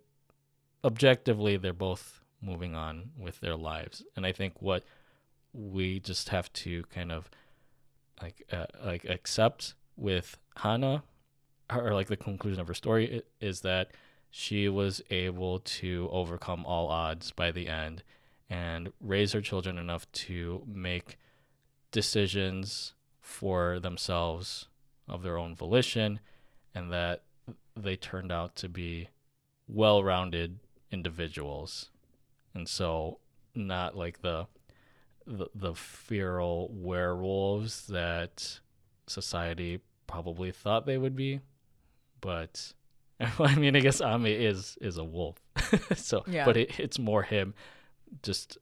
[0.85, 4.03] objectively they're both moving on with their lives.
[4.17, 4.85] And I think what
[5.53, 7.31] we just have to kind of
[8.21, 11.03] like uh, like accept with Hana,
[11.73, 13.91] or like the conclusion of her story is that
[14.31, 18.03] she was able to overcome all odds by the end
[18.51, 21.17] and raise her children enough to make
[21.93, 24.67] decisions for themselves
[25.09, 26.19] of their own volition
[26.75, 27.23] and that
[27.77, 29.09] they turned out to be
[29.67, 30.59] well-rounded
[30.91, 31.91] individuals
[32.55, 33.19] and so
[33.55, 34.47] not like the
[35.27, 38.61] the, the feral werewolves that
[39.07, 41.41] society probably thought they would be
[42.21, 42.73] but
[43.39, 45.37] i mean i guess ame is is a wolf
[45.97, 46.45] so Yeah.
[46.45, 47.55] but it, it's more him
[48.23, 48.59] just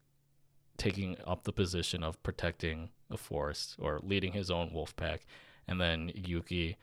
[0.78, 5.26] taking up the position of protecting the forest or leading his own wolf pack
[5.68, 6.76] and then yuki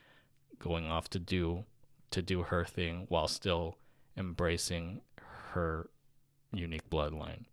[0.60, 1.64] going off to do
[2.12, 3.78] to do her thing while still
[4.18, 5.02] embracing
[5.54, 5.90] her
[6.52, 7.46] unique bloodline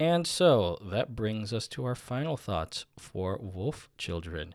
[0.00, 4.54] and so that brings us to our final thoughts for Wolf Children.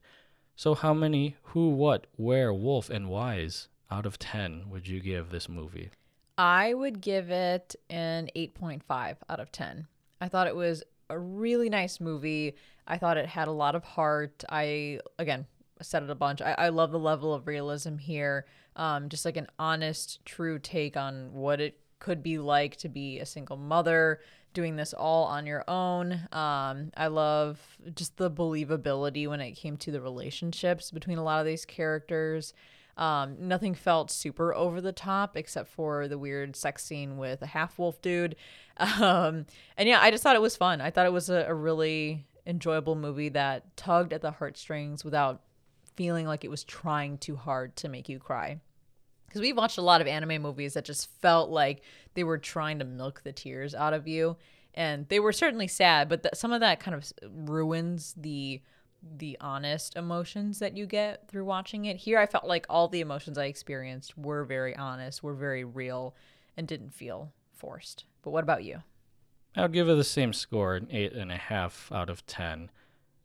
[0.55, 5.29] So, how many who, what, where, wolf, and whys out of 10 would you give
[5.29, 5.91] this movie?
[6.35, 9.85] I would give it an 8.5 out of 10.
[10.19, 12.55] I thought it was a really nice movie.
[12.87, 14.43] I thought it had a lot of heart.
[14.49, 15.45] I, again,
[15.81, 16.41] said it a bunch.
[16.41, 18.45] I, I love the level of realism here.
[18.75, 23.19] Um, just like an honest, true take on what it could be like to be
[23.19, 24.19] a single mother
[24.53, 26.13] doing this all on your own.
[26.31, 27.59] Um, I love
[27.93, 32.53] just the believability when it came to the relationships between a lot of these characters.
[32.97, 37.47] Um, nothing felt super over the top except for the weird sex scene with a
[37.47, 38.35] half wolf dude.
[38.77, 39.45] Um,
[39.77, 40.81] and yeah, I just thought it was fun.
[40.81, 45.43] I thought it was a, a really enjoyable movie that tugged at the heartstrings without
[45.95, 48.59] feeling like it was trying too hard to make you cry.
[49.27, 51.81] Because we've watched a lot of anime movies that just felt like
[52.13, 54.37] they were trying to milk the tears out of you.
[54.73, 58.61] And they were certainly sad, but th- some of that kind of ruins the
[59.17, 61.97] the honest emotions that you get through watching it.
[61.97, 66.15] Here, I felt like all the emotions I experienced were very honest, were very real,
[66.57, 68.05] and didn't feel forced.
[68.23, 68.81] But what about you?
[69.55, 72.71] I would give it the same score, an eight and a half out of ten.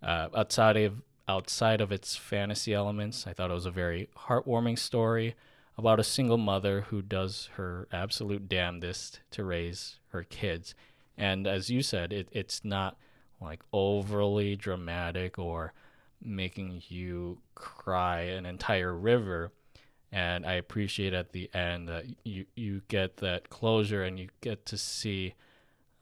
[0.03, 4.79] Uh, outside of outside of its fantasy elements, I thought it was a very heartwarming
[4.79, 5.37] story
[5.79, 10.75] about a single mother who does her absolute damnedest to raise her kids.
[11.17, 12.97] And as you said, it, it's not
[13.41, 15.73] like overly dramatic or
[16.21, 19.53] making you cry an entire river.
[20.11, 24.67] And I appreciate at the end that you, you get that closure and you get
[24.67, 25.35] to see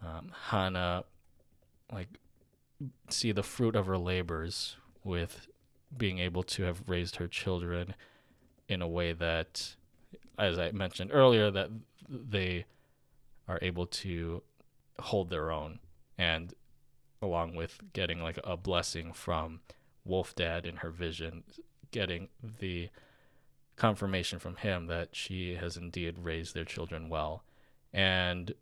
[0.02, 1.04] um, Hana
[1.92, 2.08] like
[3.10, 4.76] see the fruit of her labors
[5.08, 5.48] with
[5.96, 7.94] being able to have raised her children
[8.68, 9.74] in a way that
[10.38, 11.70] as I mentioned earlier that
[12.08, 12.66] they
[13.48, 14.42] are able to
[15.00, 15.80] hold their own
[16.16, 16.52] and
[17.22, 19.60] along with getting like a blessing from
[20.04, 21.42] Wolf Dad in her vision
[21.90, 22.28] getting
[22.60, 22.90] the
[23.76, 27.44] confirmation from him that she has indeed raised their children well.
[27.92, 28.54] And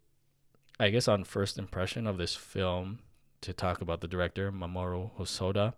[0.79, 3.01] I guess on first impression of this film,
[3.41, 5.75] to talk about the director Mamoru Hosoda,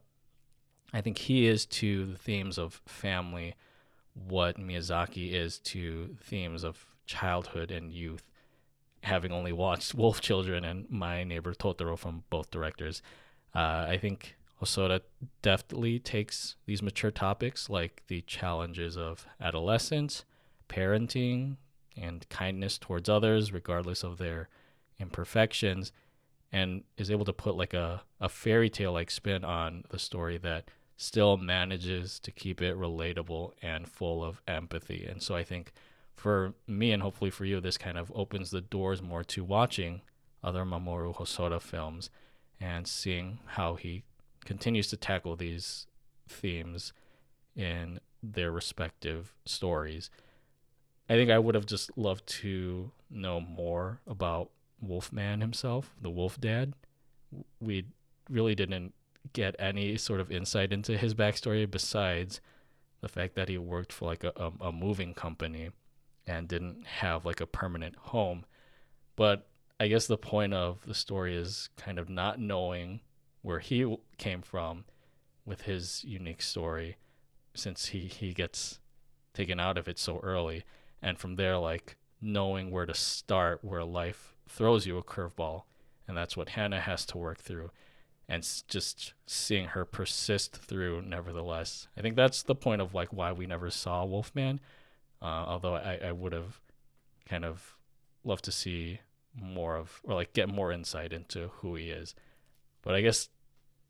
[0.92, 3.54] I think he is to the themes of family
[4.14, 8.24] what Miyazaki is to themes of childhood and youth.
[9.02, 13.02] Having only watched Wolf Children and My Neighbor Totoro from both directors,
[13.54, 15.02] uh, I think Hosoda
[15.42, 20.24] deftly takes these mature topics like the challenges of adolescence,
[20.68, 21.56] parenting,
[21.96, 24.48] and kindness towards others, regardless of their
[24.98, 25.92] imperfections
[26.52, 30.38] and is able to put like a, a fairy tale like spin on the story
[30.38, 30.70] that
[31.00, 35.06] still manages to keep it relatable and full of empathy.
[35.08, 35.72] And so I think
[36.16, 40.02] for me and hopefully for you, this kind of opens the doors more to watching
[40.42, 42.10] other Mamoru Hosoda films
[42.60, 44.02] and seeing how he
[44.44, 45.86] continues to tackle these
[46.28, 46.92] themes
[47.54, 50.10] in their respective stories.
[51.08, 54.50] I think I would have just loved to know more about
[54.80, 56.74] Wolfman himself, the Wolf Dad.
[57.60, 57.86] We
[58.28, 58.94] really didn't
[59.32, 62.40] get any sort of insight into his backstory besides
[63.00, 65.70] the fact that he worked for like a, a, a moving company
[66.26, 68.44] and didn't have like a permanent home.
[69.16, 69.48] But
[69.80, 73.00] I guess the point of the story is kind of not knowing
[73.42, 74.84] where he came from
[75.46, 76.96] with his unique story
[77.54, 78.80] since he, he gets
[79.32, 80.64] taken out of it so early.
[81.00, 85.62] And from there, like knowing where to start, where life throws you a curveball.
[86.06, 87.70] And that's what Hana has to work through.
[88.28, 91.88] And just seeing her persist through, nevertheless.
[91.96, 94.60] I think that's the point of like why we never saw Wolfman.
[95.22, 96.60] Uh, although I, I would have
[97.28, 97.76] kind of
[98.24, 99.00] loved to see
[99.34, 102.14] more of, or like get more insight into who he is.
[102.82, 103.30] But I guess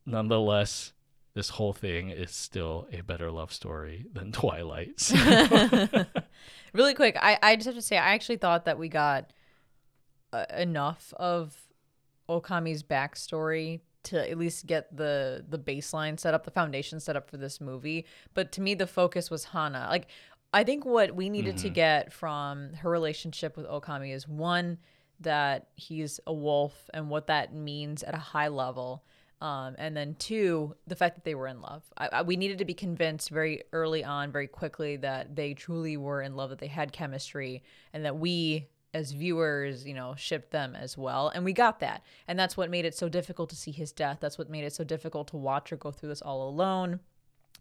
[0.07, 0.93] nonetheless,
[1.35, 5.01] this whole thing is still a better love story than Twilight.
[5.01, 5.17] So.
[6.73, 9.33] really quick, I, I just have to say, I actually thought that we got
[10.33, 11.57] uh, enough of
[12.29, 17.31] Okami's backstory to at least get the the baseline set up, the foundation set up
[17.31, 18.07] for this movie.
[18.35, 19.87] But to me, the focus was Hana.
[19.91, 20.09] Like,
[20.53, 21.69] I think what we needed mm-hmm.
[21.69, 24.79] to get from her relationship with Okami is one
[25.21, 29.05] that he's a wolf and what that means at a high level.
[29.41, 31.85] Um, and then two, the fact that they were in love.
[31.97, 35.97] I, I, we needed to be convinced very early on, very quickly, that they truly
[35.97, 37.63] were in love, that they had chemistry,
[37.93, 41.29] and that we as viewers, you know, shipped them as well.
[41.29, 42.03] And we got that.
[42.27, 44.19] And that's what made it so difficult to see his death.
[44.21, 47.01] That's what made it so difficult to watch her go through this all alone.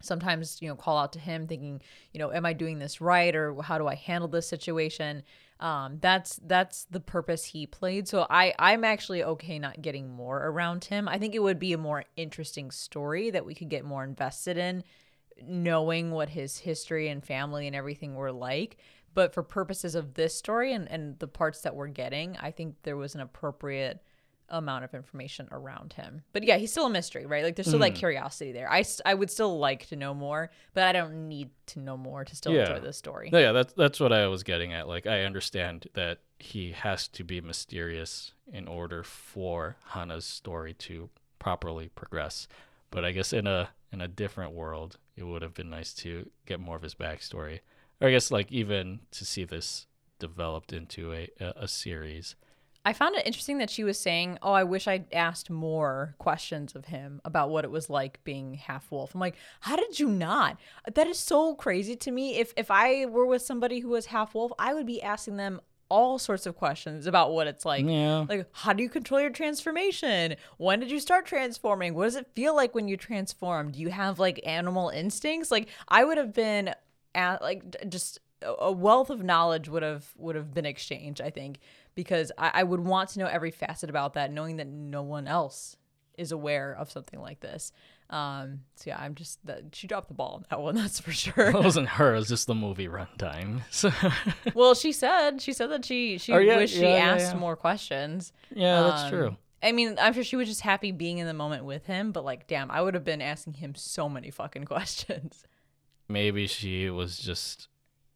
[0.01, 1.81] Sometimes, you know, call out to him thinking,
[2.13, 5.23] you know, am I doing this right or how do I handle this situation?
[5.59, 8.07] Um, that's that's the purpose he played.
[8.07, 11.07] So I I'm actually okay not getting more around him.
[11.07, 14.57] I think it would be a more interesting story that we could get more invested
[14.57, 14.83] in
[15.45, 18.77] knowing what his history and family and everything were like
[19.17, 22.75] but for purposes of this story and, and the parts that we're getting, I think
[22.83, 24.03] there was an appropriate
[24.47, 26.21] amount of information around him.
[26.33, 27.43] But yeah, he's still a mystery, right?
[27.43, 27.91] Like there's still mm.
[27.91, 28.71] that curiosity there.
[28.71, 32.25] I, I would still like to know more, but I don't need to know more
[32.25, 32.69] to still yeah.
[32.69, 33.31] enjoy the story.
[33.33, 34.87] No, yeah, that's that's what I was getting at.
[34.87, 41.09] Like I understand that he has to be mysterious in order for Hana's story to
[41.39, 42.47] properly progress.
[42.91, 46.29] But I guess in a in a different world, it would have been nice to
[46.45, 47.61] get more of his backstory
[48.01, 49.87] or I guess like even to see this
[50.19, 52.35] developed into a, a, a series.
[52.85, 56.73] I found it interesting that she was saying, "Oh, I wish I'd asked more questions
[56.73, 60.07] of him about what it was like being half wolf." I'm like, "How did you
[60.07, 60.57] not?"
[60.93, 62.37] That is so crazy to me.
[62.37, 65.59] If if I were with somebody who was half wolf, I would be asking them
[65.89, 67.85] all sorts of questions about what it's like.
[67.85, 68.25] Yeah.
[68.27, 70.35] Like, how do you control your transformation?
[70.57, 71.93] When did you start transforming?
[71.93, 73.71] What does it feel like when you transform?
[73.71, 75.51] Do you have like animal instincts?
[75.51, 76.73] Like, I would have been
[77.41, 81.21] like just a wealth of knowledge would have would have been exchanged.
[81.21, 81.59] I think
[81.95, 85.27] because I, I would want to know every facet about that, knowing that no one
[85.27, 85.75] else
[86.17, 87.71] is aware of something like this.
[88.09, 90.75] Um, so yeah, I'm just that she dropped the ball on that one.
[90.77, 91.49] That's for sure.
[91.49, 92.15] it wasn't her.
[92.15, 93.61] It was just the movie runtime.
[93.71, 93.91] So.
[94.53, 97.35] well, she said she said that she she oh, yeah, wished yeah, she yeah, asked
[97.35, 98.31] more questions.
[98.53, 99.37] Yeah, um, that's true.
[99.61, 102.23] I mean, I'm sure she was just happy being in the moment with him, but
[102.23, 105.43] like, damn, I would have been asking him so many fucking questions
[106.07, 107.67] maybe she was just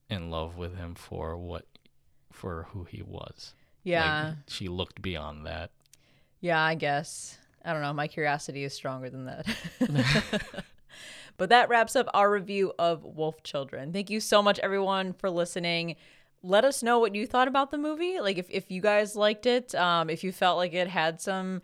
[0.09, 1.65] in love with him for what
[2.31, 3.53] for who he was.
[3.83, 4.25] Yeah.
[4.29, 5.71] Like, she looked beyond that.
[6.39, 7.37] Yeah, I guess.
[7.63, 7.93] I don't know.
[7.93, 9.45] My curiosity is stronger than that.
[11.37, 13.93] but that wraps up our review of Wolf Children.
[13.93, 15.95] Thank you so much, everyone, for listening.
[16.43, 18.19] Let us know what you thought about the movie.
[18.19, 21.61] Like, if, if you guys liked it, um, if you felt like it had some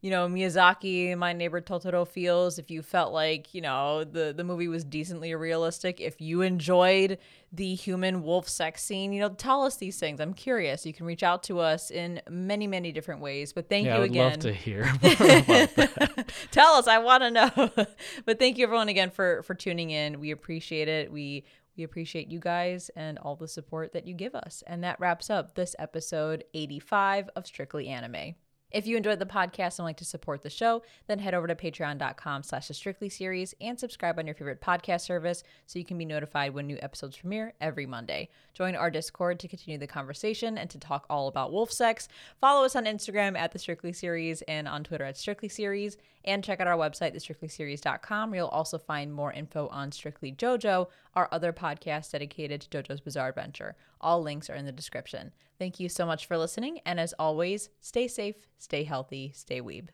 [0.00, 2.58] you know Miyazaki, My Neighbor Totoro feels.
[2.58, 7.18] If you felt like you know the the movie was decently realistic, if you enjoyed
[7.52, 10.20] the human wolf sex scene, you know, tell us these things.
[10.20, 10.86] I'm curious.
[10.86, 13.52] You can reach out to us in many many different ways.
[13.52, 14.22] But thank yeah, you again.
[14.22, 14.52] I would again.
[14.52, 16.32] Love to hear more about that.
[16.50, 16.86] tell us.
[16.86, 17.86] I want to know.
[18.24, 20.18] but thank you everyone again for for tuning in.
[20.20, 21.12] We appreciate it.
[21.12, 21.44] We
[21.76, 24.62] we appreciate you guys and all the support that you give us.
[24.66, 28.34] And that wraps up this episode 85 of Strictly Anime.
[28.70, 31.54] If you enjoyed the podcast and like to support the show, then head over to
[31.54, 35.98] patreon.com slash the Strictly series and subscribe on your favorite podcast service so you can
[35.98, 38.28] be notified when new episodes premiere every Monday.
[38.54, 42.08] Join our Discord to continue the conversation and to talk all about wolf sex.
[42.40, 45.96] Follow us on Instagram at the Strictly series and on Twitter at Strictly series.
[46.24, 50.88] And check out our website, thestrictlyseries.com, where you'll also find more info on Strictly JoJo,
[51.14, 53.74] our other podcast dedicated to JoJo's Bizarre Adventure.
[54.00, 55.32] All links are in the description.
[55.58, 56.80] Thank you so much for listening.
[56.86, 59.88] And as always, stay safe, stay healthy, stay weeb.